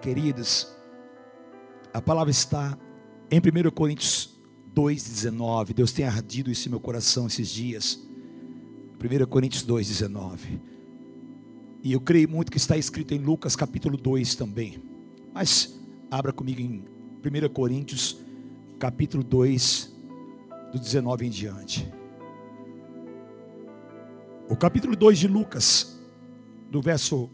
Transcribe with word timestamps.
Queridos, 0.00 0.68
a 1.92 2.00
palavra 2.00 2.30
está 2.30 2.78
em 3.30 3.38
1 3.38 3.70
Coríntios 3.72 4.40
2,19. 4.74 5.74
Deus 5.74 5.92
tem 5.92 6.04
ardido 6.04 6.50
isso 6.50 6.68
em 6.68 6.70
meu 6.70 6.80
coração 6.80 7.26
esses 7.26 7.48
dias. 7.48 8.08
1 9.02 9.26
Coríntios 9.26 9.66
2,19. 9.66 10.60
E 11.82 11.92
eu 11.92 12.00
creio 12.00 12.28
muito 12.28 12.50
que 12.50 12.58
está 12.58 12.76
escrito 12.76 13.12
em 13.14 13.18
Lucas 13.18 13.56
capítulo 13.56 13.96
2 13.96 14.34
também. 14.34 14.82
Mas 15.32 15.80
abra 16.10 16.32
comigo 16.32 16.60
em 16.60 16.84
1 17.24 17.48
Coríntios 17.52 18.20
capítulo 18.78 19.24
2, 19.24 19.92
do 20.72 20.78
19 20.78 21.26
em 21.26 21.30
diante. 21.30 21.92
O 24.48 24.56
capítulo 24.56 24.94
2 24.94 25.18
de 25.18 25.28
Lucas, 25.28 26.00
do 26.70 26.80
verso, 26.80 27.28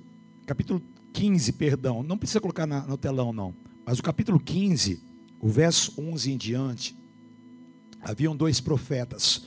capítulo 0.46 0.82
15, 1.14 1.52
perdão, 1.52 2.02
não 2.02 2.18
precisa 2.18 2.40
colocar 2.40 2.66
na, 2.66 2.82
no 2.82 2.98
telão 2.98 3.32
não, 3.32 3.54
mas 3.86 4.00
o 4.00 4.02
capítulo 4.02 4.38
15, 4.38 5.00
o 5.40 5.48
verso 5.48 5.94
11 5.96 6.32
em 6.32 6.36
diante, 6.36 6.96
haviam 8.02 8.36
dois 8.36 8.60
profetas, 8.60 9.46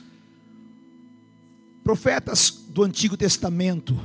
profetas 1.84 2.64
do 2.70 2.82
Antigo 2.82 3.18
Testamento, 3.18 4.00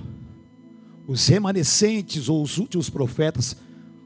os 1.07 1.25
remanescentes 1.27 2.27
ou 2.27 2.43
os 2.43 2.57
últimos 2.57 2.89
profetas 2.89 3.55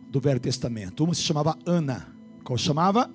do 0.10 0.20
Velho 0.20 0.40
Testamento. 0.40 1.04
Uma 1.04 1.14
se 1.14 1.22
chamava 1.22 1.58
Ana, 1.66 2.16
qual 2.44 2.58
chamava? 2.58 3.12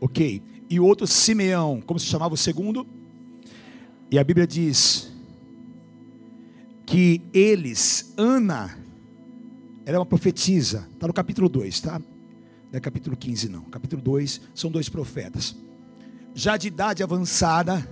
Ok. 0.00 0.42
E 0.68 0.78
o 0.78 0.84
outro 0.84 1.06
Simeão, 1.06 1.80
como 1.80 1.98
se 1.98 2.06
chamava 2.06 2.34
o 2.34 2.38
segundo? 2.38 2.86
E 4.10 4.18
a 4.18 4.24
Bíblia 4.24 4.46
diz 4.46 5.10
que 6.86 7.22
eles, 7.32 8.12
Ana, 8.16 8.79
era 9.84 9.98
uma 9.98 10.06
profetisa, 10.06 10.88
está 10.92 11.06
no 11.06 11.12
capítulo 11.12 11.48
2, 11.48 11.80
tá? 11.80 11.98
Não 11.98 12.76
é 12.76 12.80
capítulo 12.80 13.16
15, 13.16 13.48
não. 13.48 13.62
Capítulo 13.64 14.00
2 14.00 14.40
são 14.54 14.70
dois 14.70 14.88
profetas, 14.88 15.56
já 16.34 16.56
de 16.56 16.68
idade 16.68 17.02
avançada, 17.02 17.86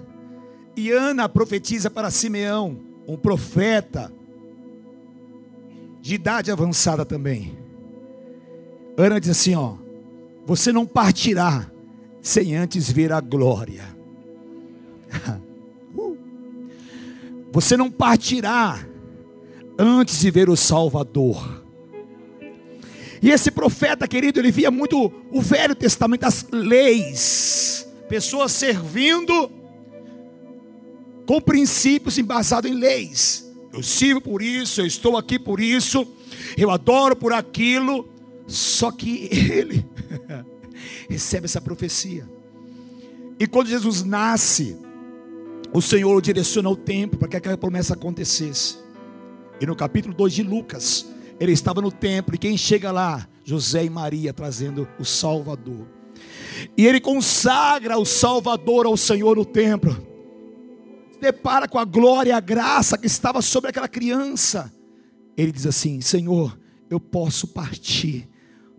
e 0.77 0.91
Ana 0.91 1.29
profetiza 1.29 1.91
para 1.91 2.11
Simeão, 2.11 2.79
um 3.07 3.17
profeta 3.17 4.13
de 6.01 6.15
idade 6.15 6.51
avançada 6.51 7.05
também. 7.05 7.59
Ana 8.97 9.21
diz 9.21 9.31
assim: 9.31 9.55
ó, 9.55 9.77
você 10.47 10.73
não 10.73 10.87
partirá 10.87 11.71
sem 12.23 12.57
antes 12.57 12.91
ver 12.91 13.13
a 13.13 13.21
glória. 13.21 13.85
Uh. 15.97 16.19
Você 17.51 17.75
não 17.75 17.91
partirá 17.91 18.79
antes 19.79 20.21
de 20.21 20.31
ver 20.31 20.51
o 20.51 20.57
Salvador. 20.57 21.58
E 23.21 23.31
esse 23.31 23.51
profeta, 23.51 24.07
querido, 24.07 24.39
ele 24.39 24.51
via 24.51 24.71
muito 24.71 25.13
o 25.31 25.41
Velho 25.41 25.75
Testamento, 25.75 26.25
as 26.25 26.47
leis, 26.51 27.89
pessoas 28.09 28.53
servindo 28.53 29.51
com 31.27 31.41
princípios 31.41 32.17
embasados 32.17 32.71
em 32.71 32.75
leis. 32.75 33.51
Eu 33.73 33.83
sirvo 33.83 34.21
por 34.21 34.41
isso, 34.41 34.81
eu 34.81 34.87
estou 34.87 35.17
aqui 35.17 35.39
por 35.39 35.61
isso, 35.61 36.07
eu 36.57 36.71
adoro 36.71 37.15
por 37.15 37.33
aquilo. 37.33 38.09
Só 38.47 38.91
que 38.91 39.29
ele 39.31 39.85
recebe 41.09 41.45
essa 41.45 41.61
profecia. 41.61 42.27
E 43.39 43.47
quando 43.47 43.69
Jesus 43.69 44.03
nasce, 44.03 44.77
o 45.73 45.83
Senhor 45.83 46.21
direciona 46.23 46.71
o 46.71 46.77
tempo 46.77 47.19
para 47.19 47.29
que 47.29 47.37
aquela 47.37 47.59
promessa 47.59 47.93
acontecesse. 47.93 48.79
E 49.61 49.67
no 49.67 49.77
capítulo 49.77 50.15
2 50.15 50.33
de 50.33 50.43
Lucas, 50.43 51.07
ele 51.41 51.53
estava 51.53 51.81
no 51.81 51.93
templo, 51.93 52.35
e 52.35 52.39
quem 52.39 52.57
chega 52.57 52.91
lá? 52.91 53.27
José 53.45 53.85
e 53.85 53.91
Maria 53.91 54.33
trazendo 54.33 54.89
o 54.99 55.05
Salvador. 55.05 55.87
E 56.77 56.87
ele 56.87 57.01
consagra 57.01 57.97
o 57.99 58.05
Salvador 58.05 58.87
ao 58.87 58.97
Senhor 58.97 59.37
no 59.37 59.45
templo. 59.45 59.93
Se 61.13 61.21
depara 61.21 61.69
com 61.69 61.79
a 61.79 61.85
glória 61.85 62.31
e 62.31 62.33
a 62.33 62.41
graça 62.41 62.99
que 62.99 63.07
estava 63.07 63.41
sobre 63.41 63.71
aquela 63.71 63.89
criança. 63.89 64.73
Ele 65.37 65.53
diz 65.53 65.67
assim: 65.67 66.01
Senhor, 66.01 66.59
eu 66.91 66.99
posso 66.99 67.47
partir 67.47 68.29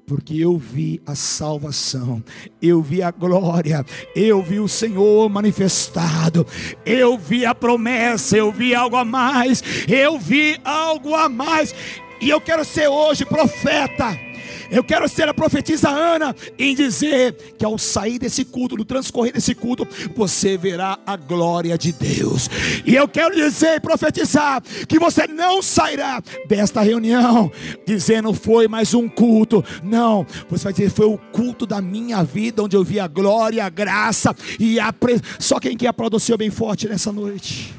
porque 0.09 0.35
eu 0.35 0.57
vi 0.57 0.99
a 1.05 1.13
salvação, 1.13 2.23
eu 2.59 2.81
vi 2.81 3.03
a 3.03 3.11
glória, 3.11 3.85
eu 4.15 4.41
vi 4.41 4.59
o 4.59 4.67
Senhor 4.67 5.29
manifestado, 5.29 6.47
eu 6.83 7.15
vi 7.15 7.45
a 7.45 7.53
promessa, 7.53 8.35
eu 8.35 8.51
vi 8.51 8.73
algo 8.73 8.95
a 8.95 9.05
mais, 9.05 9.63
eu 9.87 10.17
vi 10.17 10.59
algo 10.65 11.13
a 11.13 11.29
mais, 11.29 11.75
e 12.21 12.29
eu 12.29 12.39
quero 12.41 12.63
ser 12.65 12.87
hoje 12.87 13.25
profeta 13.25 14.29
eu 14.71 14.83
quero 14.83 15.07
ser 15.09 15.27
a 15.27 15.33
profetisa 15.33 15.89
Ana 15.89 16.35
em 16.57 16.75
dizer 16.75 17.33
que 17.57 17.65
ao 17.65 17.77
sair 17.77 18.19
desse 18.19 18.45
culto, 18.45 18.75
no 18.75 18.85
transcorrer 18.85 19.33
desse 19.33 19.55
culto, 19.55 19.87
você 20.15 20.57
verá 20.57 20.99
a 21.05 21.15
glória 21.15 21.77
de 21.77 21.91
Deus. 21.91 22.49
E 22.85 22.95
eu 22.95 23.07
quero 23.07 23.35
dizer 23.35 23.75
e 23.75 23.79
profetizar 23.79 24.61
que 24.87 24.99
você 24.99 25.25
não 25.27 25.61
sairá 25.61 26.21
desta 26.47 26.81
reunião 26.81 27.51
dizendo 27.85 28.33
foi 28.33 28.67
mais 28.67 28.93
um 28.93 29.09
culto. 29.09 29.63
Não, 29.83 30.25
você 30.49 30.65
vai 30.65 30.73
dizer 30.73 30.91
foi 30.91 31.07
o 31.07 31.17
culto 31.17 31.65
da 31.65 31.81
minha 31.81 32.23
vida 32.23 32.63
onde 32.63 32.75
eu 32.75 32.83
vi 32.83 32.99
a 32.99 33.07
glória, 33.07 33.65
a 33.65 33.69
graça 33.69 34.35
e 34.59 34.79
a 34.79 34.93
só 35.39 35.59
quem 35.59 35.75
quer 35.75 35.87
aplaudir 35.87 36.17
o 36.17 36.19
Senhor 36.19 36.37
bem 36.37 36.51
forte 36.51 36.87
nessa 36.87 37.11
noite. 37.11 37.73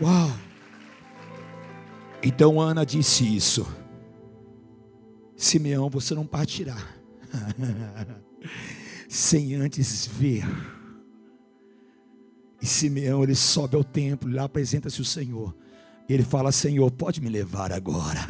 Uau! 0.00 0.49
Então 2.22 2.60
Ana 2.60 2.84
disse 2.84 3.24
isso. 3.36 3.66
Simeão, 5.36 5.88
você 5.88 6.14
não 6.14 6.26
partirá 6.26 6.76
sem 9.08 9.54
antes 9.54 10.06
ver. 10.06 10.44
E 12.60 12.66
Simeão 12.66 13.22
ele 13.22 13.34
sobe 13.34 13.74
ao 13.74 13.82
templo, 13.82 14.30
lá 14.30 14.44
apresenta-se 14.44 15.00
o 15.00 15.04
Senhor. 15.04 15.56
Ele 16.08 16.22
fala: 16.22 16.52
Senhor, 16.52 16.90
pode 16.90 17.20
me 17.20 17.30
levar 17.30 17.72
agora. 17.72 18.20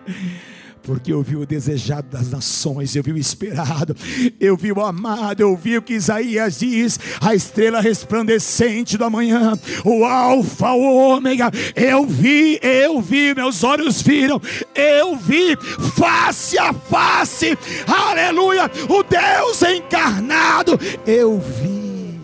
porque 0.82 1.12
eu 1.12 1.22
vi 1.22 1.36
o 1.36 1.46
desejado 1.46 2.08
das 2.08 2.30
nações, 2.30 2.96
eu 2.96 3.02
vi 3.02 3.12
o 3.12 3.18
esperado, 3.18 3.94
eu 4.38 4.56
vi 4.56 4.72
o 4.72 4.80
amado, 4.80 5.40
eu 5.40 5.56
vi 5.56 5.76
o 5.76 5.82
que 5.82 5.94
Isaías 5.94 6.58
diz, 6.58 6.98
a 7.20 7.34
estrela 7.34 7.80
resplandecente 7.80 8.96
da 8.96 9.10
manhã, 9.10 9.58
o 9.84 10.04
Alfa, 10.04 10.72
o 10.72 11.14
Ômega, 11.14 11.50
eu 11.76 12.06
vi, 12.06 12.58
eu 12.62 13.00
vi, 13.00 13.34
meus 13.34 13.62
olhos 13.62 14.02
viram, 14.02 14.40
eu 14.74 15.16
vi 15.16 15.56
face 15.96 16.58
a 16.58 16.72
face, 16.72 17.56
aleluia, 17.86 18.70
o 18.88 19.02
Deus 19.02 19.62
encarnado, 19.62 20.78
eu 21.06 21.38
vi, 21.38 22.18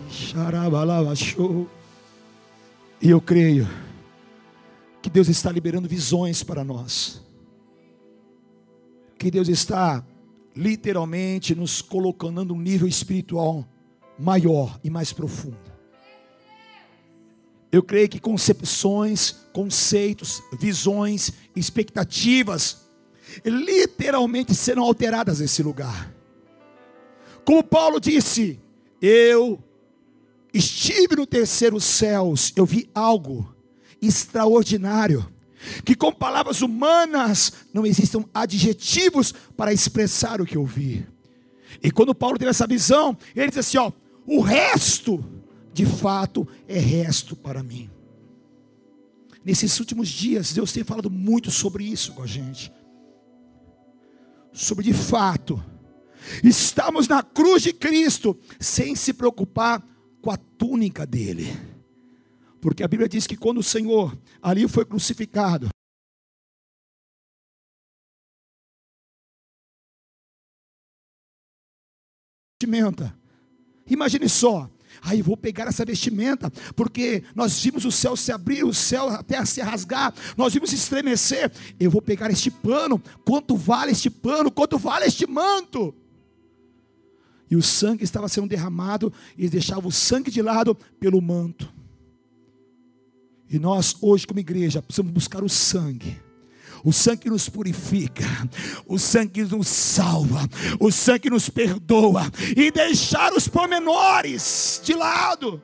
e 3.01 3.09
eu 3.09 3.21
creio 3.21 3.67
que 5.01 5.09
Deus 5.09 5.27
está 5.27 5.51
liberando 5.51 5.87
visões 5.87 6.43
para 6.43 6.63
nós 6.63 7.26
que 9.17 9.31
Deus 9.31 9.47
está 9.47 10.05
literalmente 10.55 11.53
nos 11.53 11.81
colocando 11.81 12.43
num 12.43 12.59
nível 12.59 12.87
espiritual 12.87 13.67
maior 14.17 14.79
e 14.83 14.89
mais 14.89 15.13
profundo. 15.13 15.57
Eu 17.71 17.83
creio 17.83 18.09
que 18.09 18.19
concepções, 18.19 19.35
conceitos, 19.53 20.41
visões, 20.59 21.31
expectativas, 21.55 22.87
literalmente 23.45 24.55
serão 24.55 24.83
alteradas 24.83 25.39
nesse 25.41 25.61
lugar. 25.61 26.13
Como 27.43 27.63
Paulo 27.63 27.99
disse, 27.99 28.59
eu 29.01 29.61
estive 30.53 31.15
no 31.15 31.27
terceiro 31.27 31.79
céus, 31.79 32.51
eu 32.55 32.65
vi 32.65 32.89
algo 32.95 33.53
extraordinário 34.01 35.27
que 35.83 35.95
com 35.95 36.11
palavras 36.11 36.61
humanas 36.61 37.51
não 37.73 37.85
existam 37.85 38.25
adjetivos 38.33 39.33
para 39.55 39.73
expressar 39.73 40.41
o 40.41 40.45
que 40.45 40.57
eu 40.57 40.65
vi. 40.65 41.05
E 41.81 41.91
quando 41.91 42.15
Paulo 42.15 42.37
teve 42.37 42.51
essa 42.51 42.67
visão, 42.67 43.17
ele 43.35 43.49
diz 43.49 43.57
assim: 43.57 43.77
ó, 43.77 43.91
o 44.25 44.41
resto, 44.41 45.23
de 45.73 45.85
fato, 45.85 46.47
é 46.67 46.79
resto 46.79 47.35
para 47.35 47.63
mim. 47.63 47.89
Nesses 49.43 49.79
últimos 49.79 50.09
dias, 50.09 50.51
Deus 50.53 50.73
tem 50.73 50.83
falado 50.83 51.09
muito 51.09 51.51
sobre 51.51 51.83
isso 51.85 52.13
com 52.13 52.23
a 52.23 52.27
gente. 52.27 52.71
Sobre 54.51 54.83
de 54.83 54.93
fato, 54.93 55.63
estamos 56.43 57.07
na 57.07 57.21
cruz 57.21 57.63
de 57.63 57.71
Cristo, 57.71 58.37
sem 58.59 58.95
se 58.95 59.13
preocupar 59.13 59.85
com 60.21 60.31
a 60.31 60.37
túnica 60.37 61.05
dele 61.05 61.76
porque 62.67 62.83
a 62.83 62.87
Bíblia 62.89 63.07
diz 63.07 63.25
que 63.25 63.37
quando 63.37 63.59
o 63.59 63.63
Senhor 63.63 64.13
ali 64.41 64.67
foi 64.67 64.83
crucificado, 64.83 65.69
Imagine 73.89 74.27
só, 74.27 74.69
Aí 75.01 75.21
vou 75.21 75.37
pegar 75.37 75.67
essa 75.67 75.85
vestimenta, 75.85 76.51
porque 76.75 77.23
nós 77.33 77.63
vimos 77.63 77.85
o 77.85 77.91
céu 77.91 78.17
se 78.17 78.33
abrir, 78.33 78.65
o 78.65 78.73
céu 78.73 79.07
até 79.07 79.45
se 79.45 79.61
rasgar, 79.61 80.13
nós 80.35 80.53
vimos 80.53 80.73
estremecer. 80.73 81.49
Eu 81.79 81.89
vou 81.89 82.01
pegar 82.01 82.29
este 82.31 82.51
pano, 82.51 83.01
quanto 83.23 83.55
vale 83.55 83.93
este 83.93 84.09
pano, 84.09 84.51
quanto 84.51 84.77
vale 84.77 85.05
este 85.05 85.25
manto? 85.25 85.95
E 87.49 87.55
o 87.55 87.63
sangue 87.63 88.03
estava 88.03 88.27
sendo 88.27 88.49
derramado, 88.49 89.13
e 89.37 89.43
eles 89.43 89.51
deixavam 89.51 89.87
o 89.87 89.91
sangue 89.91 90.29
de 90.29 90.41
lado 90.41 90.75
pelo 90.99 91.21
manto. 91.21 91.76
E 93.49 93.57
nós, 93.57 93.95
hoje, 94.01 94.27
como 94.27 94.39
igreja, 94.39 94.81
precisamos 94.81 95.11
buscar 95.11 95.43
o 95.43 95.49
sangue. 95.49 96.21
O 96.83 96.93
sangue 96.93 97.23
que 97.23 97.29
nos 97.29 97.49
purifica, 97.49 98.23
o 98.85 98.99
sangue 98.99 99.45
que 99.45 99.55
nos 99.55 99.67
salva, 99.67 100.47
o 100.79 100.91
sangue 100.91 101.21
que 101.21 101.29
nos 101.29 101.49
perdoa, 101.49 102.21
e 102.55 102.69
deixar 102.69 103.33
os 103.33 103.47
pormenores 103.47 104.79
de 104.83 104.93
lado, 104.93 105.61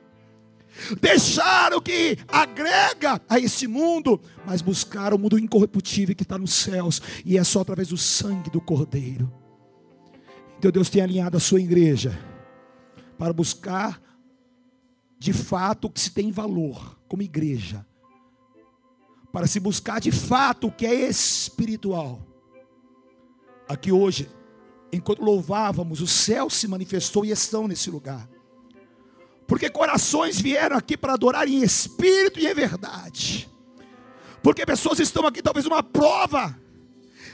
deixar 1.00 1.72
o 1.72 1.80
que 1.80 2.18
agrega 2.26 3.22
a 3.28 3.38
esse 3.38 3.66
mundo, 3.66 4.20
mas 4.44 4.60
buscar 4.60 5.14
o 5.14 5.18
mundo 5.18 5.38
incorruptível 5.38 6.16
que 6.16 6.24
está 6.24 6.36
nos 6.36 6.52
céus, 6.52 7.00
e 7.24 7.38
é 7.38 7.44
só 7.44 7.60
através 7.60 7.88
do 7.88 7.96
sangue 7.96 8.50
do 8.50 8.60
Cordeiro. 8.60 9.32
Então 10.58 10.70
Deus 10.70 10.90
tem 10.90 11.00
alinhado 11.00 11.36
a 11.36 11.40
sua 11.40 11.60
igreja 11.60 12.18
para 13.16 13.32
buscar 13.32 14.00
de 15.18 15.32
fato 15.32 15.86
o 15.86 15.90
que 15.90 16.00
se 16.00 16.10
tem 16.10 16.32
valor 16.32 16.98
como 17.14 17.22
igreja 17.22 17.86
para 19.32 19.46
se 19.46 19.60
buscar 19.60 20.00
de 20.00 20.10
fato 20.10 20.66
o 20.66 20.72
que 20.72 20.84
é 20.84 21.08
espiritual. 21.08 22.20
Aqui 23.68 23.92
hoje, 23.92 24.28
enquanto 24.92 25.22
louvávamos, 25.22 26.00
o 26.00 26.08
céu 26.08 26.50
se 26.50 26.66
manifestou 26.66 27.24
e 27.24 27.30
estão 27.30 27.68
nesse 27.68 27.88
lugar. 27.88 28.28
Porque 29.46 29.70
corações 29.70 30.40
vieram 30.40 30.76
aqui 30.76 30.96
para 30.96 31.14
adorar 31.14 31.46
em 31.48 31.62
espírito 31.62 32.40
e 32.40 32.48
em 32.48 32.54
verdade. 32.54 33.48
Porque 34.42 34.66
pessoas 34.66 34.98
estão 34.98 35.24
aqui, 35.24 35.40
talvez 35.40 35.66
uma 35.66 35.84
prova 35.84 36.58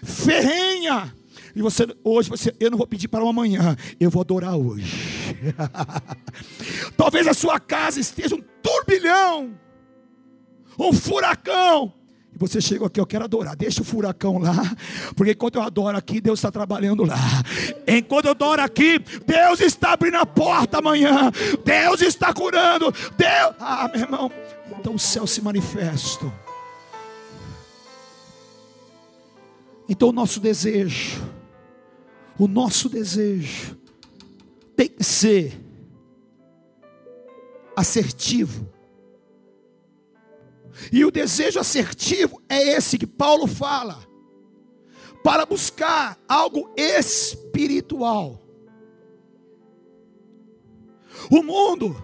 ferrenha. 0.02 1.14
E 1.54 1.62
você 1.62 1.86
hoje 2.04 2.28
você, 2.28 2.54
eu 2.60 2.70
não 2.70 2.78
vou 2.78 2.86
pedir 2.86 3.08
para 3.08 3.26
amanhã, 3.26 3.76
eu 3.98 4.10
vou 4.10 4.20
adorar 4.20 4.56
hoje. 4.56 4.94
talvez 6.96 7.26
a 7.26 7.34
sua 7.34 7.58
casa 7.58 7.98
esteja 7.98 8.34
um 8.34 8.42
turbilhão 8.62 9.58
um 10.88 10.92
furacão. 10.92 11.92
E 12.32 12.38
você 12.38 12.60
chegou 12.60 12.86
aqui, 12.86 13.00
eu 13.00 13.06
quero 13.06 13.24
adorar. 13.24 13.56
Deixa 13.56 13.82
o 13.82 13.84
furacão 13.84 14.38
lá, 14.38 14.54
porque 15.16 15.32
enquanto 15.32 15.56
eu 15.56 15.62
adoro 15.62 15.96
aqui, 15.96 16.20
Deus 16.20 16.38
está 16.38 16.50
trabalhando 16.50 17.04
lá. 17.04 17.16
Enquanto 17.86 18.26
eu 18.26 18.30
adoro 18.30 18.62
aqui, 18.62 18.98
Deus 19.26 19.60
está 19.60 19.92
abrindo 19.92 20.16
a 20.16 20.26
porta 20.26 20.78
amanhã. 20.78 21.30
Deus 21.64 22.00
está 22.02 22.32
curando. 22.32 22.92
Deus, 23.16 23.54
ah, 23.58 23.90
meu 23.92 24.02
irmão, 24.02 24.32
então 24.78 24.94
o 24.94 24.98
céu 24.98 25.26
se 25.26 25.42
manifesta. 25.42 26.32
Então 29.88 30.10
o 30.10 30.12
nosso 30.12 30.38
desejo, 30.38 31.20
o 32.38 32.46
nosso 32.46 32.88
desejo 32.88 33.76
tem 34.76 34.88
que 34.88 35.02
ser 35.02 35.60
assertivo 37.74 38.68
e 40.92 41.04
o 41.04 41.10
desejo 41.10 41.58
assertivo 41.58 42.40
é 42.48 42.76
esse 42.76 42.96
que 42.96 43.06
Paulo 43.06 43.46
fala, 43.46 44.06
para 45.22 45.44
buscar 45.44 46.18
algo 46.28 46.72
espiritual. 46.76 48.40
O 51.30 51.42
mundo 51.42 52.02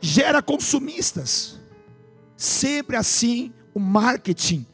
gera 0.00 0.42
consumistas, 0.42 1.58
sempre 2.36 2.96
assim 2.96 3.52
o 3.74 3.80
marketing. 3.80 4.66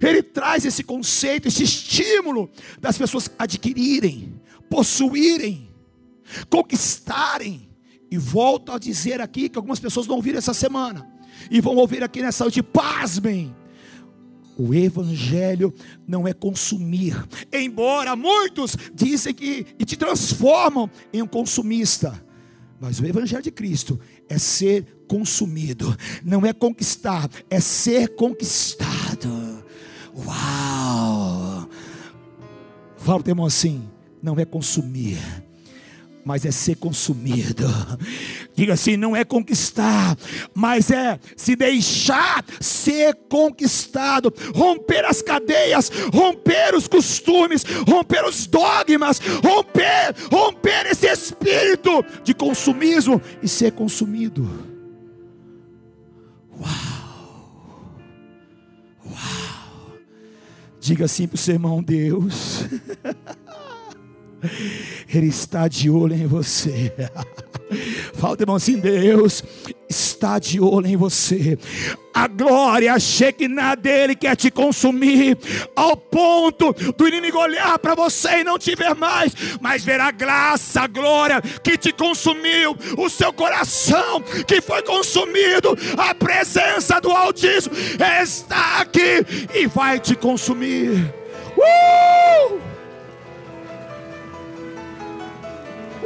Ele 0.00 0.22
traz 0.22 0.64
esse 0.64 0.84
conceito, 0.84 1.48
esse 1.48 1.64
estímulo 1.64 2.50
das 2.78 2.96
pessoas 2.96 3.30
adquirirem, 3.38 4.40
possuírem, 4.70 5.74
conquistarem. 6.48 7.68
E 8.08 8.16
volto 8.16 8.70
a 8.70 8.78
dizer 8.78 9.20
aqui 9.20 9.48
que 9.48 9.58
algumas 9.58 9.80
pessoas 9.80 10.06
não 10.06 10.14
ouviram 10.14 10.38
essa 10.38 10.54
semana 10.54 11.15
e 11.50 11.60
vão 11.60 11.76
ouvir 11.76 12.02
aqui 12.02 12.22
nessa 12.22 12.44
noite, 12.44 12.62
pasmem. 12.62 13.54
O 14.58 14.74
evangelho 14.74 15.74
não 16.08 16.26
é 16.26 16.32
consumir, 16.32 17.14
embora 17.52 18.16
muitos 18.16 18.74
dizem 18.94 19.34
que 19.34 19.66
e 19.78 19.84
te 19.84 19.96
transformam 19.96 20.90
em 21.12 21.20
um 21.20 21.26
consumista. 21.26 22.24
Mas 22.80 22.98
o 22.98 23.06
evangelho 23.06 23.42
de 23.42 23.50
Cristo 23.50 24.00
é 24.28 24.38
ser 24.38 25.04
consumido, 25.06 25.94
não 26.24 26.44
é 26.44 26.52
conquistar, 26.52 27.28
é 27.50 27.60
ser 27.60 28.14
conquistado. 28.14 29.64
Uau! 30.14 31.68
Fala 32.96 33.22
o 33.24 33.28
irmão 33.28 33.46
assim, 33.46 33.88
não 34.22 34.38
é 34.38 34.44
consumir, 34.44 35.18
mas 36.26 36.44
é 36.44 36.50
ser 36.50 36.74
consumido. 36.74 37.64
Diga 38.52 38.72
assim: 38.72 38.96
não 38.96 39.14
é 39.14 39.24
conquistar, 39.24 40.18
mas 40.52 40.90
é 40.90 41.20
se 41.36 41.54
deixar 41.54 42.44
ser 42.60 43.14
conquistado, 43.30 44.34
romper 44.52 45.04
as 45.04 45.22
cadeias, 45.22 45.88
romper 46.12 46.74
os 46.74 46.88
costumes, 46.88 47.64
romper 47.88 48.24
os 48.24 48.44
dogmas, 48.44 49.20
romper, 49.20 50.16
romper 50.28 50.86
esse 50.90 51.06
espírito 51.06 52.04
de 52.24 52.34
consumismo 52.34 53.22
e 53.40 53.46
ser 53.46 53.70
consumido. 53.70 54.42
Uau! 56.58 58.00
Uau! 59.06 59.98
Diga 60.80 61.04
assim 61.04 61.28
para 61.28 61.36
o 61.36 61.38
seu 61.38 61.56
Deus. 61.84 62.64
Ele 65.12 65.28
está 65.28 65.68
de 65.68 65.90
olho 65.90 66.14
em 66.14 66.26
você. 66.26 66.92
Fala, 68.14 68.36
irmão, 68.38 68.56
assim: 68.56 68.78
Deus 68.78 69.42
está 69.88 70.38
de 70.38 70.60
olho 70.60 70.86
em 70.86 70.96
você. 70.96 71.58
A 72.14 72.26
glória, 72.26 72.94
a 72.94 72.98
Shekinah 72.98 73.74
dele 73.74 74.14
quer 74.14 74.34
te 74.36 74.50
consumir, 74.50 75.36
ao 75.74 75.96
ponto 75.96 76.72
do 76.96 77.06
inimigo 77.06 77.38
olhar 77.38 77.78
para 77.78 77.94
você 77.94 78.40
e 78.40 78.44
não 78.44 78.58
te 78.58 78.74
ver 78.74 78.94
mais, 78.94 79.34
mas 79.60 79.84
ver 79.84 80.00
a 80.00 80.10
graça, 80.10 80.82
a 80.82 80.86
glória 80.86 81.42
que 81.62 81.76
te 81.76 81.92
consumiu, 81.92 82.76
o 82.96 83.10
seu 83.10 83.32
coração 83.32 84.22
que 84.46 84.62
foi 84.62 84.82
consumido, 84.82 85.76
a 85.98 86.14
presença 86.14 87.00
do 87.00 87.10
Altíssimo 87.10 87.74
está 88.22 88.80
aqui 88.80 89.24
e 89.54 89.66
vai 89.66 90.00
te 90.00 90.14
consumir. 90.14 91.12
Uh! 91.56 92.65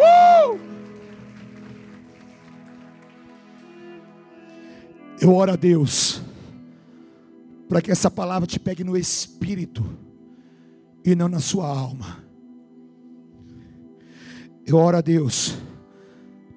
Uh! 0.00 0.58
Eu 5.20 5.34
oro 5.34 5.52
a 5.52 5.56
Deus 5.56 6.22
para 7.68 7.82
que 7.82 7.90
essa 7.90 8.10
palavra 8.10 8.46
te 8.46 8.58
pegue 8.58 8.82
no 8.82 8.96
espírito 8.96 9.84
e 11.04 11.14
não 11.14 11.28
na 11.28 11.40
sua 11.40 11.68
alma. 11.68 12.24
Eu 14.66 14.76
oro 14.76 14.96
a 14.96 15.00
Deus 15.00 15.56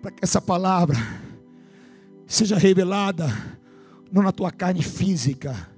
para 0.01 0.11
que 0.11 0.23
essa 0.23 0.41
palavra 0.41 0.97
seja 2.25 2.57
revelada 2.57 3.27
não 4.11 4.23
na 4.23 4.31
tua 4.31 4.51
carne 4.51 4.81
física, 4.81 5.69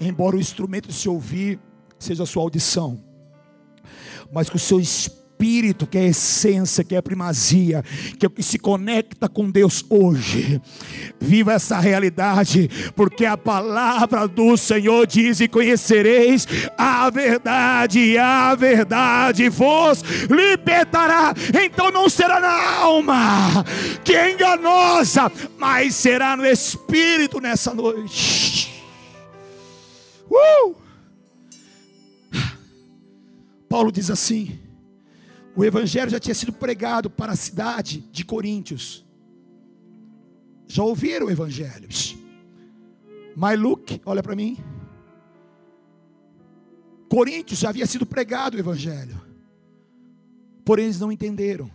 embora 0.00 0.36
o 0.36 0.40
instrumento 0.40 0.92
se 0.92 1.08
ouvir 1.08 1.58
seja 1.98 2.22
a 2.22 2.26
sua 2.26 2.42
audição, 2.42 3.02
mas 4.32 4.48
que 4.48 4.56
o 4.56 4.60
seu 4.60 4.78
espírito 4.78 5.21
espírito, 5.42 5.86
que 5.88 5.98
é 5.98 6.02
a 6.02 6.06
essência, 6.06 6.84
que 6.84 6.94
é 6.94 6.98
a 6.98 7.02
primazia, 7.02 7.82
que 8.18 8.24
é 8.24 8.28
o 8.28 8.30
que 8.30 8.42
se 8.42 8.58
conecta 8.58 9.28
com 9.28 9.50
Deus 9.50 9.84
hoje. 9.90 10.60
Viva 11.20 11.52
essa 11.52 11.80
realidade, 11.80 12.70
porque 12.94 13.24
a 13.24 13.36
palavra 13.36 14.28
do 14.28 14.56
Senhor 14.56 15.04
diz: 15.04 15.40
e 15.40 15.48
conhecereis 15.48 16.46
a 16.78 17.10
verdade, 17.10 17.98
e 17.98 18.18
a 18.18 18.54
verdade 18.54 19.48
vos 19.48 20.02
libertará. 20.30 21.34
Então 21.64 21.90
não 21.90 22.08
será 22.08 22.38
na 22.38 22.78
alma, 22.78 23.64
que 24.04 24.14
é 24.14 24.32
enganosa, 24.32 25.30
mas 25.58 25.96
será 25.96 26.36
no 26.36 26.46
espírito 26.46 27.40
nessa 27.40 27.74
noite. 27.74 28.70
Uh! 30.30 30.76
Paulo 33.68 33.90
diz 33.90 34.08
assim: 34.10 34.61
o 35.54 35.64
evangelho 35.64 36.10
já 36.10 36.18
tinha 36.18 36.34
sido 36.34 36.52
pregado 36.52 37.10
para 37.10 37.32
a 37.32 37.36
cidade 37.36 38.00
de 38.10 38.24
Coríntios. 38.24 39.04
Já 40.66 40.82
ouviram 40.82 41.26
o 41.26 41.30
evangelho? 41.30 41.88
Mas 43.36 43.58
Luke, 43.58 44.00
olha 44.06 44.22
para 44.22 44.34
mim. 44.34 44.56
Coríntios 47.08 47.60
já 47.60 47.68
havia 47.68 47.86
sido 47.86 48.06
pregado 48.06 48.56
o 48.56 48.60
evangelho. 48.60 49.20
Porém 50.64 50.86
eles 50.86 51.00
não 51.00 51.12
entenderam. 51.12 51.70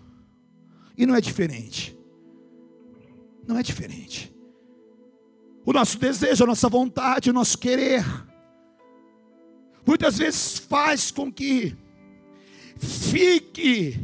E 0.98 1.06
não 1.06 1.16
é 1.16 1.22
diferente. 1.22 1.96
Não 3.48 3.58
é 3.58 3.62
diferente. 3.62 4.36
O 5.64 5.72
nosso 5.72 6.00
desejo, 6.00 6.44
a 6.44 6.48
nossa 6.48 6.68
vontade, 6.68 7.30
o 7.30 7.34
nosso 7.34 7.58
querer, 7.58 8.04
muitas 9.86 10.18
vezes 10.18 10.58
faz 10.58 11.12
com 11.12 11.32
que 11.32 11.78
fique 12.78 14.00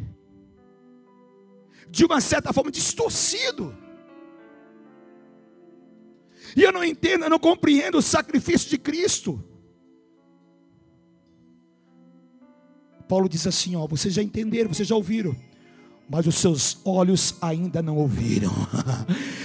de 1.89 2.05
uma 2.05 2.19
certa 2.19 2.51
forma 2.51 2.71
distorcido. 2.71 3.75
E 6.55 6.61
eu 6.61 6.71
não 6.71 6.83
entendo, 6.83 7.23
eu 7.23 7.29
não 7.29 7.39
compreendo 7.39 7.97
o 7.97 8.01
sacrifício 8.01 8.69
de 8.69 8.77
Cristo. 8.77 9.43
Paulo 13.07 13.27
diz 13.29 13.45
assim: 13.45 13.75
ó, 13.75 13.85
vocês 13.87 14.13
já 14.13 14.23
entenderam, 14.23 14.73
vocês 14.73 14.87
já 14.87 14.95
ouviram, 14.95 15.35
mas 16.09 16.25
os 16.25 16.35
seus 16.35 16.79
olhos 16.85 17.35
ainda 17.41 17.81
não 17.81 17.97
ouviram. 17.97 18.51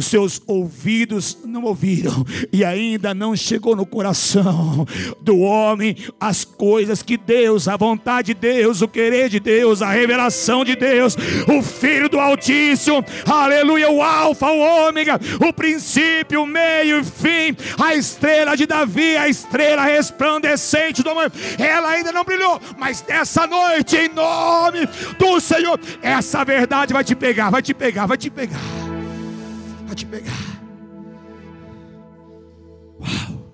os 0.00 0.06
seus 0.06 0.40
ouvidos 0.46 1.36
não 1.44 1.64
ouviram 1.64 2.24
e 2.50 2.64
ainda 2.64 3.12
não 3.12 3.36
chegou 3.36 3.76
no 3.76 3.84
coração 3.84 4.86
do 5.20 5.40
homem 5.40 5.94
as 6.18 6.42
coisas 6.42 7.02
que 7.02 7.18
Deus, 7.18 7.68
a 7.68 7.76
vontade 7.76 8.32
de 8.32 8.40
Deus, 8.40 8.80
o 8.80 8.88
querer 8.88 9.28
de 9.28 9.38
Deus, 9.38 9.82
a 9.82 9.90
revelação 9.90 10.64
de 10.64 10.74
Deus, 10.74 11.14
o 11.46 11.62
Filho 11.62 12.08
do 12.08 12.18
Altíssimo, 12.18 13.04
aleluia, 13.26 13.90
o 13.90 14.02
Alfa, 14.02 14.46
o 14.46 14.88
Ômega, 14.88 15.20
o 15.46 15.52
princípio, 15.52 16.44
o 16.44 16.46
meio 16.46 16.96
e 16.96 17.00
o 17.00 17.04
fim, 17.04 17.54
a 17.78 17.94
estrela 17.94 18.56
de 18.56 18.66
Davi, 18.66 19.16
a 19.18 19.28
estrela 19.28 19.84
resplandecente 19.84 21.02
do 21.02 21.10
amor, 21.10 21.30
ela 21.58 21.90
ainda 21.90 22.10
não 22.10 22.24
brilhou, 22.24 22.58
mas 22.78 23.04
nessa 23.06 23.46
noite, 23.46 23.98
em 23.98 24.08
nome 24.08 24.88
do 25.18 25.38
Senhor, 25.40 25.78
essa 26.00 26.42
verdade 26.42 26.94
vai 26.94 27.04
te 27.04 27.14
pegar, 27.14 27.50
vai 27.50 27.60
te 27.60 27.74
pegar, 27.74 28.06
vai 28.06 28.16
te 28.16 28.30
pegar 28.30 28.79
para 29.90 29.96
te 29.96 30.06
pegar. 30.06 30.62
Uau! 33.00 33.52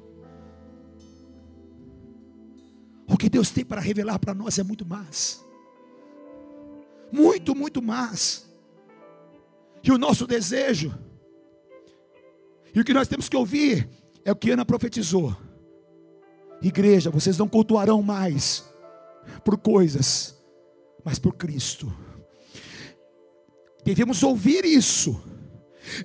O 3.09 3.16
que 3.16 3.31
Deus 3.31 3.50
tem 3.50 3.64
para 3.64 3.81
revelar 3.81 4.19
para 4.19 4.35
nós 4.35 4.59
é 4.59 4.62
muito 4.62 4.85
mais. 4.85 5.43
Muito, 7.11 7.55
muito 7.55 7.81
mais. 7.81 8.47
E 9.83 9.90
o 9.90 9.97
nosso 9.97 10.26
desejo, 10.26 10.95
e 12.75 12.81
o 12.81 12.85
que 12.85 12.93
nós 12.93 13.09
temos 13.09 13.31
que 13.31 13.37
ouvir, 13.37 13.88
é 14.23 14.31
o 14.31 14.37
que 14.37 14.50
Ana 14.50 14.64
profetizou. 14.64 15.35
Igreja, 16.61 17.11
vocês 17.11 17.38
não 17.38 17.49
cultuarão 17.49 18.02
mais 18.02 18.62
por 19.43 19.57
coisas, 19.57 20.37
mas 21.02 21.19
por 21.19 21.35
Cristo. 21.35 21.90
Devemos 23.83 24.23
ouvir 24.23 24.66
isso 24.66 25.36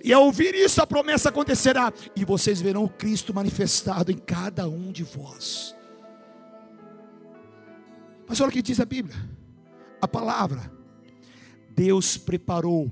e 0.03 0.13
ao 0.13 0.25
ouvir 0.25 0.53
isso, 0.53 0.81
a 0.81 0.87
promessa 0.87 1.29
acontecerá, 1.29 1.93
e 2.15 2.23
vocês 2.23 2.61
verão 2.61 2.83
o 2.83 2.89
Cristo 2.89 3.33
manifestado 3.33 4.11
em 4.11 4.17
cada 4.17 4.67
um 4.67 4.91
de 4.91 5.03
vós. 5.03 5.75
Mas 8.27 8.39
olha 8.39 8.49
o 8.49 8.51
que 8.51 8.61
diz 8.61 8.79
a 8.79 8.85
Bíblia, 8.85 9.15
a 10.01 10.07
palavra: 10.07 10.71
Deus 11.75 12.17
preparou 12.17 12.91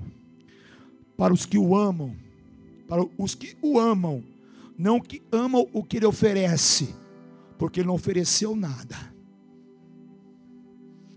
para 1.16 1.32
os 1.32 1.46
que 1.46 1.58
o 1.58 1.76
amam, 1.76 2.16
para 2.86 3.02
os 3.18 3.34
que 3.34 3.56
o 3.62 3.78
amam, 3.78 4.24
não 4.76 5.00
que 5.00 5.22
amam 5.30 5.68
o 5.72 5.84
que 5.84 5.98
ele 5.98 6.06
oferece, 6.06 6.94
porque 7.58 7.80
ele 7.80 7.88
não 7.88 7.94
ofereceu 7.94 8.56
nada. 8.56 8.96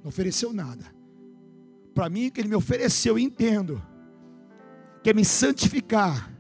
Não 0.01 0.09
ofereceu 0.09 0.51
nada. 0.51 0.93
Para 1.93 2.09
mim, 2.09 2.29
que 2.29 2.41
ele 2.41 2.49
me 2.49 2.55
ofereceu, 2.55 3.17
entendo 3.17 3.81
quer 5.03 5.13
me 5.13 5.25
santificar, 5.25 6.31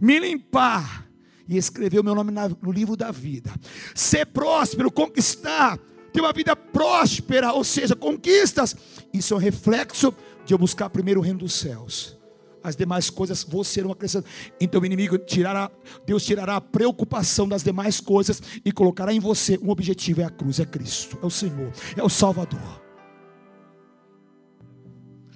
me 0.00 0.18
limpar 0.18 1.06
e 1.48 1.56
escrever 1.56 2.00
o 2.00 2.04
meu 2.04 2.14
nome 2.14 2.32
no 2.62 2.72
livro 2.72 2.96
da 2.96 3.10
vida. 3.10 3.52
Ser 3.94 4.26
próspero, 4.26 4.90
conquistar, 4.90 5.78
ter 6.12 6.20
uma 6.20 6.32
vida 6.32 6.54
próspera, 6.54 7.52
ou 7.52 7.64
seja, 7.64 7.94
conquistas. 7.94 8.76
Isso 9.12 9.34
é 9.34 9.36
um 9.36 9.40
reflexo 9.40 10.14
de 10.46 10.54
eu 10.54 10.58
buscar 10.58 10.88
primeiro 10.88 11.20
o 11.20 11.22
reino 11.22 11.40
dos 11.40 11.54
céus. 11.54 12.16
As 12.62 12.74
demais 12.74 13.10
coisas 13.10 13.44
vos 13.44 13.68
serão 13.68 13.92
acrescentadas. 13.92 14.32
Então 14.58 14.80
o 14.80 14.86
inimigo 14.86 15.18
tirará, 15.18 15.70
Deus 16.06 16.24
tirará 16.24 16.56
a 16.56 16.60
preocupação 16.62 17.46
das 17.46 17.62
demais 17.62 18.00
coisas 18.00 18.40
e 18.64 18.72
colocará 18.72 19.12
em 19.12 19.20
você 19.20 19.58
um 19.62 19.68
objetivo: 19.68 20.22
é 20.22 20.24
a 20.24 20.30
cruz, 20.30 20.58
é 20.60 20.64
Cristo, 20.64 21.18
é 21.22 21.26
o 21.26 21.30
Senhor, 21.30 21.70
é 21.94 22.02
o 22.02 22.08
Salvador. 22.08 22.82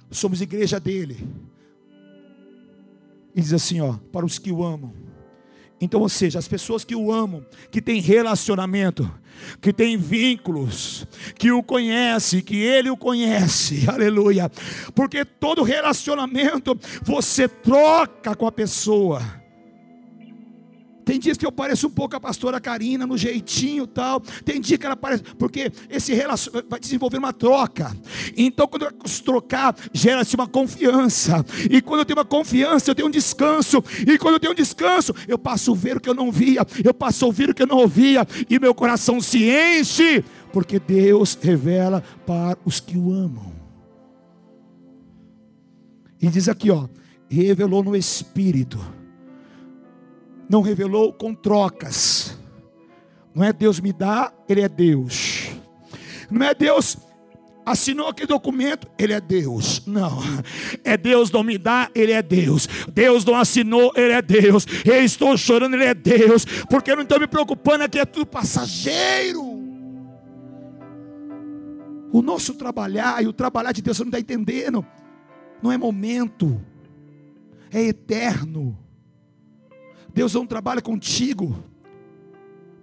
Somos 0.09 0.41
igreja 0.41 0.79
dele 0.79 1.29
diz 3.39 3.53
assim, 3.53 3.81
ó, 3.81 3.93
para 4.11 4.25
os 4.25 4.39
que 4.39 4.51
o 4.51 4.63
amam. 4.63 4.93
Então, 5.81 6.01
ou 6.01 6.09
seja, 6.09 6.39
as 6.39 6.47
pessoas 6.47 6.83
que 6.83 6.95
o 6.95 7.11
amam, 7.11 7.45
que 7.71 7.81
têm 7.81 8.01
relacionamento, 8.01 9.09
que 9.61 9.71
têm 9.71 9.97
vínculos, 9.97 11.07
que 11.37 11.51
o 11.51 11.63
conhece, 11.63 12.41
que 12.41 12.57
ele 12.57 12.89
o 12.89 12.97
conhece, 12.97 13.85
aleluia. 13.89 14.51
Porque 14.93 15.23
todo 15.23 15.63
relacionamento 15.63 16.77
você 17.01 17.47
troca 17.47 18.35
com 18.35 18.45
a 18.45 18.51
pessoa. 18.51 19.21
Tem 21.09 21.17
dias 21.17 21.37
que 21.37 21.43
eu 21.43 21.51
pareço 21.51 21.87
um 21.87 21.89
pouco 21.89 22.15
a 22.15 22.19
pastora 22.19 22.61
Karina, 22.61 23.07
no 23.07 23.17
jeitinho 23.17 23.87
tal. 23.87 24.21
Tem 24.45 24.61
dia 24.61 24.77
que 24.77 24.85
ela 24.85 24.95
parece, 24.95 25.23
porque 25.39 25.71
esse 25.89 26.13
relacionamento 26.13 26.69
vai 26.69 26.79
desenvolver 26.79 27.17
uma 27.17 27.33
troca. 27.33 27.97
Então, 28.37 28.67
quando 28.67 28.83
eu 28.83 28.91
trocar, 29.25 29.75
gera-se 29.91 30.35
uma 30.35 30.47
confiança. 30.47 31.43
E 31.67 31.81
quando 31.81 32.01
eu 32.01 32.05
tenho 32.05 32.19
uma 32.19 32.25
confiança, 32.25 32.91
eu 32.91 32.93
tenho 32.93 33.07
um 33.07 33.11
descanso. 33.11 33.83
E 34.07 34.19
quando 34.19 34.35
eu 34.35 34.39
tenho 34.39 34.53
um 34.53 34.55
descanso, 34.55 35.11
eu 35.27 35.39
passo 35.39 35.71
a 35.71 35.75
ver 35.75 35.97
o 35.97 35.99
que 35.99 36.07
eu 36.07 36.13
não 36.13 36.31
via, 36.31 36.61
eu 36.85 36.93
passo 36.93 37.25
a 37.25 37.27
ouvir 37.27 37.49
o 37.49 37.55
que 37.55 37.63
eu 37.63 37.67
não 37.67 37.77
ouvia, 37.77 38.23
e 38.47 38.59
meu 38.59 38.75
coração 38.75 39.19
se 39.19 39.49
enche, 39.49 40.23
porque 40.53 40.77
Deus 40.77 41.35
revela 41.41 42.03
para 42.23 42.55
os 42.63 42.79
que 42.79 42.95
o 42.95 43.11
amam. 43.11 43.51
E 46.21 46.27
diz 46.27 46.47
aqui, 46.47 46.69
ó, 46.69 46.87
revelou 47.27 47.83
no 47.83 47.95
Espírito 47.95 48.98
não 50.49 50.61
revelou 50.61 51.13
com 51.13 51.33
trocas. 51.33 52.37
Não 53.33 53.43
é 53.43 53.53
Deus 53.53 53.79
me 53.79 53.93
dá, 53.93 54.33
Ele 54.49 54.61
é 54.61 54.67
Deus. 54.67 55.49
Não 56.29 56.45
é 56.45 56.53
Deus 56.53 56.97
assinou 57.65 58.07
aquele 58.07 58.27
documento, 58.27 58.87
Ele 58.97 59.13
é 59.13 59.21
Deus. 59.21 59.85
Não, 59.85 60.19
é 60.83 60.97
Deus 60.97 61.31
não 61.31 61.43
me 61.43 61.57
dá, 61.57 61.89
Ele 61.93 62.11
é 62.11 62.21
Deus. 62.21 62.67
Deus 62.91 63.23
não 63.23 63.35
assinou, 63.35 63.91
Ele 63.95 64.13
é 64.13 64.21
Deus. 64.21 64.65
Eu 64.83 65.03
estou 65.03 65.37
chorando, 65.37 65.75
Ele 65.75 65.85
é 65.85 65.93
Deus. 65.93 66.45
Porque 66.69 66.91
eu 66.91 66.95
não 66.95 67.03
estou 67.03 67.19
me 67.19 67.27
preocupando, 67.27 67.83
aqui 67.83 67.99
é 67.99 68.05
tudo 68.05 68.25
passageiro. 68.25 69.43
O 72.11 72.23
nosso 72.23 72.55
trabalhar 72.55 73.23
e 73.23 73.27
o 73.27 73.33
trabalhar 73.33 73.71
de 73.71 73.81
Deus, 73.81 73.97
você 73.97 74.03
não 74.03 74.09
está 74.09 74.19
entendendo. 74.19 74.85
Não 75.61 75.71
é 75.71 75.77
momento, 75.77 76.59
é 77.71 77.83
eterno. 77.83 78.77
Deus 80.19 80.33
não 80.33 80.45
trabalha 80.45 80.81
contigo 80.81 81.63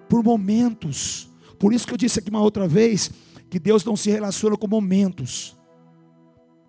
por 0.08 0.24
momentos. 0.24 1.30
Por 1.58 1.74
isso 1.74 1.86
que 1.86 1.92
eu 1.92 1.98
disse 1.98 2.18
aqui 2.18 2.30
uma 2.30 2.40
outra 2.40 2.66
vez 2.66 3.10
que 3.50 3.58
Deus 3.58 3.84
não 3.84 3.94
se 3.94 4.10
relaciona 4.10 4.56
com 4.56 4.66
momentos. 4.66 5.54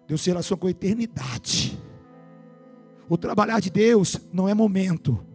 Deus 0.10 0.20
se 0.20 0.30
relaciona 0.30 0.60
com 0.60 0.68
a 0.68 0.72
eternidade. 0.72 1.82
O 3.08 3.18
trabalhar 3.18 3.62
de 3.62 3.70
Deus 3.70 4.18
não 4.34 4.50
é 4.50 4.54
momento. 4.54 5.26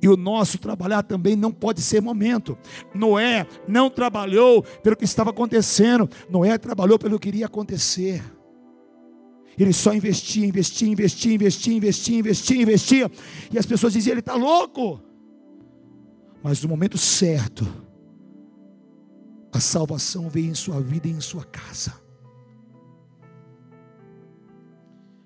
E 0.00 0.08
o 0.08 0.16
nosso 0.16 0.56
trabalhar 0.56 1.02
também 1.02 1.34
não 1.34 1.50
pode 1.50 1.82
ser 1.82 2.00
momento. 2.00 2.56
Noé 2.94 3.44
não 3.66 3.90
trabalhou 3.90 4.62
pelo 4.62 4.94
que 4.94 5.04
estava 5.04 5.30
acontecendo. 5.30 6.08
Noé 6.30 6.56
trabalhou 6.58 6.96
pelo 6.96 7.18
que 7.18 7.26
iria 7.26 7.46
acontecer. 7.46 8.22
Ele 9.58 9.72
só 9.72 9.92
investia, 9.92 10.46
investia, 10.46 10.88
investia, 10.88 11.34
investia, 11.34 11.74
investia, 11.74 12.18
investia, 12.18 12.62
investia. 12.62 13.10
E 13.52 13.58
as 13.58 13.66
pessoas 13.66 13.92
diziam: 13.92 14.12
ele 14.12 14.20
está 14.20 14.34
louco. 14.34 15.02
Mas 16.42 16.62
no 16.62 16.68
momento 16.68 16.96
certo, 16.96 17.66
a 19.52 19.58
salvação 19.58 20.28
veio 20.28 20.50
em 20.50 20.54
sua 20.54 20.80
vida 20.80 21.08
e 21.08 21.10
em 21.10 21.20
sua 21.20 21.44
casa. 21.44 21.92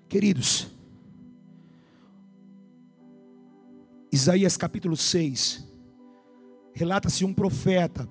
Queridos, 0.09 0.67
Isaías 4.11 4.57
capítulo 4.57 4.95
6, 4.95 5.67
relata-se 6.73 7.23
um 7.23 7.33
profeta 7.33 8.07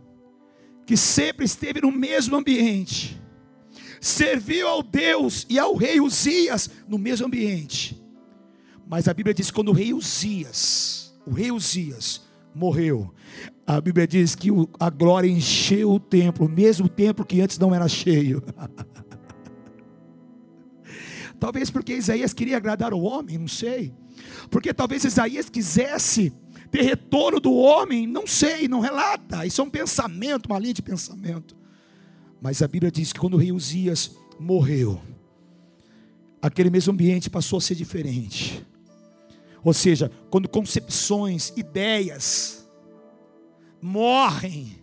que 0.87 0.97
sempre 0.97 1.45
esteve 1.45 1.81
no 1.81 1.93
mesmo 1.93 2.37
ambiente 2.37 3.22
serviu 4.03 4.67
ao 4.67 4.83
Deus 4.83 5.47
e 5.49 5.61
ao 5.61 5.77
rei 5.77 6.01
Uzias 6.01 6.69
no 6.89 6.99
mesmo 6.99 7.27
ambiente. 7.27 8.03
Mas 8.85 9.07
a 9.07 9.15
Bíblia 9.15 9.33
diz 9.33 9.47
que 9.47 9.55
quando 9.55 9.69
o 9.69 9.73
rei 9.73 9.95
Uzias, 9.95 11.15
o 11.25 11.31
rei 11.31 11.53
Uzias 11.53 12.21
morreu, 12.53 13.15
a 13.65 13.81
Bíblia 13.81 14.07
diz 14.07 14.35
que 14.35 14.49
a 14.79 14.91
glória 14.91 15.29
encheu 15.29 15.93
o 15.93 16.01
templo, 16.01 16.47
o 16.47 16.49
mesmo 16.49 16.89
templo 16.89 17.25
que 17.25 17.41
antes 17.41 17.59
não 17.59 17.73
era 17.73 17.87
cheio. 17.87 18.43
Talvez 21.39 21.71
porque 21.71 21.95
Isaías 21.95 22.35
queria 22.35 22.57
agradar 22.57 22.93
o 22.93 23.01
homem, 23.01 23.39
não 23.39 23.49
sei. 23.49 23.95
Porque 24.51 24.75
talvez 24.75 25.05
Isaías 25.05 25.49
quisesse 25.49 26.33
ter 26.71 26.83
retorno 26.83 27.41
do 27.41 27.53
homem, 27.53 28.07
não 28.07 28.27
sei, 28.27 28.67
não 28.67 28.81
relata. 28.81 29.47
Isso 29.47 29.61
é 29.61 29.65
um 29.65 29.71
pensamento, 29.71 30.47
uma 30.47 30.59
linha 30.59 30.75
de 30.75 30.83
pensamento. 30.83 31.62
Mas 32.43 32.61
a 32.61 32.67
Bíblia 32.67 32.91
diz 32.91 33.13
que 33.13 33.21
quando 33.21 33.35
o 33.35 33.37
rei 33.37 33.53
Uzias 33.53 34.17
morreu, 34.37 35.01
aquele 36.43 36.71
mesmo 36.71 36.93
ambiente 36.93 37.31
passou 37.31 37.59
a 37.59 37.61
ser 37.61 37.77
diferente. 37.77 38.67
Ou 39.63 39.73
seja, 39.73 40.11
quando 40.29 40.49
concepções, 40.49 41.53
ideias 41.57 42.69
morrem, 43.81 44.77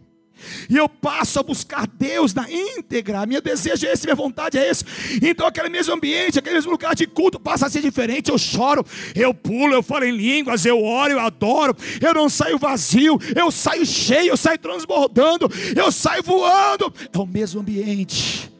e 0.69 0.77
eu 0.77 0.88
passo 0.88 1.39
a 1.39 1.43
buscar 1.43 1.88
Deus 1.88 2.34
na 2.34 2.50
íntegra. 2.50 3.25
Meu 3.25 3.41
desejo 3.41 3.86
é 3.88 3.93
esse, 3.93 4.05
minha 4.05 4.15
vontade 4.15 4.58
é 4.58 4.69
esse. 4.69 4.84
Então, 5.22 5.48
aquele 5.48 5.69
mesmo 5.69 5.93
ambiente, 5.93 6.39
aquele 6.39 6.55
mesmo 6.55 6.72
lugar 6.72 6.96
de 6.96 7.08
culto 7.08 7.39
passa 7.39 7.67
a 7.67 7.69
ser 7.69 7.81
diferente. 7.81 8.29
Eu 8.29 8.38
choro, 8.38 8.86
eu 9.15 9.34
pulo, 9.34 9.74
eu 9.74 9.84
falo 9.84 10.05
em 10.05 10.15
línguas, 10.15 10.65
eu 10.65 10.84
oro, 10.84 11.13
eu 11.13 11.19
adoro. 11.19 11.75
Eu 12.01 12.13
não 12.13 12.29
saio 12.29 12.58
vazio, 12.58 13.19
eu 13.36 13.51
saio 13.51 13.86
cheio, 13.86 14.29
eu 14.29 14.38
saio 14.38 14.58
transbordando, 14.58 15.50
eu 15.75 15.91
saio 15.91 16.24
voando. 16.24 16.93
É 17.12 17.17
o 17.17 17.25
mesmo 17.25 17.62
ambiente, 17.62 18.51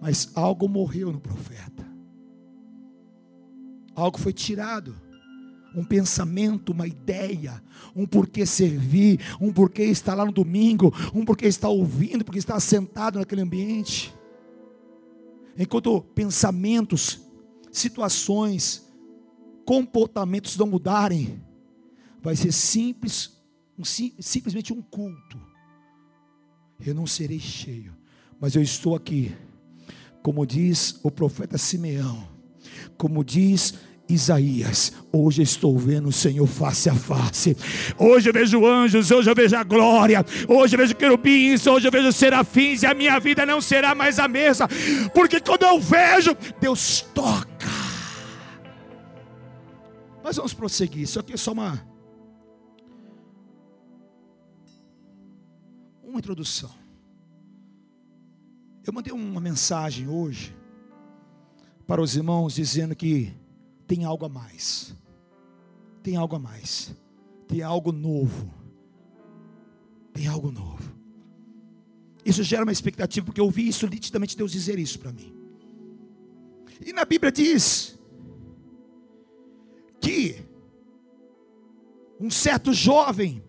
mas 0.00 0.30
algo 0.34 0.68
morreu 0.68 1.12
no 1.12 1.20
profeta, 1.20 1.86
algo 3.94 4.18
foi 4.18 4.32
tirado 4.32 5.03
um 5.74 5.84
pensamento, 5.84 6.70
uma 6.70 6.86
ideia, 6.86 7.62
um 7.94 8.06
porquê 8.06 8.46
servir, 8.46 9.20
um 9.40 9.52
porquê 9.52 9.84
estar 9.84 10.14
lá 10.14 10.24
no 10.24 10.32
domingo, 10.32 10.94
um 11.14 11.24
porquê 11.24 11.46
estar 11.46 11.68
ouvindo, 11.68 12.24
porque 12.24 12.38
está 12.38 12.58
sentado 12.60 13.18
naquele 13.18 13.42
ambiente. 13.42 14.14
Enquanto 15.58 16.00
pensamentos, 16.00 17.20
situações, 17.70 18.84
comportamentos 19.64 20.56
não 20.56 20.66
mudarem, 20.66 21.42
vai 22.22 22.36
ser 22.36 22.52
simples, 22.52 23.32
um, 23.78 23.84
simplesmente 23.84 24.72
um 24.72 24.82
culto. 24.82 25.40
Eu 26.84 26.94
não 26.94 27.06
serei 27.06 27.38
cheio, 27.38 27.94
mas 28.40 28.54
eu 28.54 28.62
estou 28.62 28.94
aqui, 28.94 29.34
como 30.22 30.44
diz 30.46 30.98
o 31.02 31.10
profeta 31.10 31.56
Simeão, 31.56 32.26
como 32.96 33.24
diz 33.24 33.74
Isaías, 34.08 34.92
hoje 35.10 35.40
estou 35.40 35.78
vendo 35.78 36.08
o 36.08 36.12
Senhor 36.12 36.46
face 36.46 36.90
a 36.90 36.94
face. 36.94 37.56
Hoje 37.98 38.28
eu 38.28 38.34
vejo 38.34 38.66
anjos, 38.66 39.10
hoje 39.10 39.30
eu 39.30 39.34
vejo 39.34 39.56
a 39.56 39.64
glória, 39.64 40.24
hoje 40.46 40.76
eu 40.76 40.78
vejo 40.78 40.94
querubins, 40.94 41.66
hoje 41.66 41.88
eu 41.88 41.92
vejo 41.92 42.12
serafins, 42.12 42.82
e 42.82 42.86
a 42.86 42.92
minha 42.92 43.18
vida 43.18 43.46
não 43.46 43.62
será 43.62 43.94
mais 43.94 44.18
a 44.18 44.28
mesma, 44.28 44.68
porque 45.14 45.40
quando 45.40 45.62
eu 45.62 45.80
vejo, 45.80 46.36
Deus 46.60 47.00
toca. 47.14 47.48
Mas 50.22 50.36
vamos 50.36 50.52
prosseguir, 50.52 51.02
isso 51.02 51.18
aqui 51.18 51.32
é 51.32 51.36
só 51.36 51.52
uma 51.52 51.82
uma 56.02 56.18
introdução. 56.18 56.70
Eu 58.86 58.92
mandei 58.92 59.12
uma 59.12 59.40
mensagem 59.40 60.06
hoje 60.06 60.54
para 61.86 62.00
os 62.00 62.14
irmãos 62.14 62.54
dizendo 62.54 62.94
que 62.94 63.32
tem 63.86 64.04
algo 64.04 64.24
a 64.24 64.28
mais. 64.28 64.94
Tem 66.02 66.16
algo 66.16 66.36
a 66.36 66.38
mais. 66.38 66.94
Tem 67.46 67.62
algo 67.62 67.92
novo. 67.92 68.52
Tem 70.12 70.26
algo 70.26 70.50
novo. 70.50 70.94
Isso 72.24 72.42
gera 72.42 72.62
uma 72.62 72.72
expectativa, 72.72 73.26
porque 73.26 73.40
eu 73.40 73.44
ouvi 73.44 73.68
isso 73.68 73.86
nitidamente 73.86 74.36
Deus 74.36 74.52
dizer 74.52 74.78
isso 74.78 74.98
para 74.98 75.12
mim. 75.12 75.34
E 76.84 76.92
na 76.92 77.04
Bíblia 77.04 77.30
diz 77.30 77.98
que 80.00 80.42
um 82.18 82.30
certo 82.30 82.72
jovem, 82.72 83.42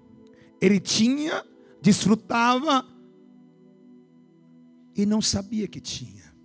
ele 0.59 0.79
tinha, 0.79 1.45
desfrutava 1.81 2.85
e 4.95 5.05
não 5.05 5.21
sabia 5.21 5.67
que 5.67 5.79
tinha. 5.79 6.35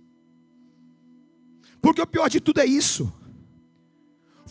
Porque 1.81 2.01
o 2.01 2.07
pior 2.07 2.29
de 2.29 2.39
tudo 2.39 2.61
é 2.61 2.65
isso 2.65 3.11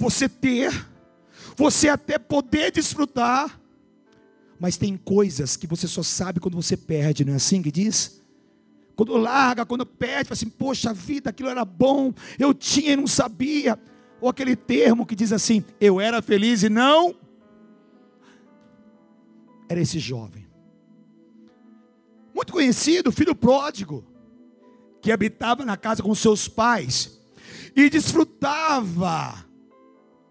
você 0.01 0.29
ter, 0.29 0.73
você 1.55 1.89
até 1.89 2.19
poder 2.19 2.73
desfrutar, 2.73 3.61
mas 4.59 4.79
tem 4.79 4.97
coisas 4.97 5.57
que 5.57 5.67
você 5.67 5.87
só 5.87 6.03
sabe 6.03 6.41
quando 6.41 6.55
você 6.55 6.77
perde, 6.77 7.25
não 7.25 7.35
é 7.35 7.37
assim 7.37 7.61
que 7.61 7.71
diz? 7.71 8.23
Quando 8.97 9.17
larga, 9.17 9.67
quando 9.67 9.85
perde, 9.85 10.29
fala 10.29 10.33
assim, 10.35 10.49
poxa 10.49 10.93
vida, 10.95 11.31
aquilo 11.31 11.51
era 11.51 11.65
bom, 11.65 12.13
eu 12.39 12.55
tinha 12.55 12.93
e 12.93 12.97
não 12.97 13.07
sabia. 13.07 13.79
Ou 14.21 14.29
aquele 14.29 14.57
termo 14.57 15.07
que 15.07 15.15
diz 15.15 15.33
assim, 15.33 15.65
eu 15.81 16.01
era 16.01 16.21
feliz 16.21 16.63
e 16.63 16.69
não. 16.69 17.15
Era 19.69 19.81
esse 19.81 19.99
jovem. 19.99 20.47
Muito 22.35 22.53
conhecido, 22.53 23.13
filho 23.13 23.35
pródigo, 23.35 24.05
que 25.01 25.13
habitava 25.13 25.65
na 25.65 25.77
casa 25.77 26.03
com 26.03 26.15
seus 26.15 26.49
pais 26.49 27.19
e 27.75 27.89
desfrutava 27.89 29.50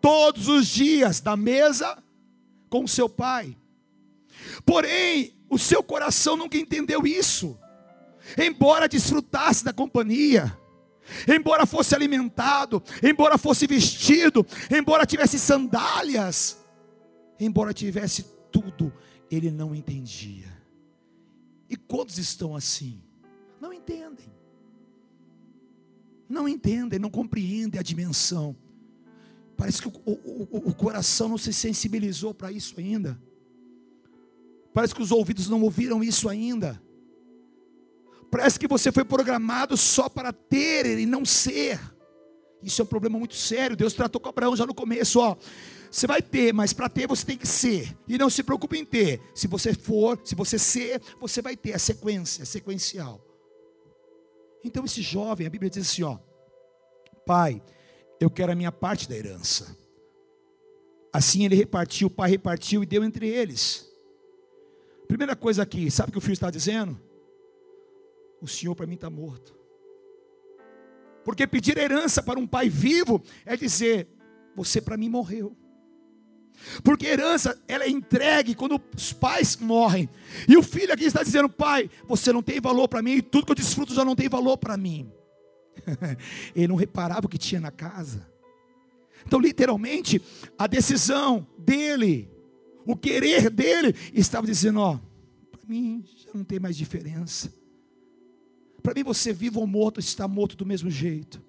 todos 0.02 0.48
os 0.48 0.68
dias 0.68 1.20
da 1.20 1.36
mesa 1.36 2.02
com 2.70 2.88
seu 2.88 3.10
pai. 3.10 3.58
Porém, 4.66 5.38
o 5.50 5.58
seu 5.58 5.84
coração 5.84 6.38
nunca 6.38 6.58
entendeu 6.58 7.06
isso. 7.06 7.58
Embora 8.38 8.88
desfrutasse 8.88 9.64
da 9.64 9.74
companhia, 9.74 10.56
embora 11.28 11.66
fosse 11.66 11.96
alimentado, 11.96 12.82
embora 13.02 13.38
fosse 13.38 13.66
vestido, 13.66 14.46
embora 14.70 15.06
tivesse 15.06 15.40
sandálias, 15.40 16.60
embora 17.40 17.74
tivesse 17.74 18.24
tudo, 18.52 18.94
ele 19.32 19.50
não 19.50 19.74
entendia. 19.74 20.48
E 21.70 21.76
quantos 21.76 22.18
estão 22.18 22.56
assim? 22.56 23.02
Não 23.60 23.74
entendem. 23.74 24.32
Não 26.28 26.48
entendem, 26.48 27.00
não 27.00 27.10
compreendem 27.10 27.80
a 27.80 27.84
dimensão. 27.84 28.56
Parece 29.60 29.82
que 29.82 29.89
o, 29.89 29.91
o, 30.06 30.69
o 30.69 30.74
coração 30.74 31.28
não 31.28 31.38
se 31.38 31.52
sensibilizou 31.52 32.34
para 32.34 32.50
isso 32.50 32.76
ainda. 32.78 33.22
Parece 34.74 34.95
que 34.95 35.02
os 35.02 35.12
ouvidos 35.12 35.50
não 35.50 35.62
ouviram 35.62 36.02
isso 36.02 36.30
ainda. 36.30 36.82
Parece 38.32 38.58
que 38.58 38.69
você 38.69 38.89
foi 38.89 39.04
programado 39.04 39.76
só 39.76 40.08
para 40.08 40.32
ter 40.32 40.98
e 40.98 41.06
não 41.06 41.26
ser. 41.26 41.78
Isso 42.63 42.82
é 42.82 42.86
um 42.86 42.88
problema 42.88 43.19
muito 43.19 43.36
sério. 43.36 43.76
Deus 43.76 43.93
tratou 43.93 44.22
com 44.22 44.30
Abraão 44.30 44.56
já 44.56 44.65
no 44.65 44.74
começo, 44.74 45.19
ó. 45.19 45.36
Você 45.91 46.08
vai 46.08 46.22
ter, 46.22 46.54
mas 46.54 46.72
para 46.72 46.88
ter 46.88 47.06
você 47.06 47.26
tem 47.26 47.38
que 47.38 47.48
ser. 47.48 47.98
E 48.08 48.17
não 48.17 48.30
se 48.30 48.43
preocupe 48.43 48.78
em 48.78 48.86
ter. 48.86 49.19
Se 49.36 49.45
você 49.45 49.74
for, 49.74 50.17
se 50.24 50.36
você 50.36 50.58
ser, 50.58 51.02
você 51.19 51.41
vai 51.41 51.58
ter 51.58 51.74
a 51.74 51.80
sequência, 51.80 52.45
sequencial. 52.45 53.19
Então 54.63 54.86
esse 54.86 55.02
jovem, 55.02 55.45
a 55.45 55.50
Bíblia 55.50 55.69
diz 55.69 55.86
assim, 55.86 56.04
ó: 56.04 56.17
Pai, 57.26 57.62
eu 58.20 58.30
quero 58.30 58.52
a 58.52 58.56
minha 58.56 58.72
parte 58.72 59.08
da 59.08 59.16
herança. 59.16 59.78
Assim 61.12 61.46
ele 61.46 61.56
repartiu, 61.56 62.08
o 62.08 62.12
pai 62.12 62.30
repartiu 62.30 62.84
e 62.84 62.86
deu 62.86 63.04
entre 63.04 63.28
eles. 63.28 63.90
Primeira 65.08 65.36
coisa 65.36 65.64
aqui, 65.64 65.90
sabe 65.90 66.10
o 66.10 66.12
que 66.12 66.18
o 66.18 66.22
filho 66.22 66.34
está 66.34 66.52
dizendo? 66.52 67.00
O 68.42 68.48
senhor 68.48 68.76
para 68.76 68.86
mim 68.86 68.96
está 68.96 69.10
morto. 69.10 69.58
Porque 71.24 71.48
pedir 71.48 71.78
herança 71.78 72.22
para 72.22 72.40
um 72.40 72.48
pai 72.48 72.70
vivo 72.70 73.22
é 73.46 73.58
dizer: 73.58 74.08
você 74.56 74.80
para 74.80 74.98
mim 74.98 75.10
morreu. 75.10 75.56
Porque 76.84 77.08
herança, 77.08 77.60
ela 77.68 77.86
é 77.86 77.90
entregue 77.90 78.54
quando 78.54 78.82
os 78.96 79.14
pais 79.14 79.58
morrem. 79.58 80.10
E 80.48 80.58
o 80.58 80.64
filho 80.64 80.94
aqui 80.94 81.06
está 81.06 81.24
dizendo: 81.24 81.50
pai, 81.50 81.90
você 82.08 82.32
não 82.32 82.44
tem 82.44 82.60
valor 82.60 82.88
para 82.88 83.02
mim, 83.02 83.14
e 83.14 83.22
tudo 83.22 83.46
que 83.46 83.52
eu 83.52 83.56
desfruto 83.56 83.94
já 83.94 84.06
não 84.06 84.16
tem 84.16 84.30
valor 84.30 84.58
para 84.58 84.78
mim. 84.78 85.12
ele 86.56 86.68
não 86.68 86.76
reparava 86.76 87.26
o 87.26 87.30
que 87.30 87.38
tinha 87.38 87.62
na 87.62 87.72
casa. 87.72 88.28
Então, 89.26 89.39
literalmente, 89.39 90.22
a 90.58 90.68
decisão 90.68 91.46
dele, 91.58 92.30
o 92.86 92.96
querer 92.96 93.50
dele, 93.50 93.96
estava 94.13 94.48
dizendo: 94.48 94.80
Ó, 94.80 95.00
para 95.52 95.62
mim 95.68 96.04
já 96.15 96.32
não 96.34 96.44
tem 96.44 96.60
mais 96.60 96.78
diferença. 96.78 97.54
Para 98.82 98.94
mim, 98.94 99.04
você 99.04 99.34
vivo 99.34 99.60
ou 99.60 99.68
morto, 99.68 100.00
está 100.00 100.28
morto 100.28 100.56
do 100.56 100.65
mesmo 100.65 100.89
jeito. 100.89 101.42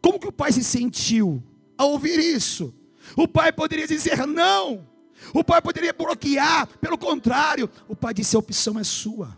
Como 0.00 0.18
que 0.18 0.28
o 0.28 0.32
pai 0.32 0.52
se 0.52 0.62
sentiu 0.62 1.42
ao 1.76 1.92
ouvir 1.92 2.18
isso? 2.18 2.74
O 3.16 3.26
pai 3.26 3.52
poderia 3.52 3.86
dizer 3.86 4.26
não. 4.26 4.86
O 5.32 5.42
pai 5.42 5.60
poderia 5.60 5.92
bloquear, 5.92 6.68
pelo 6.78 6.96
contrário, 6.96 7.68
o 7.88 7.96
pai 7.96 8.14
disse: 8.14 8.36
a 8.36 8.38
opção 8.38 8.78
é 8.78 8.84
sua. 8.84 9.36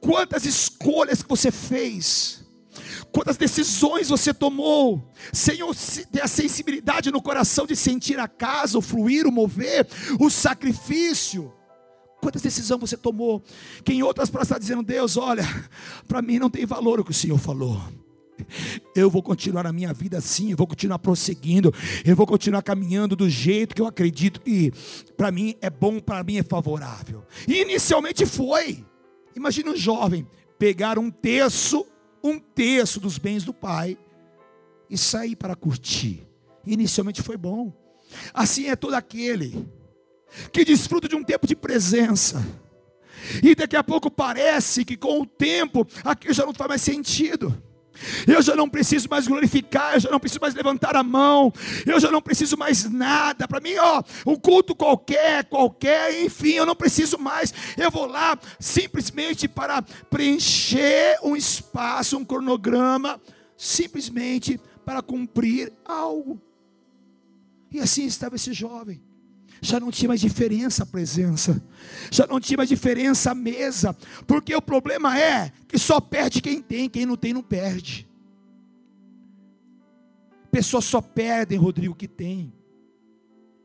Quantas 0.00 0.44
escolhas 0.44 1.22
que 1.22 1.28
você 1.28 1.50
fez, 1.50 2.44
quantas 3.12 3.36
decisões 3.36 4.08
você 4.08 4.32
tomou, 4.32 5.10
Senhor, 5.32 5.74
ter 6.12 6.22
a 6.22 6.28
sensibilidade 6.28 7.10
no 7.10 7.22
coração 7.22 7.66
de 7.66 7.74
sentir 7.74 8.18
a 8.18 8.28
casa, 8.28 8.78
o 8.78 8.82
fluir, 8.82 9.26
o 9.26 9.32
mover, 9.32 9.86
o 10.18 10.30
sacrifício. 10.30 11.52
Quantas 12.20 12.42
decisões 12.42 12.80
você 12.80 12.96
tomou? 12.96 13.42
Que 13.84 13.92
em 13.92 14.02
outras 14.02 14.28
praças 14.28 14.48
está 14.48 14.58
dizendo, 14.58 14.82
Deus, 14.82 15.16
olha, 15.16 15.44
para 16.06 16.20
mim 16.20 16.38
não 16.38 16.50
tem 16.50 16.66
valor 16.66 17.00
o 17.00 17.04
que 17.04 17.12
o 17.12 17.14
Senhor 17.14 17.38
falou. 17.38 17.80
Eu 18.94 19.10
vou 19.10 19.22
continuar 19.22 19.66
a 19.66 19.72
minha 19.72 19.92
vida 19.92 20.18
assim, 20.18 20.50
eu 20.50 20.56
vou 20.56 20.66
continuar 20.66 20.98
prosseguindo, 20.98 21.72
eu 22.04 22.14
vou 22.14 22.26
continuar 22.26 22.62
caminhando 22.62 23.16
do 23.16 23.28
jeito 23.28 23.74
que 23.74 23.82
eu 23.82 23.86
acredito 23.86 24.40
que 24.40 24.72
para 25.16 25.30
mim 25.30 25.56
é 25.60 25.70
bom, 25.70 26.00
para 26.00 26.22
mim 26.22 26.38
é 26.38 26.42
favorável. 26.42 27.24
E 27.46 27.62
inicialmente 27.62 28.24
foi. 28.26 28.84
Imagine 29.38 29.70
um 29.70 29.76
jovem 29.76 30.26
pegar 30.58 30.98
um 30.98 31.10
terço, 31.10 31.86
um 32.22 32.40
terço 32.40 32.98
dos 32.98 33.18
bens 33.18 33.44
do 33.44 33.54
pai 33.54 33.96
e 34.90 34.98
sair 34.98 35.36
para 35.36 35.54
curtir. 35.54 36.26
Inicialmente 36.66 37.22
foi 37.22 37.36
bom. 37.36 37.72
Assim 38.34 38.66
é 38.66 38.74
todo 38.74 38.94
aquele 38.94 39.64
que 40.52 40.64
desfruta 40.64 41.08
de 41.08 41.14
um 41.14 41.22
tempo 41.22 41.46
de 41.46 41.54
presença. 41.54 42.44
E 43.40 43.54
daqui 43.54 43.76
a 43.76 43.84
pouco 43.84 44.10
parece 44.10 44.84
que 44.84 44.96
com 44.96 45.20
o 45.20 45.26
tempo 45.26 45.86
aquilo 46.02 46.34
já 46.34 46.44
não 46.44 46.52
faz 46.52 46.68
mais 46.68 46.82
sentido. 46.82 47.62
Eu 48.26 48.40
já 48.42 48.54
não 48.54 48.68
preciso 48.68 49.08
mais 49.08 49.26
glorificar, 49.26 49.94
eu 49.94 50.00
já 50.00 50.10
não 50.10 50.20
preciso 50.20 50.40
mais 50.40 50.54
levantar 50.54 50.96
a 50.96 51.02
mão, 51.02 51.52
eu 51.86 51.98
já 51.98 52.10
não 52.10 52.22
preciso 52.22 52.56
mais 52.56 52.90
nada. 52.90 53.46
Para 53.48 53.60
mim, 53.60 53.74
ó, 53.76 54.02
um 54.26 54.36
culto 54.36 54.74
qualquer, 54.74 55.44
qualquer, 55.44 56.22
enfim, 56.22 56.52
eu 56.52 56.66
não 56.66 56.76
preciso 56.76 57.18
mais. 57.18 57.52
Eu 57.76 57.90
vou 57.90 58.06
lá 58.06 58.38
simplesmente 58.58 59.48
para 59.48 59.82
preencher 59.82 61.18
um 61.22 61.36
espaço, 61.36 62.16
um 62.16 62.24
cronograma, 62.24 63.20
simplesmente 63.56 64.60
para 64.84 65.02
cumprir 65.02 65.72
algo. 65.84 66.40
E 67.70 67.80
assim 67.80 68.06
estava 68.06 68.36
esse 68.36 68.52
jovem. 68.52 69.02
Já 69.60 69.80
não 69.80 69.90
tinha 69.90 70.08
mais 70.08 70.20
diferença 70.20 70.82
a 70.82 70.86
presença, 70.86 71.62
já 72.10 72.26
não 72.26 72.38
tinha 72.38 72.56
mais 72.56 72.68
diferença 72.68 73.32
a 73.32 73.34
mesa, 73.34 73.96
porque 74.26 74.54
o 74.54 74.62
problema 74.62 75.18
é 75.18 75.52
que 75.66 75.78
só 75.78 76.00
perde 76.00 76.40
quem 76.40 76.62
tem, 76.62 76.88
quem 76.88 77.04
não 77.04 77.16
tem 77.16 77.32
não 77.32 77.42
perde. 77.42 78.08
Pessoas 80.50 80.84
só 80.84 81.00
perdem, 81.00 81.58
Rodrigo, 81.58 81.92
o 81.92 81.96
que 81.96 82.08
tem, 82.08 82.52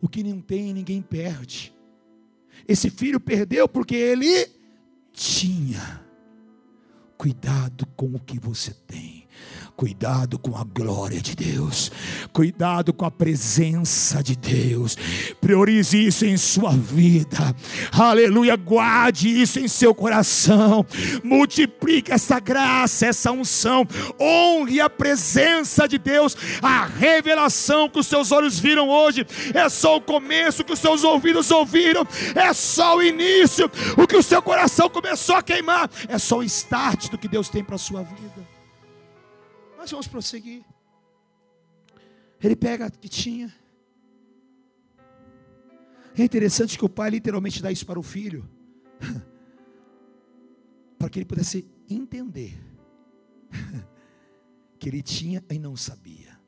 o 0.02 0.10
que 0.10 0.24
não 0.24 0.42
tem, 0.42 0.74
ninguém 0.74 1.02
perde. 1.02 1.74
Esse 2.68 2.90
filho 2.90 3.20
perdeu 3.20 3.68
porque 3.68 3.96
ele 3.96 4.50
tinha. 5.12 6.02
Cuidado 7.18 7.86
com 7.96 8.08
o 8.08 8.20
que 8.20 8.38
você 8.40 8.74
tem. 8.74 9.28
Cuidado 9.76 10.38
com 10.38 10.56
a 10.56 10.64
glória 10.64 11.20
de 11.20 11.36
Deus, 11.36 11.92
cuidado 12.32 12.94
com 12.94 13.06
a 13.06 13.12
presença 13.12 14.22
de 14.22 14.36
Deus, 14.36 14.96
priorize 15.42 15.98
isso 15.98 16.26
em 16.26 16.38
sua 16.38 16.72
vida, 16.72 17.56
aleluia. 17.92 18.56
Guarde 18.56 19.28
isso 19.30 19.60
em 19.60 19.68
seu 19.68 19.94
coração, 19.96 20.86
multiplique 21.24 22.12
essa 22.12 22.40
graça, 22.40 23.08
essa 23.08 23.32
unção, 23.32 23.86
honre 24.22 24.80
a 24.80 24.90
presença 24.90 25.88
de 25.88 25.98
Deus, 25.98 26.38
a 26.62 26.86
revelação 26.86 27.90
que 27.90 28.00
os 28.00 28.06
seus 28.06 28.32
olhos 28.32 28.60
viram 28.60 28.88
hoje 28.88 29.26
é 29.56 29.68
só 29.70 29.98
o 29.98 30.02
começo, 30.02 30.64
que 30.64 30.74
os 30.74 30.80
seus 30.80 31.04
ouvidos 31.04 31.50
ouviram, 31.50 32.06
é 32.36 32.54
só 32.54 32.98
o 32.98 33.02
início, 33.02 33.70
o 33.98 34.06
que 34.06 34.16
o 34.16 34.24
seu 34.24 34.42
coração 34.42 34.88
começou 34.88 35.36
a 35.36 35.42
queimar, 35.42 35.90
é 36.08 36.20
só 36.20 36.38
o 36.38 36.44
start 36.44 37.10
do 37.10 37.18
que 37.18 37.28
Deus 37.28 37.50
tem 37.50 37.64
para 37.64 37.76
a 37.76 37.80
sua 37.80 38.04
vida. 38.04 38.53
Nós 39.84 39.92
vamos 39.92 40.08
prosseguir. 40.08 40.64
Ele 42.42 42.56
pega 42.56 42.88
o 42.88 42.92
que 42.92 43.10
tinha. 43.10 43.54
É 46.18 46.24
interessante 46.24 46.78
que 46.78 46.86
o 46.86 46.90
pai 46.90 47.10
literalmente 47.10 47.62
dá 47.62 47.70
isso 47.70 47.86
para 47.86 48.00
o 48.00 48.04
filho, 48.04 48.50
para 50.98 51.10
que 51.10 51.20
ele 51.20 51.26
pudesse 51.26 51.70
entender 51.90 52.58
que 54.80 54.88
ele 54.88 55.04
tinha 55.04 55.44
e 55.52 55.60
não 55.60 55.76
sabia. 55.76 56.40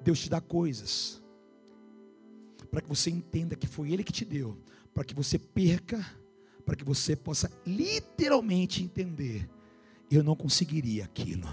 Deus 0.00 0.20
te 0.20 0.30
dá 0.30 0.40
coisas 0.40 1.20
para 2.70 2.82
que 2.82 2.88
você 2.88 3.10
entenda 3.10 3.56
que 3.56 3.66
foi 3.66 3.90
Ele 3.90 4.04
que 4.04 4.12
te 4.12 4.24
deu, 4.24 4.56
para 4.94 5.02
que 5.02 5.12
você 5.12 5.40
perca, 5.40 6.06
para 6.64 6.76
que 6.76 6.84
você 6.84 7.16
possa 7.16 7.50
literalmente 7.66 8.80
entender 8.80 9.50
eu 10.10 10.22
não 10.22 10.36
conseguiria 10.36 11.04
aquilo, 11.04 11.48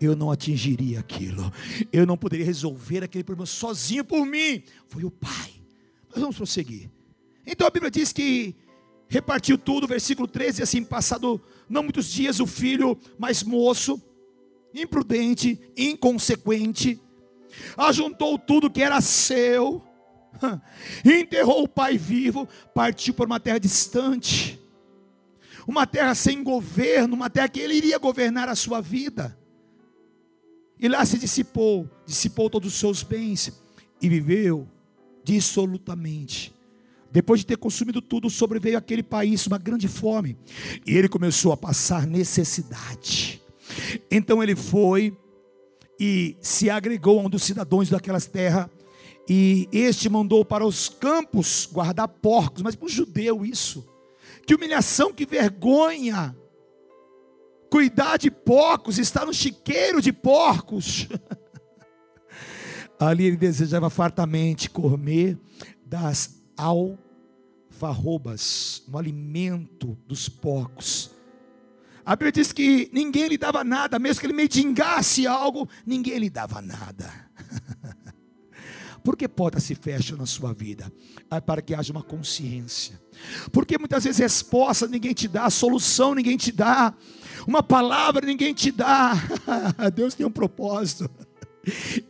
eu 0.00 0.14
não 0.14 0.30
atingiria 0.30 1.00
aquilo, 1.00 1.52
eu 1.92 2.06
não 2.06 2.16
poderia 2.16 2.46
resolver 2.46 3.02
aquele 3.02 3.24
problema 3.24 3.46
sozinho 3.46 4.04
por 4.04 4.24
mim. 4.24 4.62
Foi 4.88 5.04
o 5.04 5.10
Pai. 5.10 5.50
Mas 6.08 6.20
vamos 6.20 6.36
prosseguir. 6.36 6.88
Então 7.46 7.66
a 7.66 7.70
Bíblia 7.70 7.90
diz 7.90 8.12
que 8.12 8.54
repartiu 9.08 9.58
tudo, 9.58 9.86
versículo 9.86 10.26
13, 10.28 10.62
assim, 10.62 10.84
passado 10.84 11.40
não 11.68 11.82
muitos 11.82 12.10
dias, 12.10 12.40
o 12.40 12.46
filho 12.46 12.98
mais 13.18 13.42
moço, 13.42 14.00
imprudente, 14.74 15.58
inconsequente, 15.76 17.00
ajuntou 17.76 18.38
tudo 18.38 18.70
que 18.70 18.82
era 18.82 19.00
seu, 19.00 19.82
enterrou 21.04 21.64
o 21.64 21.68
pai 21.68 21.96
vivo, 21.96 22.48
partiu 22.74 23.14
para 23.14 23.26
uma 23.26 23.40
terra 23.40 23.58
distante 23.58 24.60
uma 25.66 25.86
terra 25.86 26.14
sem 26.14 26.42
governo, 26.42 27.14
uma 27.14 27.28
terra 27.28 27.48
que 27.48 27.60
ele 27.60 27.74
iria 27.74 27.98
governar 27.98 28.48
a 28.48 28.54
sua 28.54 28.80
vida. 28.80 29.36
E 30.78 30.88
lá 30.88 31.04
se 31.04 31.18
dissipou, 31.18 31.90
dissipou 32.06 32.48
todos 32.48 32.72
os 32.72 32.78
seus 32.78 33.02
bens 33.02 33.52
e 34.00 34.08
viveu 34.08 34.68
dissolutamente. 35.24 36.54
Depois 37.10 37.40
de 37.40 37.46
ter 37.46 37.56
consumido 37.56 38.00
tudo, 38.00 38.30
sobreveio 38.30 38.78
aquele 38.78 39.02
país 39.02 39.46
uma 39.46 39.58
grande 39.58 39.88
fome, 39.88 40.36
e 40.86 40.96
ele 40.96 41.08
começou 41.08 41.50
a 41.50 41.56
passar 41.56 42.06
necessidade. 42.06 43.42
Então 44.10 44.42
ele 44.42 44.54
foi 44.54 45.16
e 45.98 46.36
se 46.40 46.68
agregou 46.68 47.18
a 47.18 47.22
um 47.22 47.30
dos 47.30 47.42
cidadãos 47.42 47.88
daquelas 47.88 48.26
terras, 48.26 48.68
e 49.28 49.68
este 49.72 50.08
mandou 50.08 50.44
para 50.44 50.64
os 50.64 50.88
campos 50.88 51.66
guardar 51.72 52.06
porcos, 52.06 52.62
mas 52.62 52.76
para 52.76 52.86
um 52.86 52.88
judeu 52.88 53.44
isso 53.44 53.95
que 54.46 54.54
humilhação, 54.54 55.12
que 55.12 55.26
vergonha. 55.26 56.34
Cuidar 57.70 58.16
de 58.16 58.30
porcos, 58.30 58.98
estar 58.98 59.26
no 59.26 59.34
chiqueiro 59.34 60.00
de 60.00 60.12
porcos. 60.12 61.08
Ali 62.98 63.26
ele 63.26 63.36
desejava 63.36 63.90
fartamente 63.90 64.70
comer 64.70 65.36
das 65.84 66.40
alfarrobas, 66.56 68.82
no 68.88 68.96
alimento 68.96 69.98
dos 70.06 70.28
porcos. 70.28 71.10
A 72.04 72.14
Bíblia 72.14 72.30
diz 72.32 72.52
que 72.52 72.88
ninguém 72.92 73.26
lhe 73.26 73.36
dava 73.36 73.64
nada, 73.64 73.98
mesmo 73.98 74.20
que 74.20 74.26
ele 74.26 74.32
mendigasse 74.32 75.26
algo, 75.26 75.68
ninguém 75.84 76.18
lhe 76.18 76.30
dava 76.30 76.62
nada. 76.62 77.12
Por 79.06 79.16
que 79.16 79.28
portas 79.28 79.62
se 79.62 79.76
fecham 79.76 80.18
na 80.18 80.26
sua 80.26 80.52
vida? 80.52 80.92
É 81.30 81.40
para 81.40 81.62
que 81.62 81.72
haja 81.72 81.92
uma 81.92 82.02
consciência. 82.02 83.00
Porque 83.52 83.78
muitas 83.78 84.02
vezes 84.02 84.18
resposta 84.18 84.88
ninguém 84.88 85.14
te 85.14 85.28
dá, 85.28 85.48
solução 85.48 86.12
ninguém 86.12 86.36
te 86.36 86.50
dá, 86.50 86.92
uma 87.46 87.62
palavra 87.62 88.26
ninguém 88.26 88.52
te 88.52 88.72
dá. 88.72 89.12
Deus 89.94 90.12
tem 90.12 90.26
um 90.26 90.30
propósito. 90.30 91.08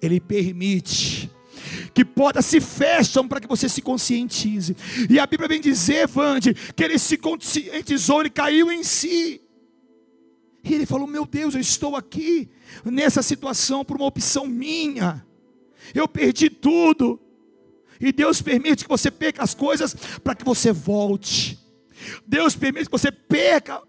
Ele 0.01 0.19
permite 0.19 1.31
que 1.93 2.03
portas 2.03 2.47
se 2.47 2.63
fecham 2.63 3.29
para 3.29 3.41
que 3.41 3.47
você 3.47 3.69
se 3.69 3.83
conscientize. 3.83 4.75
E 5.11 5.19
a 5.19 5.27
Bíblia 5.27 5.51
vem 5.51 5.61
dizer, 5.61 6.09
Vande, 6.09 6.55
que 6.55 6.83
ele 6.83 6.99
se 6.99 7.19
conscientizou, 7.19 8.21
ele 8.21 8.31
caiu 8.31 8.73
em 8.73 8.83
si. 8.83 9.43
E 10.65 10.73
ele 10.73 10.87
falou: 10.87 11.07
Meu 11.07 11.27
Deus, 11.27 11.55
eu 11.55 11.61
estou 11.61 11.95
aqui 11.95 12.49
nessa 12.87 13.21
situação 13.21 13.85
por 13.85 13.99
uma 13.99 14.07
opção 14.07 14.47
minha 14.47 15.26
eu 15.95 16.09
perdi 16.09 16.51
tudo. 16.51 17.21
E 18.01 18.13
Deus 18.13 18.43
permite 18.43 18.85
que 18.85 18.89
você 18.89 19.11
perca 19.11 19.43
as 19.43 19.55
coisas 19.55 19.95
para 20.23 20.35
que 20.35 20.45
você 20.45 20.73
volte. 20.73 21.59
Deus 22.27 22.55
permite 22.55 22.87
que 22.87 22.91
você 22.91 23.11
perca 23.11 23.83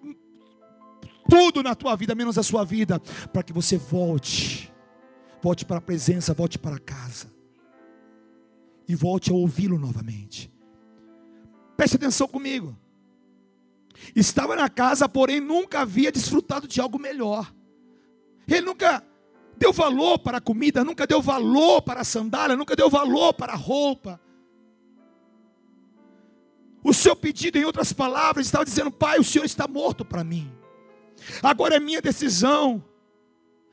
tudo 1.29 1.61
na 1.61 1.75
tua 1.75 1.95
vida, 1.95 2.15
menos 2.15 2.37
a 2.37 2.43
sua 2.43 2.63
vida, 2.63 2.99
para 3.31 3.43
que 3.43 3.51
você 3.51 3.77
volte. 3.77 4.71
Volte 5.41 5.65
para 5.65 5.77
a 5.77 5.81
presença, 5.81 6.33
volte 6.33 6.57
para 6.57 6.79
casa. 6.79 7.31
E 8.87 8.95
volte 8.95 9.29
a 9.29 9.33
ouvi-lo 9.33 9.77
novamente. 9.77 10.51
Preste 11.75 11.97
atenção 11.97 12.27
comigo. 12.27 12.75
Estava 14.15 14.55
na 14.55 14.69
casa, 14.69 15.09
porém 15.09 15.39
nunca 15.39 15.81
havia 15.81 16.11
desfrutado 16.11 16.67
de 16.67 16.79
algo 16.79 16.97
melhor. 16.97 17.53
Ele 18.47 18.61
nunca 18.61 19.03
deu 19.57 19.73
valor 19.73 20.19
para 20.19 20.37
a 20.37 20.41
comida, 20.41 20.83
nunca 20.83 21.05
deu 21.07 21.21
valor 21.21 21.81
para 21.81 22.01
a 22.01 22.03
sandália, 22.03 22.55
nunca 22.55 22.75
deu 22.75 22.89
valor 22.89 23.33
para 23.33 23.53
a 23.53 23.55
roupa. 23.55 24.19
O 26.83 26.93
seu 26.93 27.15
pedido, 27.15 27.57
em 27.57 27.65
outras 27.65 27.91
palavras, 27.91 28.45
estava 28.45 28.63
dizendo: 28.63 28.91
Pai, 28.91 29.19
o 29.19 29.23
Senhor 29.23 29.45
está 29.45 29.67
morto 29.67 30.05
para 30.05 30.23
mim. 30.23 30.51
Agora 31.41 31.75
é 31.75 31.79
minha 31.79 32.01
decisão. 32.01 32.83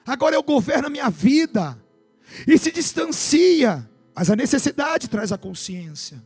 Agora 0.07 0.35
eu 0.35 0.43
governo 0.43 0.89
a 0.89 0.91
minha 0.91 1.09
vida. 1.11 1.81
E 2.47 2.59
se 2.59 2.73
distancia. 2.73 3.89
Mas 4.15 4.31
a 4.31 4.37
necessidade 4.37 5.09
traz 5.09 5.33
a 5.33 5.39
consciência. 5.39 6.25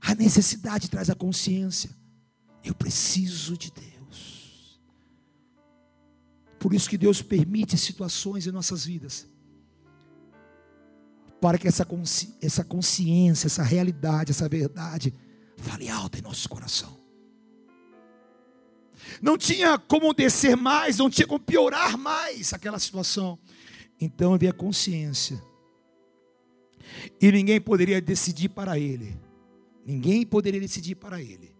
A 0.00 0.14
necessidade 0.14 0.90
traz 0.90 1.08
a 1.08 1.14
consciência. 1.14 1.90
Eu 2.64 2.74
preciso 2.74 3.56
de 3.56 3.70
Deus. 3.70 3.91
Por 6.62 6.72
isso 6.72 6.88
que 6.88 6.96
Deus 6.96 7.20
permite 7.20 7.76
situações 7.76 8.46
em 8.46 8.52
nossas 8.52 8.84
vidas. 8.84 9.26
Para 11.40 11.58
que 11.58 11.66
essa, 11.66 11.84
consci 11.84 12.32
essa 12.40 12.62
consciência, 12.62 13.48
essa 13.48 13.64
realidade, 13.64 14.30
essa 14.30 14.48
verdade 14.48 15.12
fale 15.56 15.88
alto 15.88 16.20
em 16.20 16.22
nosso 16.22 16.48
coração. 16.48 16.96
Não 19.20 19.36
tinha 19.36 19.76
como 19.76 20.14
descer 20.14 20.56
mais, 20.56 20.98
não 20.98 21.10
tinha 21.10 21.26
como 21.26 21.40
piorar 21.40 21.98
mais 21.98 22.52
aquela 22.52 22.78
situação. 22.78 23.36
Então 24.00 24.32
havia 24.32 24.52
consciência. 24.52 25.42
E 27.20 27.32
ninguém 27.32 27.60
poderia 27.60 28.00
decidir 28.00 28.50
para 28.50 28.78
ele. 28.78 29.18
Ninguém 29.84 30.24
poderia 30.24 30.60
decidir 30.60 30.94
para 30.94 31.20
ele. 31.20 31.52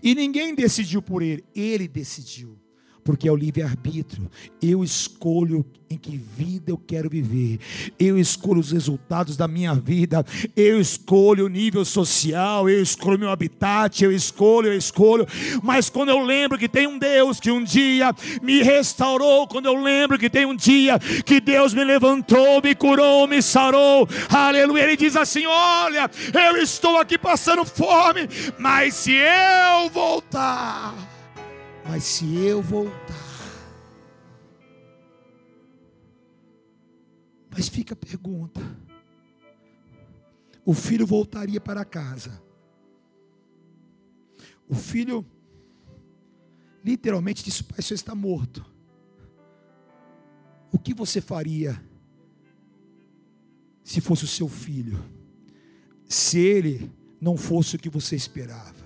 E 0.00 0.14
ninguém 0.14 0.54
decidiu 0.54 1.02
por 1.02 1.20
ele, 1.20 1.44
ele 1.52 1.88
decidiu 1.88 2.63
porque 3.04 3.28
é 3.28 3.32
o 3.32 3.36
livre-arbítrio. 3.36 4.30
Eu 4.60 4.82
escolho 4.82 5.64
em 5.90 5.98
que 5.98 6.16
vida 6.16 6.70
eu 6.70 6.78
quero 6.78 7.08
viver, 7.08 7.60
eu 7.98 8.18
escolho 8.18 8.58
os 8.58 8.72
resultados 8.72 9.36
da 9.36 9.46
minha 9.46 9.74
vida, 9.74 10.24
eu 10.56 10.80
escolho 10.80 11.46
o 11.46 11.48
nível 11.48 11.84
social, 11.84 12.68
eu 12.68 12.82
escolho 12.82 13.18
meu 13.18 13.30
habitat, 13.30 14.02
eu 14.02 14.10
escolho, 14.10 14.68
eu 14.68 14.76
escolho. 14.76 15.26
Mas 15.62 15.88
quando 15.88 16.08
eu 16.08 16.18
lembro 16.18 16.58
que 16.58 16.68
tem 16.68 16.86
um 16.86 16.98
Deus 16.98 17.38
que 17.38 17.50
um 17.50 17.62
dia 17.62 18.12
me 18.42 18.62
restaurou, 18.62 19.46
quando 19.46 19.66
eu 19.66 19.80
lembro 19.80 20.18
que 20.18 20.30
tem 20.30 20.46
um 20.46 20.56
dia 20.56 20.98
que 20.98 21.40
Deus 21.40 21.74
me 21.74 21.84
levantou, 21.84 22.60
me 22.62 22.74
curou, 22.74 23.28
me 23.28 23.40
sarou, 23.42 24.08
aleluia, 24.28 24.82
Ele 24.84 24.96
diz 24.96 25.16
assim: 25.16 25.46
Olha, 25.46 26.10
eu 26.32 26.56
estou 26.56 26.98
aqui 26.98 27.18
passando 27.18 27.64
fome, 27.64 28.28
mas 28.58 28.94
se 28.94 29.12
eu 29.12 29.90
voltar 29.90 31.13
mas 31.86 32.02
se 32.04 32.36
eu 32.36 32.62
voltar. 32.62 33.34
Mas 37.50 37.68
fica 37.68 37.94
a 37.94 37.96
pergunta: 37.96 38.60
o 40.64 40.72
filho 40.74 41.06
voltaria 41.06 41.60
para 41.60 41.84
casa. 41.84 42.42
O 44.68 44.74
filho 44.74 45.24
literalmente 46.82 47.44
disse: 47.44 47.62
Pai, 47.62 47.82
você 47.82 47.94
está 47.94 48.14
morto. 48.14 48.64
O 50.72 50.78
que 50.78 50.92
você 50.92 51.20
faria 51.20 51.80
se 53.84 54.00
fosse 54.00 54.24
o 54.24 54.28
seu 54.28 54.48
filho? 54.48 55.04
Se 56.06 56.38
ele 56.38 56.90
não 57.20 57.36
fosse 57.36 57.76
o 57.76 57.78
que 57.78 57.88
você 57.88 58.16
esperava? 58.16 58.83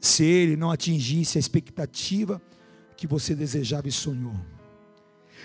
Se 0.00 0.24
ele 0.24 0.56
não 0.56 0.70
atingisse 0.70 1.38
a 1.38 1.40
expectativa 1.40 2.40
que 2.96 3.06
você 3.06 3.34
desejava 3.34 3.88
e 3.88 3.92
sonhou. 3.92 4.34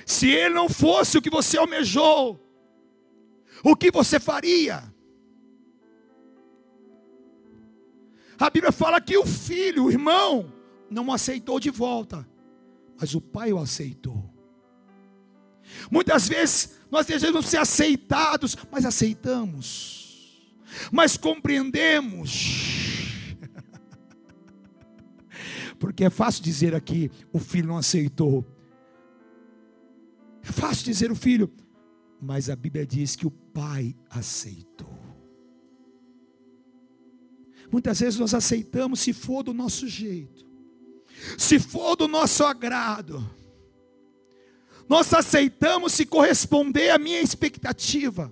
Se 0.06 0.30
ele 0.30 0.56
não 0.56 0.70
fosse 0.70 1.18
o 1.18 1.22
que 1.22 1.30
você 1.30 1.58
almejou, 1.58 2.40
o 3.64 3.76
que 3.76 3.92
você 3.92 4.20
faria? 4.20 4.84
A 8.40 8.50
Bíblia 8.50 8.72
fala 8.72 9.00
que 9.00 9.18
o 9.18 9.26
filho, 9.26 9.86
o 9.86 9.92
irmão, 9.92 10.52
não 10.90 11.12
aceitou 11.14 11.60
de 11.60 11.70
volta, 11.70 12.28
mas 13.00 13.14
o 13.14 13.22
pai 13.22 13.54
o 13.54 13.60
aceitou. 13.60 14.32
Muitas 15.90 16.28
vezes 16.28 16.80
nós 16.90 17.06
desejamos 17.06 17.46
ser 17.46 17.58
aceitados, 17.58 18.58
mas 18.72 18.86
aceitamos, 18.86 20.52
mas 20.92 21.18
compreendemos 21.18 22.81
porque 25.82 26.06
é 26.06 26.10
fácil 26.12 26.44
dizer 26.44 26.76
aqui: 26.76 27.12
o 27.34 27.40
filho 27.40 27.68
não 27.68 27.78
aceitou. 27.78 28.46
É 30.44 30.52
fácil 30.52 30.86
dizer 30.86 31.12
o 31.12 31.16
filho, 31.16 31.52
mas 32.22 32.50
a 32.50 32.56
Bíblia 32.56 32.86
diz 32.86 33.16
que 33.16 33.26
o 33.26 33.32
pai 33.32 33.96
aceitou. 34.10 34.88
Muitas 37.72 38.00
vezes 38.00 38.20
nós 38.20 38.34
aceitamos 38.34 39.00
se 39.00 39.12
for 39.12 39.44
do 39.44 39.54
nosso 39.54 39.88
jeito, 39.88 40.46
se 41.38 41.58
for 41.60 41.96
do 41.96 42.08
nosso 42.08 42.44
agrado. 42.44 43.28
Nós 44.88 45.12
aceitamos 45.14 45.94
se 45.94 46.06
corresponder 46.06 46.92
à 46.92 47.00
minha 47.00 47.22
expectativa. 47.22 48.32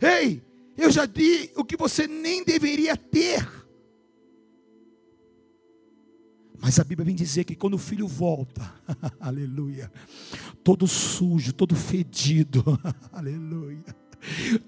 Ei, 0.00 0.42
eu 0.76 0.90
já 0.90 1.06
di 1.06 1.50
o 1.56 1.64
que 1.64 1.76
você 1.76 2.06
nem 2.06 2.44
deveria 2.44 2.96
ter. 2.96 3.63
Mas 6.64 6.80
a 6.80 6.84
Bíblia 6.84 7.04
vem 7.04 7.14
dizer 7.14 7.44
que 7.44 7.54
quando 7.54 7.74
o 7.74 7.78
filho 7.78 8.08
volta, 8.08 8.72
aleluia, 9.20 9.92
todo 10.64 10.88
sujo, 10.88 11.52
todo 11.52 11.76
fedido, 11.76 12.64
aleluia 13.12 13.84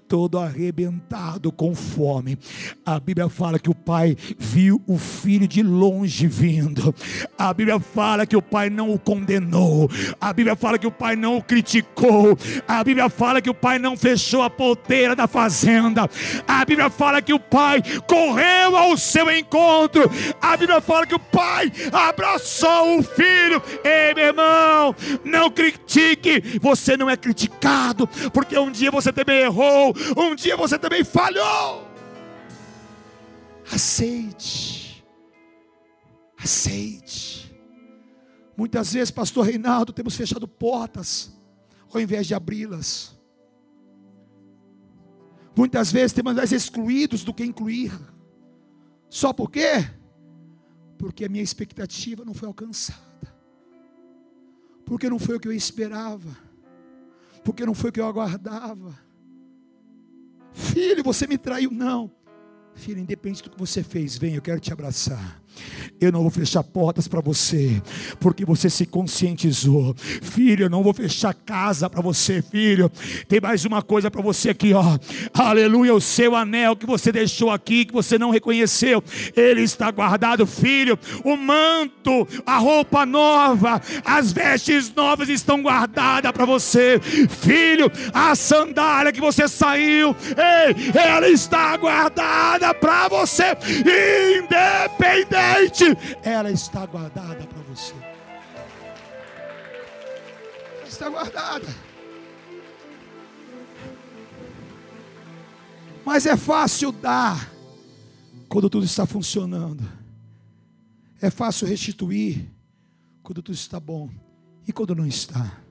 todo 0.07 0.37
arrebentado 0.39 1.51
com 1.51 1.75
fome. 1.75 2.37
A 2.85 2.99
Bíblia 2.99 3.29
fala 3.29 3.59
que 3.59 3.69
o 3.69 3.75
pai 3.75 4.15
viu 4.37 4.81
o 4.87 4.97
filho 4.97 5.47
de 5.47 5.61
longe 5.61 6.27
vindo. 6.27 6.93
A 7.37 7.53
Bíblia 7.53 7.79
fala 7.79 8.25
que 8.25 8.35
o 8.35 8.41
pai 8.41 8.69
não 8.69 8.93
o 8.93 8.99
condenou. 8.99 9.89
A 10.19 10.31
Bíblia 10.33 10.55
fala 10.55 10.77
que 10.77 10.87
o 10.87 10.91
pai 10.91 11.15
não 11.15 11.37
o 11.37 11.43
criticou. 11.43 12.37
A 12.67 12.83
Bíblia 12.83 13.09
fala 13.09 13.41
que 13.41 13.49
o 13.49 13.53
pai 13.53 13.79
não 13.79 13.97
fechou 13.97 14.41
a 14.41 14.49
porteira 14.49 15.15
da 15.15 15.27
fazenda. 15.27 16.09
A 16.47 16.65
Bíblia 16.65 16.89
fala 16.89 17.21
que 17.21 17.33
o 17.33 17.39
pai 17.39 17.81
correu 18.07 18.75
ao 18.75 18.97
seu 18.97 19.29
encontro. 19.31 20.09
A 20.41 20.55
Bíblia 20.57 20.81
fala 20.81 21.05
que 21.05 21.15
o 21.15 21.19
pai 21.19 21.71
abraçou 21.91 22.99
o 22.99 23.03
filho. 23.03 23.61
Ei, 23.83 24.13
meu 24.13 24.25
irmão, 24.27 24.95
não 25.23 25.49
critique. 25.49 26.59
Você 26.61 26.95
não 26.97 27.09
é 27.09 27.17
criticado, 27.17 28.07
porque 28.31 28.57
um 28.57 28.71
dia 28.71 28.91
você 28.91 29.11
também 29.11 29.46
errou, 29.47 29.93
um 30.17 30.35
dia 30.35 30.55
você 30.55 30.77
também 30.77 31.03
falhou. 31.03 31.87
Aceite, 33.71 35.05
aceite. 36.37 37.55
Muitas 38.55 38.93
vezes, 38.93 39.11
Pastor 39.11 39.45
Reinaldo, 39.45 39.91
temos 39.93 40.15
fechado 40.15 40.47
portas 40.47 41.31
ao 41.93 41.99
invés 41.99 42.25
de 42.27 42.33
abri-las. 42.33 43.15
Muitas 45.55 45.91
vezes 45.91 46.13
temos 46.13 46.35
mais 46.35 46.51
excluídos 46.51 47.23
do 47.23 47.33
que 47.33 47.43
incluir. 47.43 47.91
Só 49.09 49.33
por 49.33 49.49
quê? 49.49 49.89
Porque 50.97 51.25
a 51.25 51.29
minha 51.29 51.43
expectativa 51.43 52.23
não 52.23 52.33
foi 52.33 52.47
alcançada. 52.47 53.01
Porque 54.85 55.09
não 55.09 55.19
foi 55.19 55.35
o 55.35 55.39
que 55.39 55.47
eu 55.47 55.53
esperava. 55.53 56.37
Porque 57.43 57.65
não 57.65 57.73
foi 57.73 57.89
o 57.89 57.93
que 57.93 57.99
eu 57.99 58.07
aguardava 58.07 59.06
Filho, 60.57 61.03
você 61.03 61.27
me 61.27 61.37
traiu. 61.37 61.69
Não. 61.71 62.11
Filho, 62.73 62.99
independente 62.99 63.43
do 63.43 63.51
que 63.51 63.59
você 63.59 63.83
fez, 63.83 64.17
vem, 64.17 64.35
eu 64.35 64.41
quero 64.41 64.59
te 64.59 64.73
abraçar. 64.73 65.41
Eu 65.99 66.11
não 66.11 66.21
vou 66.21 66.29
fechar 66.29 66.63
portas 66.63 67.07
para 67.07 67.21
você, 67.21 67.81
porque 68.19 68.45
você 68.45 68.69
se 68.69 68.85
conscientizou. 68.85 69.95
Filho, 69.97 70.65
eu 70.65 70.69
não 70.69 70.83
vou 70.83 70.93
fechar 70.93 71.33
casa 71.33 71.89
para 71.89 72.01
você, 72.01 72.41
filho. 72.41 72.91
Tem 73.27 73.41
mais 73.41 73.65
uma 73.65 73.81
coisa 73.81 74.11
para 74.11 74.21
você 74.21 74.51
aqui, 74.51 74.73
ó. 74.73 74.83
Aleluia, 75.33 75.95
o 75.95 76.01
seu 76.01 76.35
anel 76.35 76.75
que 76.75 76.85
você 76.85 77.11
deixou 77.11 77.49
aqui, 77.49 77.85
que 77.85 77.93
você 77.93 78.19
não 78.19 78.29
reconheceu, 78.29 79.03
ele 79.35 79.61
está 79.61 79.89
guardado, 79.89 80.45
filho. 80.45 80.99
O 81.23 81.35
manto, 81.35 82.27
a 82.45 82.57
roupa 82.57 83.05
nova, 83.05 83.81
as 84.05 84.31
vestes 84.31 84.93
novas 84.93 85.29
estão 85.29 85.63
guardadas 85.63 86.31
para 86.31 86.45
você, 86.45 86.99
filho. 87.01 87.91
A 88.13 88.35
sandália 88.35 89.11
que 89.11 89.21
você 89.21 89.47
saiu, 89.47 90.15
ei, 90.37 90.91
ela 90.93 91.27
está 91.27 91.75
guardada 91.77 92.71
para 92.75 93.07
você, 93.07 93.57
independente 94.37 95.46
ela 96.23 96.51
está 96.51 96.85
guardada 96.85 97.45
para 97.45 97.61
você. 97.63 97.93
Está 100.87 101.09
guardada. 101.09 101.67
Mas 106.05 106.25
é 106.25 106.37
fácil 106.37 106.91
dar 106.91 107.51
quando 108.47 108.69
tudo 108.69 108.85
está 108.85 109.05
funcionando. 109.05 109.83
É 111.21 111.29
fácil 111.29 111.67
restituir 111.67 112.49
quando 113.21 113.41
tudo 113.41 113.55
está 113.55 113.79
bom. 113.79 114.09
E 114.67 114.71
quando 114.71 114.95
não 114.95 115.05
está? 115.05 115.61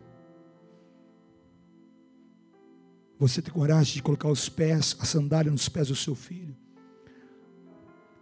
Você 3.18 3.40
tem 3.40 3.52
coragem 3.52 3.94
de 3.94 4.02
colocar 4.02 4.28
os 4.28 4.48
pés, 4.48 4.96
a 5.00 5.04
sandália 5.04 5.50
nos 5.50 5.68
pés 5.68 5.88
do 5.88 5.96
seu 5.96 6.14
filho? 6.14 6.54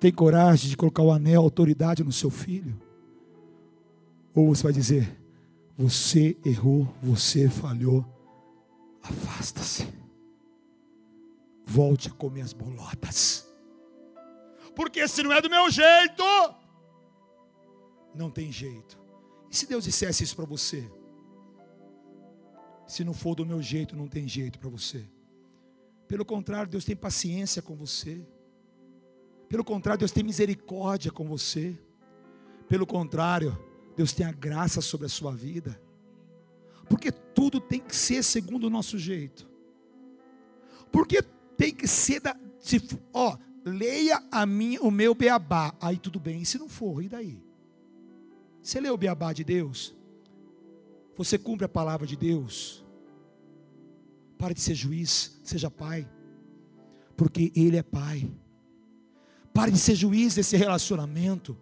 Tem 0.04 0.12
coragem 0.12 0.68
de 0.68 0.76
colocar 0.76 1.02
o 1.02 1.10
anel, 1.10 1.40
autoridade 1.40 2.04
no 2.04 2.12
seu 2.12 2.28
filho? 2.28 2.78
Ou 4.34 4.54
você 4.54 4.62
vai 4.62 4.72
dizer: 4.74 5.18
Você 5.78 6.36
errou, 6.44 6.86
você 7.02 7.48
falhou, 7.48 8.04
afasta-se. 9.02 9.88
Volte 11.64 12.08
a 12.08 12.10
comer 12.10 12.42
as 12.42 12.52
bolotas. 12.52 13.48
Porque 14.76 15.08
se 15.08 15.22
não 15.22 15.32
é 15.32 15.40
do 15.40 15.48
meu 15.48 15.70
jeito, 15.70 16.22
não 18.14 18.30
tem 18.30 18.52
jeito. 18.52 19.00
E 19.50 19.56
se 19.56 19.66
Deus 19.66 19.84
dissesse 19.84 20.22
isso 20.22 20.36
para 20.36 20.44
você? 20.44 20.86
Se 22.86 23.04
não 23.04 23.14
for 23.14 23.34
do 23.34 23.46
meu 23.46 23.62
jeito, 23.62 23.96
não 23.96 24.06
tem 24.06 24.28
jeito 24.28 24.58
para 24.58 24.68
você. 24.68 25.02
Pelo 26.06 26.26
contrário, 26.26 26.70
Deus 26.70 26.84
tem 26.84 26.94
paciência 26.94 27.62
com 27.62 27.74
você. 27.74 28.22
Pelo 29.48 29.64
contrário, 29.64 30.00
Deus 30.00 30.12
tem 30.12 30.24
misericórdia 30.24 31.11
com 31.11 31.26
você. 31.26 31.78
Pelo 32.68 32.87
contrário, 32.87 33.57
Deus 33.96 34.12
tem 34.12 34.26
a 34.26 34.33
graça 34.33 34.80
sobre 34.80 35.07
a 35.07 35.11
sua 35.11 35.33
vida. 35.33 35.80
Porque 36.88 37.11
tudo 37.12 37.61
tem 37.61 37.80
que 37.80 37.94
ser 37.94 38.22
segundo 38.22 38.64
o 38.64 38.70
nosso 38.70 38.98
jeito. 38.98 39.48
Porque 40.90 41.22
tem 41.57 41.74
que 41.74 41.87
ser 41.87 42.20
da. 42.20 42.37
Se, 42.61 42.80
ó, 43.12 43.37
leia 43.64 44.22
a 44.30 44.44
minha, 44.46 44.80
o 44.80 44.90
meu 44.90 45.14
beabá. 45.14 45.74
Aí 45.80 45.96
tudo 45.96 46.20
bem. 46.20 46.42
E 46.42 46.46
se 46.46 46.59
não 46.59 46.68
for, 46.68 47.02
e 47.02 47.09
daí? 47.09 47.42
Você 48.62 48.80
lê 48.80 48.90
o 48.90 48.96
beabá 48.96 49.33
de 49.33 49.44
Deus? 49.44 49.94
Você 51.16 51.38
cumpre 51.38 51.64
a 51.64 51.68
palavra 51.68 52.07
de 52.07 52.16
Deus? 52.16 52.85
Pare 54.38 54.54
de 54.54 54.61
ser 54.61 54.74
juiz, 54.74 55.38
seja 55.44 55.70
pai. 55.70 56.09
Porque 57.16 57.52
Ele 57.54 57.76
é 57.76 57.83
pai. 57.83 58.30
Pare 59.54 59.70
de 59.70 59.78
ser 59.78 59.94
juiz 59.94 60.34
desse 60.34 60.56
relacionamento. 60.56 61.56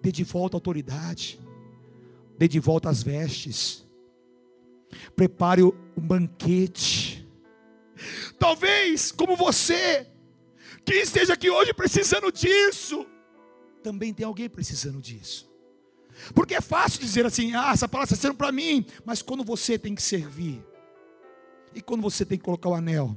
Dê 0.00 0.10
de 0.10 0.24
volta 0.24 0.56
a 0.56 0.58
autoridade. 0.58 1.38
Dê 2.38 2.48
de 2.48 2.58
volta 2.58 2.88
as 2.88 3.02
vestes. 3.02 3.86
Prepare 5.14 5.62
um 5.62 5.72
banquete. 5.96 7.28
Talvez, 8.38 9.12
como 9.12 9.36
você, 9.36 10.06
que 10.86 10.94
esteja 10.94 11.34
aqui 11.34 11.50
hoje 11.50 11.74
precisando 11.74 12.32
disso, 12.32 13.06
também 13.82 14.14
tem 14.14 14.24
alguém 14.24 14.48
precisando 14.48 15.02
disso. 15.02 15.50
Porque 16.34 16.54
é 16.54 16.62
fácil 16.62 17.00
dizer 17.00 17.26
assim: 17.26 17.54
ah, 17.54 17.72
essa 17.72 17.86
palavra 17.86 18.14
está 18.14 18.28
sendo 18.28 18.36
para 18.36 18.50
mim, 18.50 18.86
mas 19.04 19.20
quando 19.20 19.44
você 19.44 19.78
tem 19.78 19.94
que 19.94 20.02
servir, 20.02 20.64
e 21.74 21.82
quando 21.82 22.00
você 22.00 22.24
tem 22.24 22.38
que 22.38 22.44
colocar 22.44 22.70
o 22.70 22.74
anel, 22.74 23.16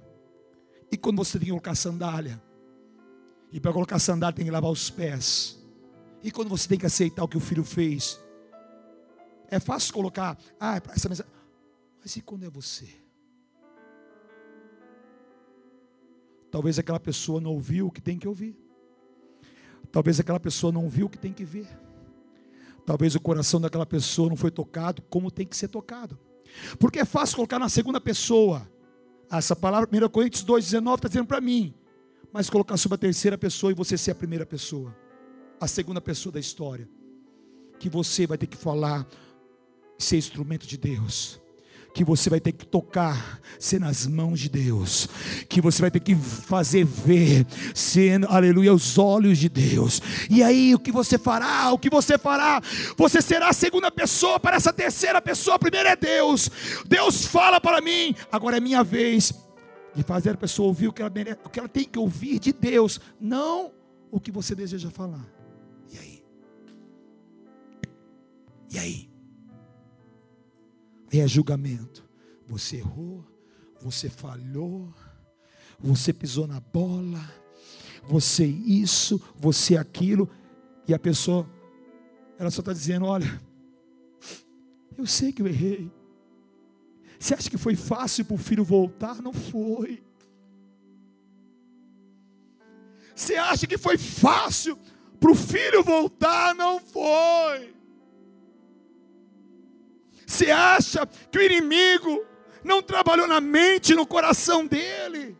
e 0.92 0.98
quando 0.98 1.18
você 1.18 1.40
tem 1.40 1.46
que 1.46 1.52
colocar 1.52 1.72
a 1.72 1.76
sandália, 1.76 2.42
e 3.54 3.60
para 3.60 3.72
colocar 3.72 4.00
sandália 4.00 4.36
tem 4.36 4.46
que 4.46 4.52
lavar 4.52 4.72
os 4.72 4.90
pés. 4.90 5.64
E 6.24 6.32
quando 6.32 6.50
você 6.50 6.68
tem 6.68 6.80
que 6.80 6.88
aceitar 6.88 7.24
o 7.24 7.28
que 7.28 7.38
o 7.38 7.40
filho 7.40 7.64
fez. 7.64 8.20
É 9.48 9.60
fácil 9.60 9.94
colocar, 9.94 10.36
ah, 10.60 10.82
essa 10.90 11.08
mensagem. 11.08 11.32
Mas 12.02 12.16
e 12.16 12.22
quando 12.22 12.46
é 12.46 12.50
você? 12.50 12.90
Talvez 16.50 16.80
aquela 16.80 17.00
pessoa 17.00 17.40
não 17.40 17.52
ouviu 17.52 17.88
o 17.88 17.92
que 17.92 18.02
tem 18.02 18.18
que 18.18 18.28
ouvir. 18.28 18.58
Talvez 19.92 20.20
aquela 20.20 20.40
pessoa 20.40 20.74
não 20.74 20.90
viu 20.90 21.06
o 21.06 21.10
que 21.10 21.20
tem 21.20 21.32
que 21.32 21.46
ver. 21.46 21.68
Talvez 22.88 23.14
o 23.14 23.20
coração 23.20 23.62
daquela 23.62 23.86
pessoa 23.86 24.30
não 24.30 24.36
foi 24.36 24.50
tocado 24.50 25.04
como 25.04 25.30
tem 25.30 25.46
que 25.46 25.56
ser 25.56 25.68
tocado. 25.68 26.18
Porque 26.80 27.00
é 27.00 27.06
fácil 27.06 27.36
colocar 27.36 27.60
na 27.60 27.70
segunda 27.70 28.02
pessoa. 28.02 28.68
Essa 29.32 29.56
palavra, 29.56 29.88
1 29.92 30.10
Coríntios 30.10 30.44
2,19 30.44 30.96
está 30.96 31.08
dizendo 31.08 31.28
para 31.28 31.40
mim 31.40 31.76
mas 32.34 32.50
colocar 32.50 32.76
sobre 32.78 32.96
a 32.96 32.98
terceira 32.98 33.38
pessoa 33.38 33.72
e 33.72 33.76
você 33.76 33.98
ser 33.98 34.12
a 34.12 34.16
primeira 34.16 34.46
pessoa, 34.46 34.96
a 35.62 35.68
segunda 35.68 36.02
pessoa 36.02 36.34
da 36.34 36.40
história, 36.40 36.90
que 37.80 37.88
você 37.88 38.26
vai 38.26 38.38
ter 38.38 38.48
que 38.48 38.58
falar, 38.58 39.08
ser 40.00 40.18
instrumento 40.18 40.66
de 40.66 40.78
Deus 40.78 41.40
que 41.94 42.04
você 42.04 42.30
vai 42.30 42.40
ter 42.40 42.52
que 42.52 42.66
tocar, 42.66 43.40
ser 43.60 43.80
nas 43.80 44.08
mãos 44.08 44.40
de 44.40 44.50
Deus, 44.50 45.08
que 45.48 45.62
você 45.62 45.80
vai 45.80 45.92
ter 45.92 46.00
que 46.00 46.16
fazer 46.16 46.84
ver, 46.84 47.46
sendo, 47.76 48.26
aleluia, 48.28 48.74
os 48.74 48.98
olhos 48.98 49.38
de 49.38 49.48
Deus. 49.48 50.02
E 50.30 50.42
aí, 50.42 50.74
o 50.74 50.80
que 50.80 50.92
você 50.92 51.18
fará? 51.20 51.72
O 51.72 51.78
que 51.78 51.90
você 51.90 52.18
fará? 52.18 52.62
Você 52.98 53.22
será 53.22 53.50
a 53.50 53.54
segunda 53.54 53.92
pessoa 53.92 54.40
para 54.40 54.56
essa 54.56 54.74
terceira 54.74 55.22
pessoa. 55.22 55.60
Primeiro 55.60 55.88
é 55.88 55.96
Deus. 55.96 56.50
Deus 56.88 57.26
fala 57.26 57.62
para 57.62 57.80
mim, 57.80 58.16
agora 58.32 58.58
é 58.58 58.60
minha 58.60 58.84
vez 58.84 59.32
de 59.96 60.04
fazer 60.04 60.32
a 60.32 60.38
pessoa 60.38 60.68
ouvir 60.68 60.88
o 60.88 60.94
que 60.94 61.02
ela, 61.02 61.12
merece, 61.12 61.40
o 61.46 61.50
que 61.50 61.60
ela 61.60 61.70
tem 61.70 61.86
que 61.86 62.00
ouvir 62.00 62.40
de 62.40 62.52
Deus, 62.52 63.00
não 63.20 63.72
o 64.12 64.20
que 64.20 64.32
você 64.32 64.56
deseja 64.56 64.90
falar. 64.90 65.26
E 65.92 65.98
aí? 65.98 66.26
E 68.72 68.80
aí? 68.80 69.10
Aí 71.12 71.20
é 71.20 71.28
julgamento. 71.28 72.04
Você 72.48 72.78
errou, 72.78 73.24
você 73.80 74.10
falhou, 74.10 74.94
você 75.80 76.12
pisou 76.12 76.48
na 76.48 76.60
bola, 76.60 77.20
você 78.04 78.46
isso, 78.46 79.22
você 79.36 79.78
aquilo, 79.78 80.30
e 80.88 80.94
a 80.94 81.00
pessoa, 81.00 81.50
ela 82.38 82.52
só 82.52 82.62
está 82.62 82.74
dizendo: 82.74 83.06
olha, 83.06 83.42
eu 84.98 85.06
sei 85.06 85.32
que 85.32 85.42
eu 85.42 85.48
errei. 85.48 85.92
Você 87.24 87.36
acha 87.36 87.50
que 87.50 87.58
foi 87.58 87.74
fácil 87.74 88.26
para 88.26 88.36
o 88.36 88.38
filho 88.38 88.66
voltar? 88.66 89.22
Não 89.22 89.32
foi. 89.32 90.04
Você 93.16 93.36
acha 93.36 93.66
que 93.66 93.78
foi 93.78 93.98
fácil 93.98 94.78
para 95.22 95.32
o 95.32 95.34
filho 95.34 95.82
voltar? 95.82 96.54
Não 96.54 96.82
foi. 96.82 97.74
Você 100.28 100.52
acha 100.52 101.06
que 101.32 101.38
o 101.38 101.42
inimigo 101.42 102.26
não 102.62 102.82
trabalhou 102.82 103.26
na 103.26 103.40
mente, 103.40 103.96
no 103.96 104.06
coração 104.06 104.68
dele? 104.68 105.38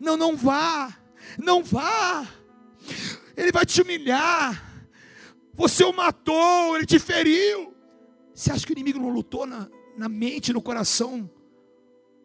Não, 0.00 0.16
não 0.16 0.34
vá. 0.34 0.98
Não 1.36 1.62
vá. 1.62 2.26
Ele 3.36 3.52
vai 3.52 3.66
te 3.66 3.82
humilhar. 3.82 4.88
Você 5.52 5.84
o 5.84 5.92
matou, 5.92 6.76
ele 6.76 6.86
te 6.86 6.98
feriu. 6.98 7.76
Você 8.34 8.50
acha 8.50 8.64
que 8.64 8.72
o 8.72 8.78
inimigo 8.78 8.98
não 8.98 9.10
lutou 9.10 9.46
na, 9.46 9.68
na 9.96 10.08
mente, 10.08 10.52
no 10.52 10.60
coração 10.60 11.30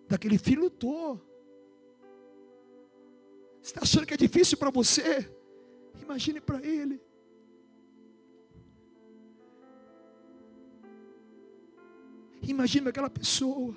daquele 0.08 0.38
filho, 0.38 0.64
lutou. 0.64 1.16
Você 3.62 3.70
está 3.70 3.82
achando 3.82 4.06
que 4.06 4.14
é 4.14 4.18
difícil 4.18 4.58
para 4.58 4.70
você? 4.70 5.32
Imagine 6.02 6.42
para 6.42 6.66
ele. 6.66 7.02
Imagine 12.42 12.90
aquela 12.90 13.10
pessoa 13.10 13.76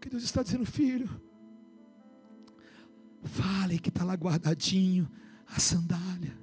que 0.00 0.08
Deus 0.08 0.22
está 0.22 0.42
dizendo, 0.42 0.64
filho, 0.64 1.08
fale 3.24 3.78
que 3.78 3.88
está 3.88 4.04
lá 4.04 4.14
guardadinho 4.14 5.10
a 5.48 5.58
sandália. 5.58 6.38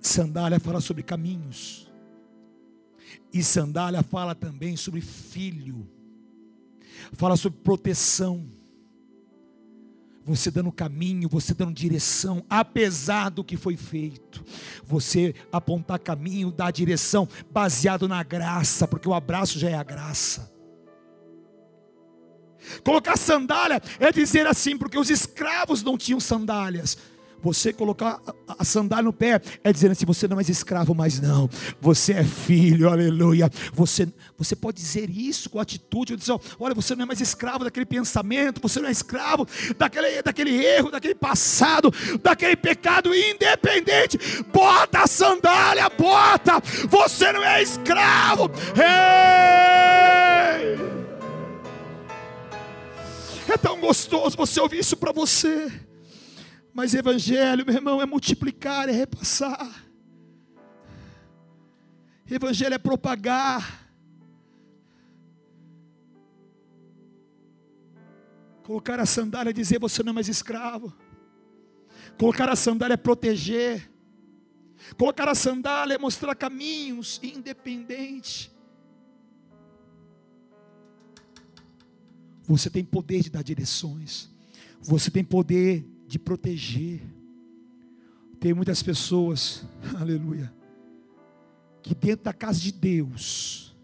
Sandália 0.00 0.60
fala 0.60 0.80
sobre 0.82 1.02
caminhos. 1.02 1.85
E 3.36 3.44
sandália 3.44 4.02
fala 4.02 4.34
também 4.34 4.78
sobre 4.78 5.02
filho, 5.02 5.86
fala 7.12 7.36
sobre 7.36 7.58
proteção. 7.58 8.48
Você 10.24 10.50
dando 10.50 10.72
caminho, 10.72 11.28
você 11.28 11.52
dando 11.52 11.74
direção, 11.74 12.42
apesar 12.48 13.28
do 13.28 13.44
que 13.44 13.58
foi 13.58 13.76
feito. 13.76 14.42
Você 14.86 15.34
apontar 15.52 15.98
caminho, 15.98 16.50
dar 16.50 16.70
direção, 16.70 17.28
baseado 17.50 18.08
na 18.08 18.22
graça, 18.22 18.88
porque 18.88 19.06
o 19.06 19.12
abraço 19.12 19.58
já 19.58 19.68
é 19.68 19.74
a 19.74 19.82
graça. 19.82 20.50
Colocar 22.82 23.18
sandália 23.18 23.82
é 24.00 24.10
dizer 24.10 24.46
assim, 24.46 24.78
porque 24.78 24.98
os 24.98 25.10
escravos 25.10 25.82
não 25.82 25.98
tinham 25.98 26.18
sandálias. 26.20 26.96
Você 27.42 27.72
colocar 27.72 28.20
a 28.58 28.64
sandália 28.64 29.04
no 29.04 29.12
pé 29.12 29.40
é 29.62 29.72
dizendo 29.72 29.92
assim: 29.92 30.06
você 30.06 30.26
não 30.26 30.34
é 30.34 30.36
mais 30.36 30.48
escravo, 30.48 30.94
mas 30.94 31.20
não, 31.20 31.48
você 31.80 32.14
é 32.14 32.24
filho, 32.24 32.88
aleluia. 32.88 33.50
Você, 33.72 34.08
você 34.36 34.56
pode 34.56 34.78
dizer 34.78 35.08
isso 35.10 35.48
com 35.50 35.60
atitude, 35.60 36.16
dizer, 36.16 36.36
olha, 36.58 36.74
você 36.74 36.94
não 36.94 37.04
é 37.04 37.06
mais 37.06 37.20
escravo 37.20 37.64
daquele 37.64 37.86
pensamento, 37.86 38.60
você 38.60 38.80
não 38.80 38.88
é 38.88 38.92
escravo 38.92 39.46
daquele, 39.76 40.22
daquele 40.22 40.64
erro, 40.64 40.90
daquele 40.90 41.14
passado, 41.14 41.92
daquele 42.22 42.56
pecado 42.56 43.14
independente. 43.14 44.18
Bota 44.52 45.04
a 45.04 45.06
sandália, 45.06 45.88
bota, 45.90 46.60
você 46.88 47.32
não 47.32 47.44
é 47.44 47.62
escravo. 47.62 48.50
Ei! 48.76 49.76
É 53.48 53.56
tão 53.56 53.80
gostoso 53.80 54.36
você 54.36 54.60
ouvir 54.60 54.80
isso 54.80 54.96
para 54.96 55.12
você. 55.12 55.70
Mas 56.76 56.92
evangelho, 56.92 57.64
meu 57.64 57.74
irmão, 57.74 58.02
é 58.02 58.04
multiplicar, 58.04 58.86
é 58.86 58.92
repassar. 58.92 59.88
Evangelho 62.30 62.74
é 62.74 62.78
propagar. 62.78 63.90
Colocar 68.62 69.00
a 69.00 69.06
sandália 69.06 69.48
é 69.48 69.52
dizer 69.54 69.78
você 69.78 70.02
não 70.02 70.10
é 70.10 70.12
mais 70.16 70.28
escravo. 70.28 70.94
Colocar 72.18 72.46
a 72.50 72.54
sandália 72.54 72.92
é 72.92 72.98
proteger. 72.98 73.90
Colocar 74.98 75.30
a 75.30 75.34
sandália 75.34 75.94
é 75.94 75.98
mostrar 75.98 76.34
caminhos 76.34 77.18
independente. 77.22 78.54
Você 82.42 82.68
tem 82.68 82.84
poder 82.84 83.22
de 83.22 83.30
dar 83.30 83.42
direções. 83.42 84.28
Você 84.82 85.10
tem 85.10 85.24
poder 85.24 85.95
de 86.06 86.18
proteger. 86.18 87.02
Tem 88.38 88.54
muitas 88.54 88.82
pessoas, 88.82 89.64
aleluia, 89.98 90.52
que 91.82 91.94
dentro 91.94 92.24
da 92.24 92.32
casa 92.32 92.60
de 92.60 92.72
Deus, 92.72 93.76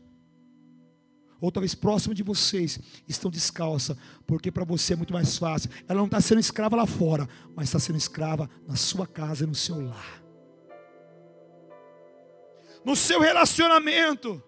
ou 1.41 1.51
talvez 1.51 1.75
próximo 1.75 2.15
de 2.15 2.23
vocês, 2.23 2.79
estão 3.09 3.31
descalça, 3.31 3.97
porque 4.27 4.51
para 4.51 4.65
você 4.65 4.93
é 4.93 4.97
muito 4.97 5.13
mais 5.13 5.37
fácil. 5.37 5.71
Ela 5.89 5.99
não 5.99 6.07
está 6.07 6.21
sendo 6.21 6.39
escrava 6.39 6.77
lá 6.77 6.87
fora, 6.87 7.29
mas 7.57 7.69
está 7.69 7.79
sendo 7.79 7.97
escrava 7.97 8.49
na 8.67 8.77
sua 8.77 9.07
casa 9.07 9.47
no 9.47 9.55
seu 9.55 9.81
lar, 9.81 10.23
no 12.85 12.95
seu 12.95 13.21
relacionamento. 13.21 14.43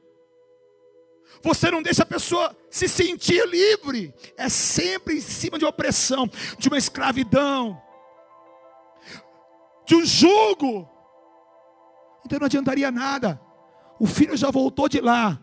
Você 1.44 1.70
não 1.70 1.82
deixa 1.82 2.02
a 2.02 2.06
pessoa 2.06 2.56
se 2.70 2.88
sentir 2.88 3.46
livre, 3.46 4.14
é 4.34 4.48
sempre 4.48 5.18
em 5.18 5.20
cima 5.20 5.58
de 5.58 5.64
uma 5.66 5.70
opressão, 5.70 6.26
de 6.58 6.68
uma 6.68 6.78
escravidão, 6.78 7.78
de 9.86 9.94
um 9.94 10.06
jugo. 10.06 10.88
Então 12.24 12.38
não 12.38 12.46
adiantaria 12.46 12.90
nada. 12.90 13.38
O 14.00 14.06
filho 14.06 14.34
já 14.36 14.50
voltou 14.50 14.88
de 14.88 15.02
lá, 15.02 15.38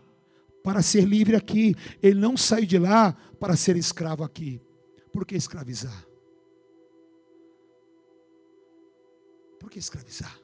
para 0.62 0.82
ser 0.82 1.04
livre 1.04 1.36
aqui. 1.36 1.74
Ele 2.02 2.18
não 2.18 2.36
saiu 2.36 2.66
de 2.66 2.78
lá 2.78 3.16
para 3.38 3.56
ser 3.56 3.76
escravo 3.76 4.24
aqui. 4.24 4.60
Por 5.12 5.26
que 5.26 5.36
escravizar? 5.36 6.06
Por 9.60 9.70
que 9.70 9.78
escravizar? 9.78 10.36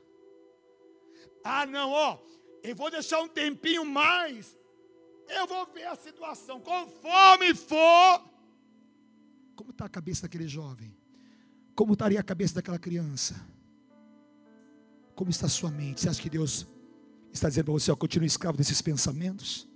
Ah, 1.43 1.67
não, 1.67 1.91
ó, 1.91 2.19
eu 2.63 2.77
vou 2.77 2.91
deixar 2.91 3.21
um 3.21 3.29
tempinho 3.29 3.85
mais. 3.85 4.58
Eu 5.29 5.47
vou 5.47 5.67
ver 5.73 5.87
a 5.87 5.97
situação, 5.97 6.61
conforme 6.61 7.55
for. 7.55 8.25
Como 9.55 9.71
está 9.71 9.85
a 9.85 9.89
cabeça 9.89 10.23
daquele 10.23 10.49
jovem? 10.49 10.97
Como 11.75 11.93
estaria 11.93 12.19
a 12.19 12.23
cabeça 12.23 12.57
daquela 12.57 12.79
criança? 12.79 13.35
Como 15.15 15.31
está 15.31 15.47
a 15.47 15.51
sua 15.51 15.71
mente? 15.71 16.01
Você 16.01 16.09
acha 16.09 16.23
que 16.23 16.31
Deus 16.31 16.67
está 17.33 17.49
dizendo 17.49 17.67
para 17.67 17.75
você, 17.75 17.91
ó, 17.91 17.97
continue 17.97 18.27
escravo 18.27 18.57
desses 18.57 18.81
pensamentos? 18.81 19.69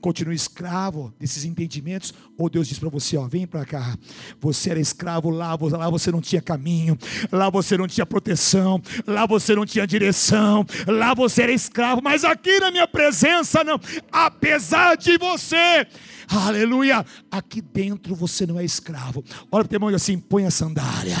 Continua 0.00 0.34
escravo 0.34 1.12
desses 1.18 1.44
entendimentos, 1.44 2.12
ou 2.36 2.48
Deus 2.48 2.68
diz 2.68 2.78
para 2.78 2.88
você: 2.88 3.16
ó, 3.16 3.26
vem 3.26 3.46
para 3.46 3.64
cá, 3.64 3.96
você 4.40 4.70
era 4.70 4.80
escravo 4.80 5.30
lá, 5.30 5.56
lá 5.60 5.90
você 5.90 6.10
não 6.10 6.20
tinha 6.20 6.40
caminho, 6.40 6.96
lá 7.30 7.50
você 7.50 7.76
não 7.76 7.86
tinha 7.86 8.06
proteção, 8.06 8.80
lá 9.06 9.26
você 9.26 9.54
não 9.54 9.66
tinha 9.66 9.86
direção, 9.86 10.64
lá 10.86 11.14
você 11.14 11.42
era 11.42 11.52
escravo, 11.52 12.00
mas 12.02 12.24
aqui 12.24 12.60
na 12.60 12.70
minha 12.70 12.88
presença 12.88 13.62
não, 13.64 13.80
apesar 14.10 14.96
de 14.96 15.16
você. 15.18 15.86
Aleluia! 16.28 17.04
Aqui 17.30 17.60
dentro 17.60 18.14
você 18.14 18.46
não 18.46 18.58
é 18.58 18.64
escravo. 18.64 19.24
Olha 19.50 19.64
para 19.64 19.66
o 19.66 19.68
teu 19.68 19.76
irmão 19.76 19.94
assim: 19.94 20.18
põe 20.18 20.44
a 20.44 20.50
sandália 20.50 21.16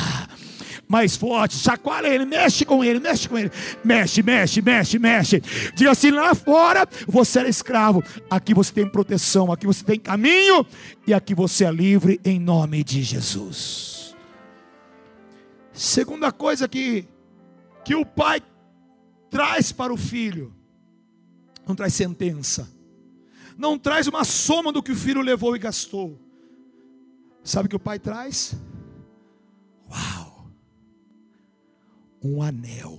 mais 0.88 1.14
forte, 1.14 1.56
chacoalha 1.56 2.08
ele, 2.08 2.24
mexe 2.24 2.64
com 2.64 2.82
ele, 2.82 2.98
mexe 2.98 3.28
com 3.28 3.38
ele, 3.38 3.50
mexe, 3.84 4.22
mexe, 4.22 4.62
mexe, 4.62 4.98
mexe. 4.98 5.42
Diga 5.74 5.90
assim: 5.90 6.10
lá 6.10 6.34
fora 6.34 6.88
você 7.06 7.40
era 7.40 7.48
escravo, 7.48 8.02
aqui 8.30 8.54
você 8.54 8.72
tem 8.72 8.88
proteção, 8.88 9.52
aqui 9.52 9.66
você 9.66 9.84
tem 9.84 10.00
caminho, 10.00 10.64
e 11.06 11.12
aqui 11.12 11.34
você 11.34 11.66
é 11.66 11.70
livre 11.70 12.18
em 12.24 12.40
nome 12.40 12.82
de 12.82 13.02
Jesus. 13.02 14.16
Segunda 15.72 16.32
coisa 16.32 16.66
que, 16.66 17.06
que 17.84 17.94
o 17.94 18.04
pai 18.04 18.40
traz 19.30 19.70
para 19.70 19.92
o 19.92 19.96
filho, 19.96 20.54
não 21.66 21.74
traz 21.74 21.92
sentença, 21.92 22.68
não 23.56 23.78
traz 23.78 24.06
uma 24.06 24.24
soma 24.24 24.72
do 24.72 24.82
que 24.82 24.92
o 24.92 24.96
filho 24.96 25.20
levou 25.20 25.54
e 25.54 25.58
gastou. 25.58 26.18
Sabe 27.44 27.66
o 27.66 27.68
que 27.68 27.76
o 27.76 27.80
pai 27.80 27.98
traz? 27.98 28.56
Uau! 29.90 30.37
Um 32.22 32.42
anel. 32.42 32.98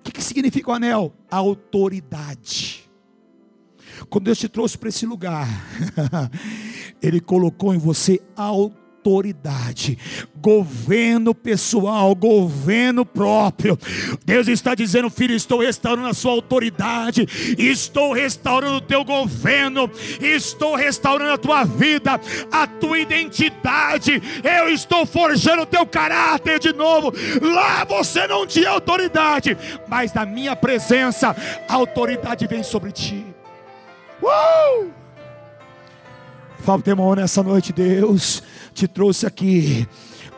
O 0.00 0.02
que, 0.04 0.12
que 0.12 0.22
significa 0.22 0.70
o 0.70 0.74
anel? 0.74 1.12
autoridade. 1.30 2.88
Quando 4.08 4.26
Deus 4.26 4.38
te 4.38 4.48
trouxe 4.48 4.78
para 4.78 4.88
esse 4.88 5.04
lugar, 5.04 5.46
Ele 7.00 7.20
colocou 7.20 7.74
em 7.74 7.78
você 7.78 8.20
autoridade 8.36 8.72
autoridade, 9.08 9.98
governo 10.36 11.34
pessoal, 11.34 12.14
governo 12.14 13.04
próprio. 13.06 13.78
Deus 14.24 14.46
está 14.48 14.74
dizendo, 14.74 15.08
filho, 15.08 15.34
estou 15.34 15.60
restaurando 15.60 16.08
a 16.08 16.14
sua 16.14 16.32
autoridade, 16.32 17.26
estou 17.58 18.12
restaurando 18.12 18.76
o 18.76 18.80
teu 18.80 19.02
governo, 19.04 19.90
estou 20.20 20.76
restaurando 20.76 21.32
a 21.32 21.38
tua 21.38 21.64
vida, 21.64 22.20
a 22.52 22.66
tua 22.66 22.98
identidade. 22.98 24.22
Eu 24.44 24.68
estou 24.68 25.06
forjando 25.06 25.62
o 25.62 25.66
teu 25.66 25.86
caráter 25.86 26.58
de 26.58 26.72
novo. 26.72 27.12
Lá 27.40 27.84
você 27.84 28.26
não 28.26 28.46
tinha 28.46 28.70
autoridade, 28.70 29.56
mas 29.88 30.12
na 30.12 30.26
minha 30.26 30.54
presença 30.54 31.34
a 31.66 31.74
autoridade 31.74 32.46
vem 32.46 32.62
sobre 32.62 32.92
ti. 32.92 33.24
Uh! 34.22 34.98
O 36.66 37.14
nessa 37.14 37.42
noite, 37.42 37.72
Deus 37.72 38.42
te 38.78 38.88
trouxe 38.88 39.26
aqui 39.26 39.86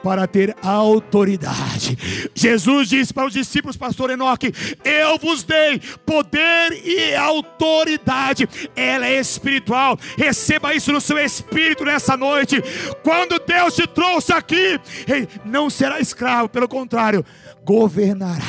para 0.03 0.27
ter 0.27 0.57
autoridade. 0.63 1.99
Jesus 2.35 2.89
disse 2.89 3.13
para 3.13 3.27
os 3.27 3.33
discípulos, 3.35 3.77
pastor 3.77 4.11
Enoque: 4.11 4.53
Eu 4.83 5.19
vos 5.19 5.43
dei 5.43 5.79
poder 6.07 6.73
e 6.85 7.15
autoridade. 7.15 8.49
Ela 8.75 9.07
é 9.07 9.21
espiritual. 9.21 9.99
Receba 10.17 10.75
isso 10.75 10.91
no 10.93 11.01
seu 11.01 11.19
espírito 11.19 11.85
nessa 11.85 12.17
noite. 12.17 12.63
Quando 13.03 13.39
Deus 13.39 13.75
te 13.75 13.87
trouxe 13.87 14.33
aqui, 14.33 14.81
não 15.45 15.69
será 15.69 16.01
escravo, 16.01 16.49
pelo 16.49 16.69
contrário, 16.69 17.25
governará. 17.63 18.45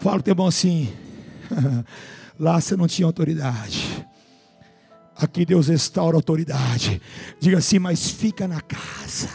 Fala 0.00 0.18
o 0.18 0.22
teu 0.22 0.32
irmão 0.32 0.48
assim: 0.48 0.92
Lá 2.38 2.60
você 2.60 2.76
não 2.76 2.88
tinha 2.88 3.06
autoridade. 3.06 4.04
Aqui 5.18 5.46
Deus 5.46 5.68
restaura 5.68 6.16
a 6.16 6.18
autoridade. 6.18 7.00
Diga 7.40 7.58
assim, 7.58 7.78
mas 7.78 8.10
fica 8.10 8.46
na 8.46 8.60
casa. 8.60 9.30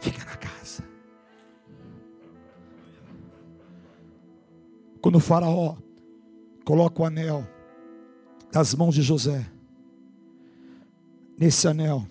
Fica 0.00 0.24
na 0.24 0.36
casa. 0.36 0.84
Quando 5.00 5.16
o 5.16 5.20
faraó 5.20 5.76
coloca 6.64 7.02
o 7.02 7.04
anel 7.04 7.44
nas 8.52 8.72
mãos 8.76 8.94
de 8.94 9.02
José, 9.02 9.44
nesse 11.36 11.66
anel 11.66 12.06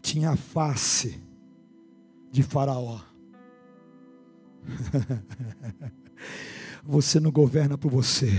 tinha 0.00 0.30
a 0.30 0.36
face 0.36 1.22
de 2.32 2.42
faraó. 2.42 3.00
Você 6.84 7.20
não 7.20 7.30
governa 7.30 7.76
por 7.76 7.90
você 7.90 8.30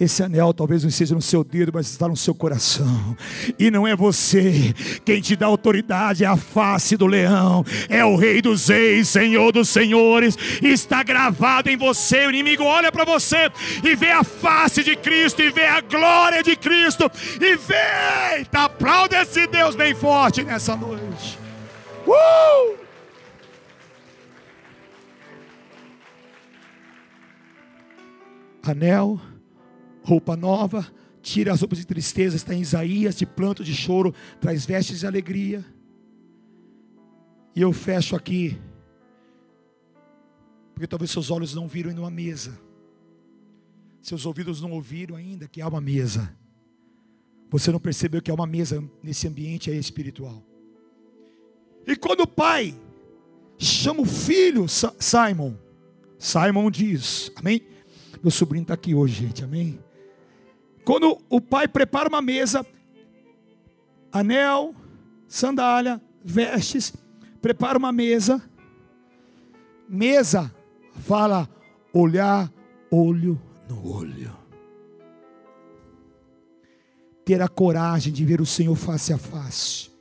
esse 0.00 0.22
anel 0.22 0.54
talvez 0.54 0.82
não 0.82 0.88
esteja 0.88 1.14
no 1.14 1.20
seu 1.20 1.44
dedo, 1.44 1.72
mas 1.74 1.86
está 1.90 2.08
no 2.08 2.16
seu 2.16 2.34
coração. 2.34 3.14
E 3.58 3.70
não 3.70 3.86
é 3.86 3.94
você 3.94 4.74
quem 5.04 5.20
te 5.20 5.36
dá 5.36 5.44
autoridade, 5.44 6.24
é 6.24 6.26
a 6.26 6.38
face 6.38 6.96
do 6.96 7.06
leão, 7.06 7.62
é 7.86 8.02
o 8.02 8.16
Rei 8.16 8.40
dos 8.40 8.68
Reis, 8.68 9.08
Senhor 9.08 9.52
dos 9.52 9.68
Senhores. 9.68 10.38
Está 10.62 11.02
gravado 11.02 11.68
em 11.68 11.76
você. 11.76 12.26
O 12.26 12.30
inimigo 12.30 12.64
olha 12.64 12.90
para 12.90 13.04
você 13.04 13.50
e 13.84 13.94
vê 13.94 14.10
a 14.10 14.24
face 14.24 14.82
de 14.82 14.96
Cristo, 14.96 15.42
e 15.42 15.50
vê 15.50 15.66
a 15.66 15.82
glória 15.82 16.42
de 16.42 16.56
Cristo, 16.56 17.10
e 17.38 17.56
vê. 17.56 18.38
Eita, 18.38 18.64
aplauda 18.64 19.20
esse 19.20 19.46
Deus 19.46 19.74
bem 19.74 19.94
forte 19.94 20.42
nessa 20.42 20.74
noite. 20.76 21.38
Uh! 22.06 22.78
Anel 28.62 29.20
roupa 30.02 30.36
nova, 30.36 30.86
tira 31.22 31.52
as 31.52 31.60
roupas 31.60 31.78
de 31.78 31.86
tristeza, 31.86 32.36
está 32.36 32.54
em 32.54 32.60
Isaías, 32.60 33.16
de 33.16 33.26
planto 33.26 33.62
de 33.62 33.74
choro, 33.74 34.14
traz 34.40 34.64
vestes 34.64 35.00
de 35.00 35.06
alegria. 35.06 35.64
E 37.54 37.60
eu 37.60 37.72
fecho 37.72 38.14
aqui, 38.14 38.58
porque 40.72 40.86
talvez 40.86 41.10
seus 41.10 41.30
olhos 41.30 41.54
não 41.54 41.66
viram 41.66 41.90
em 41.90 41.98
uma 41.98 42.10
mesa, 42.10 42.58
seus 44.00 44.24
ouvidos 44.24 44.62
não 44.62 44.72
ouviram 44.72 45.16
ainda 45.16 45.46
que 45.46 45.60
há 45.60 45.68
uma 45.68 45.80
mesa. 45.80 46.34
Você 47.50 47.72
não 47.72 47.80
percebeu 47.80 48.22
que 48.22 48.30
há 48.30 48.34
uma 48.34 48.46
mesa 48.46 48.82
nesse 49.02 49.26
ambiente 49.26 49.70
aí 49.70 49.78
espiritual. 49.78 50.42
E 51.86 51.96
quando 51.96 52.20
o 52.20 52.26
pai 52.26 52.74
chama 53.58 54.02
o 54.02 54.06
filho, 54.06 54.66
Simon, 54.68 55.54
Simon 56.16 56.70
diz, 56.70 57.32
amém? 57.34 57.62
Meu 58.22 58.30
sobrinho 58.30 58.62
está 58.62 58.74
aqui 58.74 58.94
hoje, 58.94 59.26
gente, 59.26 59.42
amém? 59.42 59.78
Quando 60.90 61.22
o 61.30 61.40
pai 61.40 61.68
prepara 61.68 62.08
uma 62.08 62.20
mesa, 62.20 62.66
anel, 64.10 64.74
sandália, 65.28 66.02
vestes, 66.20 66.92
prepara 67.40 67.78
uma 67.78 67.92
mesa. 67.92 68.42
Mesa 69.88 70.52
fala 71.06 71.48
olhar 71.94 72.52
olho 72.90 73.40
no 73.68 73.88
olho. 73.88 74.36
Ter 77.24 77.40
a 77.40 77.46
coragem 77.46 78.12
de 78.12 78.24
ver 78.24 78.40
o 78.40 78.46
Senhor 78.46 78.74
face 78.74 79.12
a 79.12 79.18
face. 79.18 79.92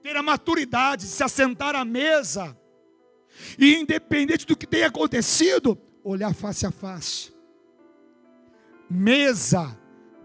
ter 0.00 0.16
a 0.16 0.22
maturidade 0.22 1.06
de 1.06 1.08
se 1.08 1.24
assentar 1.24 1.74
à 1.74 1.84
mesa 1.84 2.56
e, 3.58 3.74
independente 3.74 4.46
do 4.46 4.56
que 4.56 4.64
tenha 4.64 4.86
acontecido, 4.86 5.76
olhar 6.04 6.32
face 6.32 6.64
a 6.64 6.70
face. 6.70 7.35
Mesa 8.88 9.76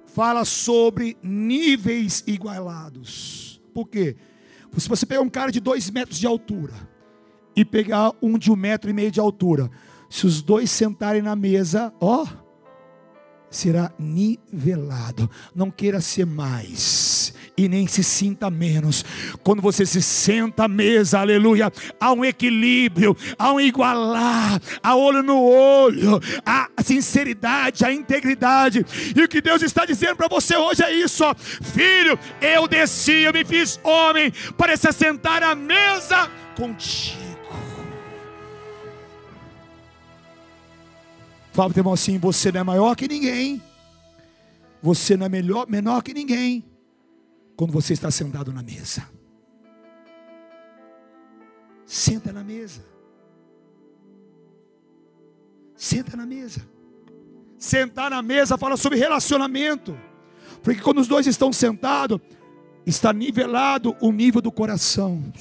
fala 0.05 0.45
sobre 0.45 1.17
níveis 1.21 2.23
igualados. 2.27 3.61
Por 3.73 3.87
quê? 3.87 4.15
Se 4.77 4.87
você 4.87 5.05
pegar 5.05 5.21
um 5.21 5.29
cara 5.29 5.51
de 5.51 5.59
dois 5.59 5.89
metros 5.89 6.17
de 6.17 6.27
altura 6.27 6.73
e 7.55 7.65
pegar 7.65 8.11
um 8.21 8.37
de 8.37 8.51
um 8.51 8.55
metro 8.55 8.89
e 8.89 8.93
meio 8.93 9.11
de 9.11 9.19
altura, 9.19 9.69
se 10.09 10.25
os 10.25 10.41
dois 10.41 10.69
sentarem 10.69 11.21
na 11.21 11.35
mesa, 11.35 11.93
ó, 11.99 12.25
será 13.49 13.93
nivelado. 13.99 15.29
Não 15.53 15.69
queira 15.69 15.99
ser 15.99 16.25
mais 16.25 17.33
e 17.57 17.67
nem 17.67 17.87
se 17.87 18.03
sinta 18.03 18.49
menos. 18.49 19.03
Quando 19.43 19.61
você 19.61 19.85
se 19.85 20.01
senta 20.01 20.65
à 20.65 20.67
mesa, 20.67 21.19
aleluia, 21.19 21.71
há 21.99 22.13
um 22.13 22.23
equilíbrio, 22.25 23.15
há 23.37 23.51
um 23.51 23.59
igualar, 23.59 24.61
há 24.81 24.95
olho 24.95 25.21
no 25.21 25.41
olho, 25.41 26.19
há 26.45 26.69
sinceridade, 26.83 27.85
a 27.85 27.93
integridade. 27.93 28.85
E 29.15 29.23
o 29.23 29.27
que 29.27 29.41
Deus 29.41 29.61
está 29.61 29.85
dizendo 29.85 30.15
para 30.15 30.27
você 30.27 30.55
hoje 30.55 30.83
é 30.83 30.93
isso, 30.93 31.23
ó. 31.23 31.35
filho, 31.35 32.17
eu 32.41 32.67
desci, 32.67 33.23
eu 33.23 33.33
me 33.33 33.45
fiz 33.45 33.79
homem 33.83 34.31
para 34.57 34.75
se 34.77 34.87
assentar 34.87 35.43
à 35.43 35.55
mesa 35.55 36.29
contigo. 36.55 37.31
Fala 41.53 41.69
para 41.69 41.77
o 41.77 41.79
irmão 41.79 41.93
assim: 41.93 42.17
você 42.17 42.51
não 42.51 42.61
é 42.61 42.63
maior 42.63 42.95
que 42.95 43.07
ninguém, 43.07 43.61
você 44.81 45.17
não 45.17 45.25
é 45.25 45.29
melhor, 45.29 45.67
menor 45.67 46.01
que 46.01 46.13
ninguém, 46.13 46.63
quando 47.61 47.73
você 47.73 47.93
está 47.93 48.09
sentado 48.09 48.51
na 48.51 48.63
mesa. 48.63 49.07
Senta 51.85 52.33
na 52.33 52.43
mesa. 52.43 52.83
Senta 55.75 56.17
na 56.17 56.25
mesa. 56.25 56.67
Sentar 57.59 58.09
na 58.09 58.23
mesa 58.23 58.57
fala 58.57 58.75
sobre 58.75 58.97
relacionamento. 58.97 59.95
Porque 60.63 60.81
quando 60.81 61.01
os 61.01 61.07
dois 61.07 61.27
estão 61.27 61.53
sentados, 61.53 62.19
está 62.83 63.13
nivelado 63.13 63.95
o 64.01 64.11
nível 64.11 64.41
do 64.41 64.51
coração. 64.51 65.31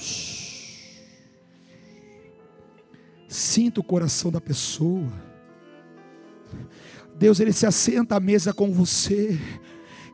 Sinta 3.27 3.79
o 3.79 3.83
coração 3.83 4.29
da 4.29 4.39
pessoa. 4.39 5.11
Deus 7.17 7.39
ele 7.39 7.51
se 7.51 7.65
assenta 7.65 8.17
à 8.17 8.19
mesa 8.19 8.53
com 8.53 8.71
você. 8.71 9.39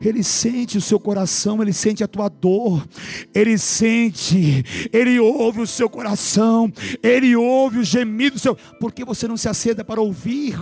Ele 0.00 0.22
sente 0.22 0.78
o 0.78 0.80
seu 0.80 1.00
coração, 1.00 1.60
ele 1.60 1.72
sente 1.72 2.04
a 2.04 2.08
tua 2.08 2.28
dor, 2.28 2.86
ele 3.34 3.58
sente, 3.58 4.64
ele 4.92 5.18
ouve 5.18 5.60
o 5.62 5.66
seu 5.66 5.90
coração, 5.90 6.72
ele 7.02 7.34
ouve 7.34 7.78
o 7.78 7.84
gemido 7.84 8.36
do 8.36 8.40
seu. 8.40 8.54
Por 8.78 8.92
que 8.92 9.04
você 9.04 9.26
não 9.26 9.36
se 9.36 9.48
assenta 9.48 9.84
para 9.84 10.00
ouvir, 10.00 10.58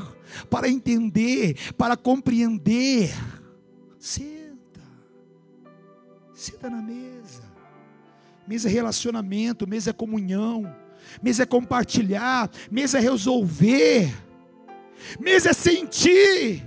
para 0.49 0.68
entender, 0.68 1.57
para 1.76 1.97
compreender? 1.97 3.14
Senta, 3.99 4.80
senta 6.32 6.70
na 6.70 6.80
mesa. 6.80 7.45
Mesa 8.49 8.68
é 8.68 8.72
relacionamento, 8.72 9.66
mesa 9.66 9.91
é 9.91 9.93
comunhão, 9.93 10.72
mesa 11.22 11.43
é 11.43 11.47
compartilhar, 11.47 12.49
mesa 12.70 12.99
é 12.99 13.01
resolver. 13.01 14.14
Mesa 15.20 15.51
é 15.51 15.53
sentir. 15.53 16.64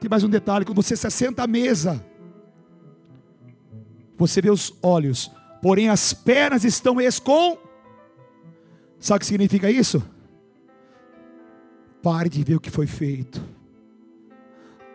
Tem 0.00 0.08
mais 0.08 0.24
um 0.24 0.28
detalhe: 0.28 0.64
quando 0.64 0.82
você 0.82 0.96
se 0.96 1.06
assenta 1.06 1.42
à 1.42 1.46
mesa, 1.46 2.04
você 4.16 4.40
vê 4.40 4.50
os 4.50 4.74
olhos, 4.82 5.30
porém 5.62 5.88
as 5.88 6.12
pernas 6.12 6.64
estão 6.64 7.00
escom. 7.00 7.58
Sabe 8.98 9.18
o 9.18 9.20
que 9.20 9.26
significa 9.26 9.70
isso? 9.70 10.02
Pare 12.02 12.28
de 12.28 12.42
ver 12.42 12.56
o 12.56 12.60
que 12.60 12.70
foi 12.70 12.86
feito. 12.86 13.40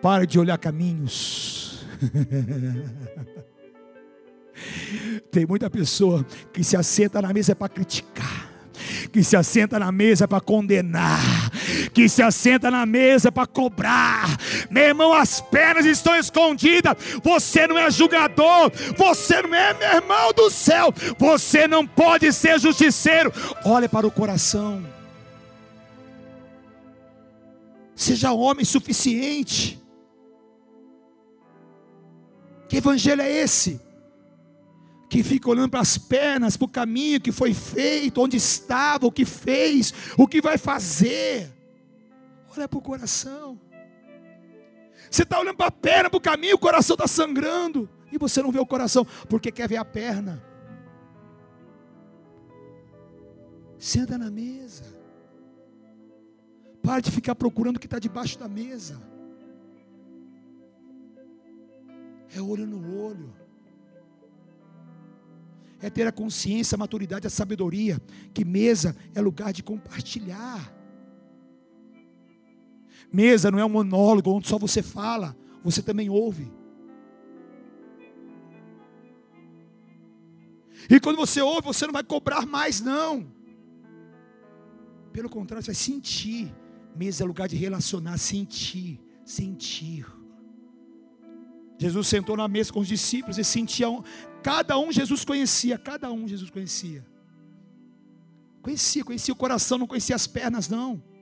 Pare 0.01 0.27
de 0.27 0.39
olhar 0.39 0.57
caminhos. 0.57 1.85
Tem 5.31 5.45
muita 5.45 5.69
pessoa 5.69 6.25
que 6.51 6.63
se 6.63 6.75
assenta 6.75 7.21
na 7.21 7.33
mesa 7.33 7.55
para 7.55 7.69
criticar 7.69 8.53
que 9.13 9.23
se 9.23 9.35
assenta 9.35 9.77
na 9.77 9.91
mesa 9.91 10.27
para 10.27 10.41
condenar, 10.41 11.42
que 11.93 12.09
se 12.09 12.21
assenta 12.21 12.71
na 12.71 12.85
mesa 12.85 13.31
para 13.31 13.45
cobrar. 13.45 14.37
Meu 14.69 14.83
irmão, 14.83 15.13
as 15.13 15.39
pernas 15.39 15.85
estão 15.85 16.15
escondidas. 16.15 16.97
Você 17.23 17.67
não 17.67 17.77
é 17.77 17.91
julgador, 17.91 18.71
você 18.97 19.41
não 19.41 19.53
é 19.53 19.73
meu 19.73 19.93
irmão 19.93 20.33
do 20.33 20.49
céu. 20.49 20.93
Você 21.17 21.67
não 21.67 21.85
pode 21.85 22.31
ser 22.33 22.59
justiceiro. 22.59 23.31
Olhe 23.63 23.87
para 23.87 24.07
o 24.07 24.11
coração. 24.11 24.83
Seja 27.95 28.31
homem 28.31 28.65
suficiente. 28.65 29.79
Que 32.67 32.77
evangelho 32.77 33.21
é 33.21 33.31
esse? 33.31 33.79
que 35.13 35.21
fica 35.21 35.47
olhando 35.47 35.69
para 35.69 35.79
as 35.79 35.95
pernas, 35.95 36.57
para 36.57 36.65
o 36.65 36.67
caminho 36.67 37.21
que 37.21 37.31
foi 37.31 37.53
feito, 37.53 38.19
onde 38.19 38.35
estava, 38.35 39.05
o 39.05 39.11
que 39.11 39.25
fez, 39.25 39.93
o 40.17 40.27
que 40.27 40.41
vai 40.41 40.57
fazer. 40.57 41.51
Olha 42.55 42.67
para 42.67 42.79
o 42.79 42.81
coração. 42.81 43.59
Você 45.09 45.23
está 45.23 45.39
olhando 45.39 45.57
para 45.57 45.67
a 45.67 45.71
perna, 45.71 46.09
para 46.09 46.17
o 46.17 46.21
caminho, 46.21 46.55
o 46.55 46.59
coração 46.59 46.93
está 46.93 47.07
sangrando. 47.07 47.89
E 48.11 48.17
você 48.17 48.41
não 48.41 48.51
vê 48.51 48.59
o 48.59 48.65
coração, 48.65 49.05
porque 49.27 49.51
quer 49.51 49.67
ver 49.67 49.77
a 49.77 49.85
perna. 49.85 50.43
Senta 53.77 54.17
na 54.17 54.29
mesa. 54.29 54.85
Para 56.81 57.01
de 57.01 57.11
ficar 57.11 57.35
procurando 57.35 57.77
o 57.77 57.79
que 57.79 57.87
está 57.87 57.99
debaixo 57.99 58.37
da 58.37 58.47
mesa. 58.47 59.01
É 62.35 62.41
olho 62.41 62.65
no 62.65 63.03
olho 63.03 63.43
é 65.83 65.89
ter 65.89 66.07
a 66.07 66.13
consciência, 66.13 66.75
a 66.75 66.79
maturidade, 66.79 67.27
a 67.27 67.29
sabedoria, 67.29 68.01
que 68.33 68.45
mesa 68.45 68.95
é 69.13 69.19
lugar 69.19 69.51
de 69.51 69.61
compartilhar. 69.61 70.73
Mesa 73.13 73.51
não 73.51 73.59
é 73.59 73.65
um 73.65 73.69
monólogo 73.69 74.31
onde 74.31 74.47
só 74.47 74.57
você 74.57 74.81
fala, 74.81 75.37
você 75.63 75.83
também 75.83 76.09
ouve. 76.09 76.51
E 80.89 80.99
quando 80.99 81.17
você 81.17 81.39
ouve, 81.39 81.61
você 81.61 81.85
não 81.85 81.93
vai 81.93 82.03
cobrar 82.03 82.47
mais, 82.47 82.81
não. 82.81 83.31
Pelo 85.11 85.29
contrário, 85.29 85.63
você 85.63 85.71
vai 85.71 85.75
sentir. 85.75 86.53
Mesa 86.95 87.23
é 87.23 87.27
lugar 87.27 87.47
de 87.47 87.55
relacionar, 87.55 88.17
sentir, 88.17 88.99
sentir. 89.23 90.05
Jesus 91.77 92.07
sentou 92.07 92.35
na 92.35 92.47
mesa 92.47 92.73
com 92.73 92.79
os 92.79 92.87
discípulos 92.87 93.37
e 93.37 93.43
sentia, 93.43 93.87
cada 94.41 94.77
um 94.79 94.91
Jesus 94.91 95.23
conhecia, 95.23 95.77
cada 95.77 96.11
um 96.11 96.27
Jesus 96.27 96.49
conhecia. 96.49 97.05
Conhecia, 98.61 99.03
conhecia 99.03 99.33
o 99.33 99.37
coração, 99.37 99.77
não 99.77 99.87
conhecia 99.87 100.15
as 100.15 100.25
pernas, 100.25 100.67
não. 100.67 101.12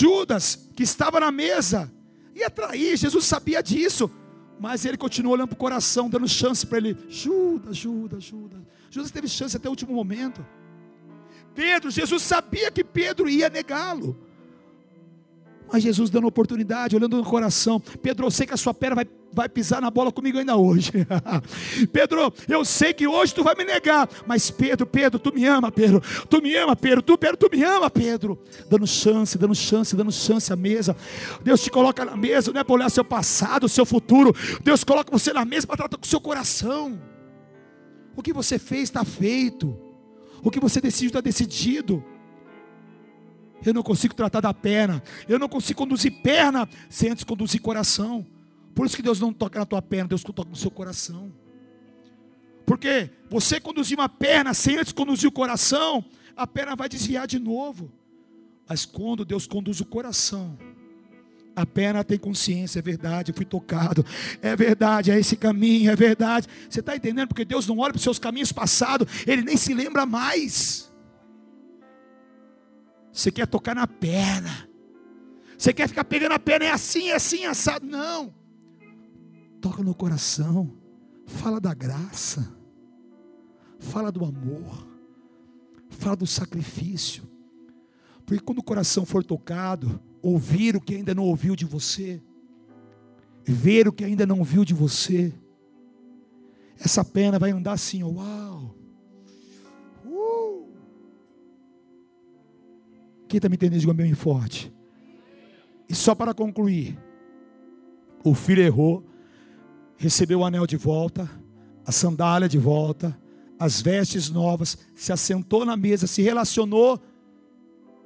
Judas, 0.00 0.70
que 0.74 0.82
estava 0.82 1.20
na 1.20 1.30
mesa, 1.30 1.92
ia 2.34 2.48
trair, 2.48 2.96
Jesus 2.96 3.26
sabia 3.26 3.62
disso, 3.62 4.10
mas 4.58 4.86
ele 4.86 4.96
continuou 4.96 5.34
olhando 5.34 5.48
para 5.48 5.54
o 5.54 5.58
coração, 5.58 6.08
dando 6.08 6.26
chance 6.26 6.66
para 6.66 6.78
ele. 6.78 6.96
Judas, 7.06 7.76
Judas, 7.76 8.24
Judas. 8.24 8.60
Judas 8.90 9.10
teve 9.10 9.28
chance 9.28 9.54
até 9.54 9.68
o 9.68 9.72
último 9.72 9.92
momento. 9.92 10.44
Pedro, 11.54 11.90
Jesus 11.90 12.22
sabia 12.22 12.70
que 12.70 12.82
Pedro 12.82 13.28
ia 13.28 13.50
negá-lo. 13.50 14.18
Mas 15.72 15.82
Jesus 15.82 16.10
dando 16.10 16.26
oportunidade, 16.26 16.96
olhando 16.96 17.16
no 17.16 17.24
coração. 17.24 17.80
Pedro, 18.02 18.26
eu 18.26 18.30
sei 18.30 18.46
que 18.46 18.54
a 18.54 18.56
sua 18.56 18.74
perna 18.74 18.96
vai, 18.96 19.06
vai 19.32 19.48
pisar 19.48 19.80
na 19.80 19.90
bola 19.90 20.10
comigo 20.10 20.38
ainda 20.38 20.56
hoje. 20.56 20.90
Pedro, 21.92 22.32
eu 22.48 22.64
sei 22.64 22.92
que 22.92 23.06
hoje 23.06 23.34
tu 23.34 23.44
vai 23.44 23.54
me 23.54 23.64
negar. 23.64 24.08
Mas 24.26 24.50
Pedro, 24.50 24.86
Pedro, 24.86 25.18
tu 25.18 25.32
me 25.32 25.44
ama, 25.46 25.70
Pedro. 25.70 26.02
Tu 26.28 26.42
me 26.42 26.54
ama, 26.56 26.74
Pedro. 26.74 27.02
Tu, 27.02 27.16
Pedro, 27.16 27.36
tu 27.36 27.48
me 27.50 27.62
ama, 27.62 27.88
Pedro. 27.88 28.38
Dando 28.68 28.86
chance, 28.86 29.38
dando 29.38 29.54
chance, 29.54 29.94
dando 29.94 30.10
chance 30.10 30.52
à 30.52 30.56
mesa. 30.56 30.96
Deus 31.42 31.62
te 31.62 31.70
coloca 31.70 32.04
na 32.04 32.16
mesa, 32.16 32.52
não 32.52 32.60
é 32.60 32.64
para 32.64 32.74
olhar 32.74 32.90
seu 32.90 33.04
passado, 33.04 33.68
seu 33.68 33.86
futuro. 33.86 34.34
Deus 34.62 34.82
coloca 34.82 35.10
você 35.10 35.32
na 35.32 35.44
mesa 35.44 35.66
para 35.66 35.76
tratar 35.76 35.96
com 35.96 36.04
o 36.04 36.08
seu 36.08 36.20
coração. 36.20 37.00
O 38.16 38.22
que 38.22 38.32
você 38.32 38.58
fez 38.58 38.84
está 38.84 39.04
feito. 39.04 39.76
O 40.42 40.50
que 40.50 40.58
você 40.58 40.80
decidiu 40.80 41.08
está 41.08 41.20
decidido. 41.20 42.04
Eu 43.64 43.74
não 43.74 43.82
consigo 43.82 44.14
tratar 44.14 44.40
da 44.40 44.54
perna. 44.54 45.02
Eu 45.28 45.38
não 45.38 45.48
consigo 45.48 45.78
conduzir 45.78 46.22
perna 46.22 46.68
sem 46.88 47.10
antes 47.10 47.24
conduzir 47.24 47.60
coração. 47.60 48.26
Por 48.74 48.86
isso 48.86 48.96
que 48.96 49.02
Deus 49.02 49.20
não 49.20 49.32
toca 49.32 49.58
na 49.58 49.66
tua 49.66 49.82
perna, 49.82 50.08
Deus 50.08 50.22
toca 50.22 50.48
no 50.48 50.56
seu 50.56 50.70
coração. 50.70 51.32
Porque 52.64 53.10
você 53.28 53.60
conduzir 53.60 53.98
uma 53.98 54.08
perna 54.08 54.54
sem 54.54 54.78
antes 54.78 54.92
conduzir 54.92 55.28
o 55.28 55.32
coração, 55.32 56.04
a 56.36 56.46
perna 56.46 56.76
vai 56.76 56.88
desviar 56.88 57.26
de 57.26 57.38
novo. 57.38 57.92
Mas 58.68 58.84
quando 58.86 59.24
Deus 59.24 59.46
conduz 59.46 59.80
o 59.80 59.84
coração, 59.84 60.56
A 61.54 61.66
perna 61.66 62.04
tem 62.04 62.18
consciência, 62.18 62.78
é 62.78 62.82
verdade, 62.82 63.30
eu 63.32 63.34
fui 63.34 63.44
tocado, 63.44 64.04
é 64.40 64.54
verdade, 64.54 65.10
é 65.10 65.18
esse 65.18 65.36
caminho, 65.36 65.90
é 65.90 65.96
verdade. 65.96 66.46
Você 66.68 66.80
está 66.80 66.96
entendendo? 66.96 67.28
Porque 67.28 67.44
Deus 67.44 67.66
não 67.66 67.78
olha 67.78 67.92
para 67.92 67.98
os 67.98 68.02
seus 68.02 68.18
caminhos 68.18 68.52
passados, 68.52 69.06
Ele 69.26 69.42
nem 69.42 69.56
se 69.56 69.74
lembra 69.74 70.06
mais. 70.06 70.89
Você 73.20 73.30
quer 73.30 73.46
tocar 73.46 73.74
na 73.74 73.86
perna, 73.86 74.66
você 75.58 75.74
quer 75.74 75.86
ficar 75.86 76.04
pegando 76.04 76.32
a 76.32 76.38
perna, 76.38 76.64
é 76.64 76.70
assim, 76.70 77.10
é 77.10 77.16
assim, 77.16 77.44
assado. 77.44 77.86
Não, 77.86 78.32
toca 79.60 79.82
no 79.82 79.94
coração, 79.94 80.74
fala 81.26 81.60
da 81.60 81.74
graça, 81.74 82.50
fala 83.78 84.10
do 84.10 84.24
amor, 84.24 84.88
fala 85.90 86.16
do 86.16 86.26
sacrifício. 86.26 87.22
Porque 88.24 88.42
quando 88.42 88.60
o 88.60 88.64
coração 88.64 89.04
for 89.04 89.22
tocado, 89.22 90.00
ouvir 90.22 90.74
o 90.74 90.80
que 90.80 90.94
ainda 90.94 91.14
não 91.14 91.24
ouviu 91.24 91.54
de 91.54 91.66
você, 91.66 92.22
ver 93.44 93.86
o 93.86 93.92
que 93.92 94.02
ainda 94.02 94.24
não 94.24 94.42
viu 94.42 94.64
de 94.64 94.72
você, 94.72 95.30
essa 96.78 97.04
pena 97.04 97.38
vai 97.38 97.50
andar 97.50 97.72
assim, 97.72 98.02
uau. 98.02 98.79
Quem 103.30 103.38
está 103.38 103.48
me 103.48 103.54
entendendo, 103.54 103.80
diga 103.80 103.94
bem 103.94 104.12
forte. 104.12 104.72
E 105.88 105.94
só 105.94 106.14
para 106.14 106.34
concluir, 106.34 106.98
o 108.24 108.34
filho 108.34 108.62
errou, 108.62 109.06
recebeu 109.96 110.40
o 110.40 110.44
anel 110.44 110.66
de 110.66 110.76
volta, 110.76 111.30
a 111.86 111.92
sandália 111.92 112.48
de 112.48 112.58
volta, 112.58 113.18
as 113.58 113.80
vestes 113.80 114.28
novas, 114.28 114.76
se 114.94 115.12
assentou 115.12 115.64
na 115.64 115.76
mesa, 115.76 116.06
se 116.06 116.20
relacionou, 116.20 117.00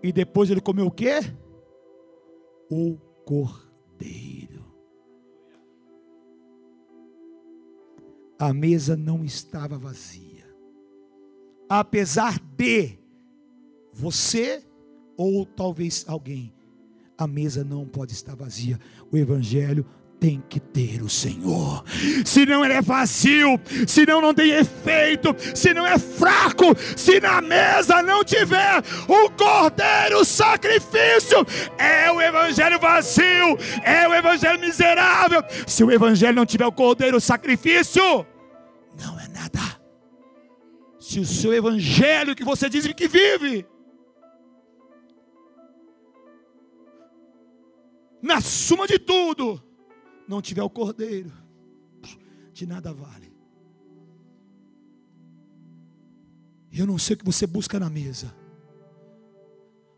e 0.02 0.12
depois 0.12 0.50
ele 0.50 0.60
comeu 0.60 0.86
o 0.86 0.90
quê? 0.90 1.20
o 2.70 2.96
cordeiro. 3.24 4.64
A 8.38 8.52
mesa 8.52 8.96
não 8.96 9.24
estava 9.24 9.78
vazia. 9.78 10.44
Apesar 11.68 12.38
de 12.38 12.98
você 13.92 14.64
ou 15.16 15.44
talvez 15.44 16.04
alguém, 16.08 16.52
a 17.16 17.26
mesa 17.26 17.62
não 17.62 17.86
pode 17.86 18.12
estar 18.12 18.34
vazia. 18.34 18.78
O 19.10 19.16
evangelho 19.16 19.86
tem 20.24 20.42
que 20.48 20.58
ter 20.58 21.02
o 21.02 21.08
Senhor. 21.08 21.84
Senão 22.24 22.64
ele 22.64 22.72
é 22.72 22.80
vazio, 22.80 23.60
senão 23.86 24.22
não 24.22 24.32
tem 24.32 24.52
efeito, 24.52 25.36
se 25.54 25.74
não 25.74 25.86
é 25.86 25.98
fraco, 25.98 26.74
se 26.96 27.20
na 27.20 27.42
mesa 27.42 28.02
não 28.02 28.24
tiver 28.24 28.82
o 29.06 29.30
cordeiro 29.30 30.24
sacrifício, 30.24 31.44
é 31.76 32.10
o 32.10 32.22
evangelho 32.22 32.78
vazio, 32.78 33.58
é 33.82 34.08
o 34.08 34.14
evangelho 34.14 34.58
miserável. 34.58 35.42
Se 35.66 35.84
o 35.84 35.90
evangelho 35.90 36.36
não 36.36 36.46
tiver 36.46 36.66
o 36.66 36.72
cordeiro 36.72 37.20
sacrifício, 37.20 38.26
não 38.98 39.20
é 39.20 39.28
nada. 39.28 39.60
Se 40.98 41.20
o 41.20 41.26
seu 41.26 41.52
evangelho 41.52 42.34
que 42.34 42.44
você 42.44 42.70
diz 42.70 42.86
que 42.94 43.06
vive, 43.06 43.66
na 48.24 48.40
suma 48.40 48.86
de 48.86 48.98
tudo, 48.98 49.62
não 50.26 50.40
tiver 50.40 50.62
o 50.62 50.70
cordeiro, 50.70 51.30
de 52.54 52.66
nada 52.66 52.90
vale. 52.90 53.30
Eu 56.72 56.86
não 56.86 56.96
sei 56.96 57.14
o 57.14 57.18
que 57.18 57.24
você 57.24 57.46
busca 57.46 57.78
na 57.78 57.90
mesa, 57.90 58.34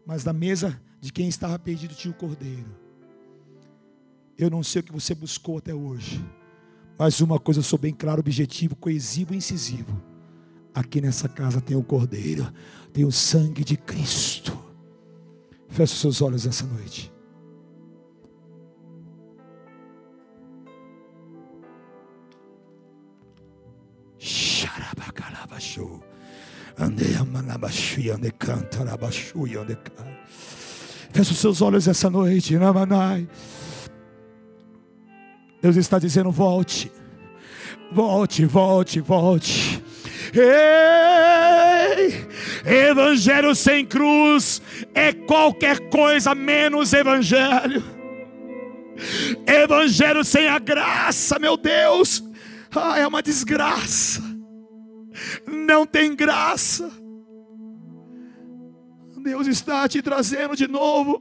mas 0.04 0.24
na 0.24 0.32
mesa 0.32 0.82
de 1.00 1.12
quem 1.12 1.28
estava 1.28 1.56
perdido 1.56 1.94
tinha 1.94 2.10
o 2.10 2.16
cordeiro. 2.16 2.74
Eu 4.36 4.50
não 4.50 4.62
sei 4.64 4.80
o 4.80 4.84
que 4.84 4.92
você 4.92 5.14
buscou 5.14 5.58
até 5.58 5.72
hoje, 5.72 6.22
mas 6.98 7.20
uma 7.20 7.38
coisa 7.38 7.60
eu 7.60 7.64
sou 7.64 7.78
bem 7.78 7.94
claro, 7.94 8.18
objetivo, 8.18 8.74
coesivo 8.74 9.34
e 9.34 9.36
incisivo. 9.36 10.02
Aqui 10.74 11.00
nessa 11.00 11.28
casa 11.28 11.60
tem 11.60 11.76
o 11.76 11.82
cordeiro, 11.82 12.52
tem 12.92 13.04
o 13.04 13.12
sangue 13.12 13.62
de 13.62 13.76
Cristo. 13.76 14.58
Feche 15.68 15.94
seus 15.94 16.20
olhos 16.20 16.44
essa 16.44 16.66
noite. 16.66 17.15
Feche 31.10 31.32
os 31.32 31.38
seus 31.38 31.62
olhos 31.62 31.88
essa 31.88 32.10
noite, 32.10 32.58
Namanai. 32.58 33.26
Deus 35.62 35.76
está 35.76 35.98
dizendo: 35.98 36.30
volte, 36.30 36.92
volte, 37.90 38.44
volte, 38.44 39.00
volte. 39.00 39.82
Ei, 40.34 42.26
evangelho 42.90 43.54
sem 43.54 43.86
cruz 43.86 44.60
é 44.94 45.14
qualquer 45.14 45.88
coisa 45.88 46.34
menos 46.34 46.92
evangelho. 46.92 47.82
Evangelho 49.46 50.22
sem 50.24 50.46
a 50.48 50.58
graça, 50.58 51.38
meu 51.38 51.56
Deus, 51.56 52.22
ah, 52.74 52.98
é 52.98 53.06
uma 53.06 53.22
desgraça 53.22 54.25
não 55.46 55.86
tem 55.86 56.14
graça. 56.14 56.90
Deus 59.26 59.48
está 59.48 59.88
te 59.88 60.00
trazendo 60.00 60.54
de 60.54 60.68
novo, 60.68 61.20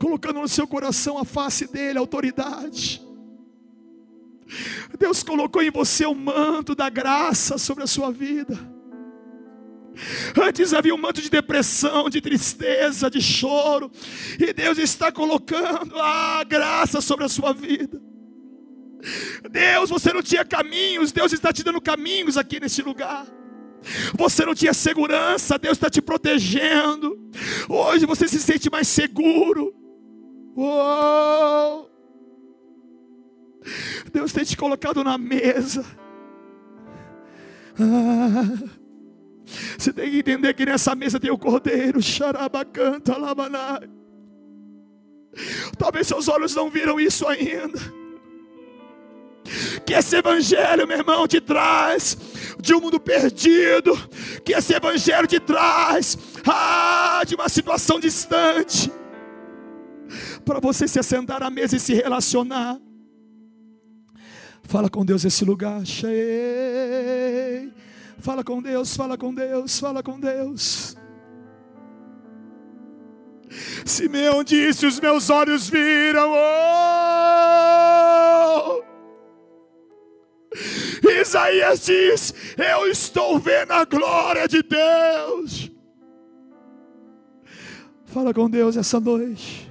colocando 0.00 0.40
no 0.40 0.48
seu 0.48 0.66
coração 0.66 1.16
a 1.16 1.24
face 1.24 1.70
dele, 1.70 1.98
a 1.98 2.00
autoridade. 2.00 3.00
Deus 4.98 5.22
colocou 5.22 5.62
em 5.62 5.70
você 5.70 6.04
o 6.04 6.14
manto 6.14 6.74
da 6.74 6.88
graça 6.88 7.56
sobre 7.56 7.84
a 7.84 7.86
sua 7.86 8.10
vida. 8.10 8.58
Antes 10.36 10.74
havia 10.74 10.94
um 10.94 10.98
manto 10.98 11.22
de 11.22 11.30
depressão, 11.30 12.10
de 12.10 12.20
tristeza, 12.20 13.10
de 13.10 13.20
choro, 13.20 13.90
e 14.38 14.52
Deus 14.52 14.78
está 14.78 15.10
colocando 15.10 15.98
a 15.98 16.44
graça 16.44 17.00
sobre 17.00 17.24
a 17.24 17.28
sua 17.28 17.52
vida. 17.52 18.00
Deus, 19.50 19.90
você 19.90 20.12
não 20.12 20.22
tinha 20.22 20.44
caminhos, 20.44 21.12
Deus 21.12 21.32
está 21.32 21.52
te 21.52 21.62
dando 21.62 21.80
caminhos 21.80 22.36
aqui 22.36 22.60
nesse 22.60 22.82
lugar. 22.82 23.26
Você 24.14 24.44
não 24.44 24.54
tinha 24.54 24.74
segurança, 24.74 25.58
Deus 25.58 25.76
está 25.76 25.88
te 25.88 26.02
protegendo. 26.02 27.18
Hoje 27.68 28.06
você 28.06 28.26
se 28.26 28.40
sente 28.40 28.70
mais 28.70 28.88
seguro. 28.88 29.72
Uou! 30.56 31.90
Deus 34.12 34.32
tem 34.32 34.44
te 34.44 34.56
colocado 34.56 35.04
na 35.04 35.18
mesa. 35.18 35.84
Ah, 37.78 38.68
você 39.78 39.92
tem 39.92 40.10
que 40.10 40.18
entender 40.18 40.54
que 40.54 40.64
nessa 40.64 40.94
mesa 40.94 41.20
tem 41.20 41.30
o 41.30 41.38
cordeiro. 41.38 42.02
Xarabacanta, 42.02 43.16
labanai. 43.16 43.88
Talvez 45.78 46.06
seus 46.06 46.28
olhos 46.28 46.54
não 46.54 46.70
viram 46.70 46.98
isso 46.98 47.26
ainda 47.28 48.05
que 49.86 49.94
esse 49.94 50.16
evangelho, 50.16 50.86
meu 50.86 50.98
irmão, 50.98 51.28
te 51.28 51.40
traz 51.40 52.18
de 52.60 52.74
um 52.74 52.80
mundo 52.80 52.98
perdido, 52.98 53.96
que 54.44 54.52
esse 54.52 54.74
evangelho 54.74 55.28
te 55.28 55.38
traz 55.38 56.18
ah, 56.44 57.22
de 57.24 57.36
uma 57.36 57.48
situação 57.48 58.00
distante, 58.00 58.92
para 60.44 60.58
você 60.58 60.88
se 60.88 60.98
assentar 60.98 61.40
à 61.42 61.48
mesa 61.48 61.76
e 61.76 61.80
se 61.80 61.94
relacionar. 61.94 62.78
Fala 64.64 64.90
com 64.90 65.04
Deus 65.04 65.24
esse 65.24 65.44
lugar, 65.44 65.86
cheio. 65.86 66.12
Fala 68.18 68.42
com 68.42 68.60
Deus, 68.60 68.96
fala 68.96 69.16
com 69.16 69.32
Deus, 69.32 69.78
fala 69.78 70.02
com 70.02 70.18
Deus. 70.18 70.96
Simeão 73.84 74.42
disse: 74.42 74.84
Os 74.84 74.98
meus 74.98 75.30
olhos 75.30 75.70
viram. 75.70 76.32
Oh! 76.32 77.26
Isaías 81.20 81.84
diz: 81.84 82.34
Eu 82.56 82.86
estou 82.90 83.38
vendo 83.38 83.72
a 83.72 83.84
glória 83.84 84.48
de 84.48 84.62
Deus. 84.62 85.70
Fala 88.04 88.32
com 88.32 88.48
Deus 88.48 88.76
essa 88.76 88.98
noite. 88.98 89.70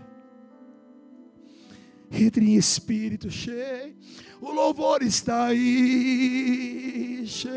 Entre 2.11 2.45
em 2.45 2.55
espírito 2.55 3.29
cheio. 3.31 3.95
O 4.41 4.51
louvor 4.51 5.01
está 5.01 5.45
aí 5.45 7.23
cheio. 7.25 7.55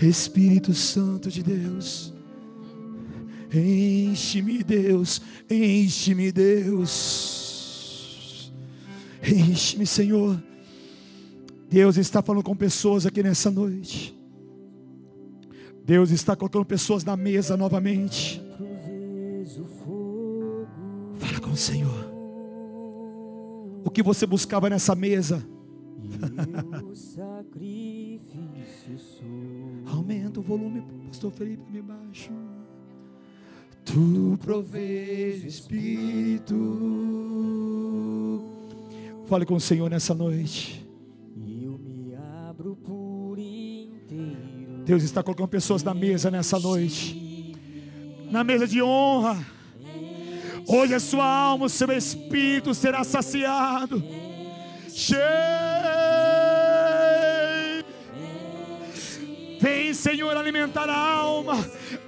Espírito 0.00 0.74
Santo 0.74 1.30
de 1.30 1.42
Deus. 1.42 2.12
Enche-me, 3.54 4.62
Deus. 4.62 5.20
Enche-me, 5.48 6.32
Deus. 6.32 7.41
Enche-me, 9.22 9.86
Senhor. 9.86 10.42
Deus 11.68 11.96
está 11.96 12.20
falando 12.20 12.42
com 12.42 12.56
pessoas 12.56 13.06
aqui 13.06 13.22
nessa 13.22 13.50
noite. 13.50 14.14
Deus 15.84 16.10
está 16.10 16.36
colocando 16.36 16.64
pessoas 16.64 17.04
na 17.04 17.16
mesa 17.16 17.56
novamente. 17.56 18.42
Fala 21.18 21.40
com 21.40 21.50
o 21.50 21.56
Senhor. 21.56 22.12
O 23.84 23.90
que 23.90 24.02
você 24.02 24.26
buscava 24.26 24.68
nessa 24.70 24.94
mesa? 24.94 25.44
Aumenta 29.86 30.40
o 30.40 30.42
volume, 30.42 30.82
pastor 31.06 31.30
Felipe, 31.32 31.70
me 31.70 31.80
baixo. 31.82 32.32
Tu 33.84 34.38
provês 34.40 35.42
o 35.42 35.46
Espírito. 35.46 36.54
Fale 39.32 39.46
com 39.46 39.54
o 39.54 39.60
Senhor 39.60 39.88
nessa 39.88 40.12
noite. 40.14 40.86
Eu 41.34 41.78
me 41.78 42.14
abro 42.50 42.76
por 42.76 43.38
inteiro. 43.38 44.84
Deus 44.84 45.02
está 45.02 45.22
colocando 45.22 45.48
pessoas 45.48 45.82
na 45.82 45.94
mesa 45.94 46.30
nessa 46.30 46.58
noite. 46.58 47.56
Na 48.30 48.44
mesa 48.44 48.66
de 48.68 48.82
honra. 48.82 49.42
Hoje 50.68 50.92
a 50.92 51.00
sua 51.00 51.24
alma, 51.24 51.64
o 51.64 51.68
seu 51.70 51.90
espírito 51.92 52.74
será 52.74 53.02
saciado. 53.04 54.04
Cheio. 54.90 55.22
Vem, 59.58 59.94
Senhor, 59.94 60.36
alimentar 60.36 60.90
a 60.90 60.98
alma. 60.98 61.54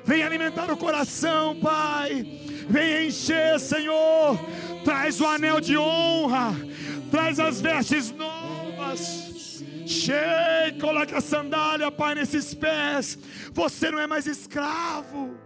Vem 0.05 0.23
alimentar 0.23 0.71
o 0.71 0.77
coração, 0.77 1.57
Pai. 1.57 2.23
Vem 2.69 3.07
encher, 3.07 3.59
Senhor. 3.59 4.39
Traz 4.85 5.23
o 5.23 5.27
anel 5.27 5.59
de 5.59 5.75
honra. 5.79 6.74
Traz 7.15 7.39
as 7.39 7.61
vestes 7.61 8.11
novas. 8.11 9.63
Cheio, 9.87 10.81
coloca 10.81 11.17
a 11.17 11.21
sandália, 11.21 11.89
Pai, 11.89 12.17
nesses 12.17 12.53
pés. 12.55 13.17
Você 13.53 13.89
não 13.89 14.01
é 14.01 14.07
mais 14.09 14.27
escravo. 14.27 15.39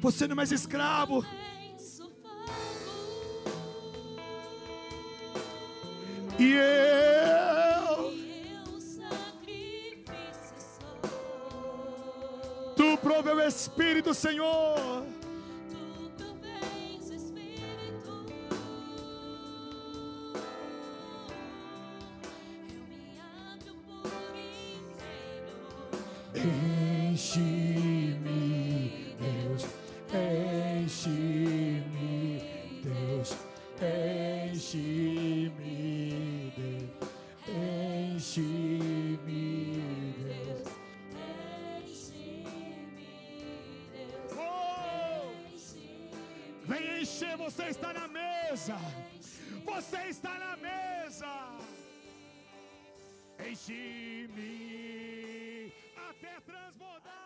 Você 0.00 0.26
não 0.26 0.32
é 0.32 0.36
mais 0.36 0.50
escravo. 0.50 1.26
E 6.38 6.54
eu, 6.54 8.14
tu 12.74 12.96
proveu 12.96 13.36
o 13.36 13.42
Espírito, 13.42 14.14
Senhor. 14.14 15.04
Enche-me, 26.44 28.18
Deus, 29.20 29.62
enche-me, 30.12 31.30
Deus, 32.82 33.30
enche-me, 34.50 35.22
Deus, 36.56 36.98
enche-me, 38.16 39.44
Deus. 40.18 40.66
Oh! 44.36 45.30
Vem 46.64 46.84
encher, 47.02 47.36
você 47.36 47.66
está 47.66 47.92
na 47.92 48.08
mesa. 48.08 48.76
Você 49.64 50.08
está 50.08 50.36
na 50.40 50.56
mesa. 50.56 51.56
Enche-me 53.38 54.81
até 56.22 56.40
transbordar. 56.40 57.21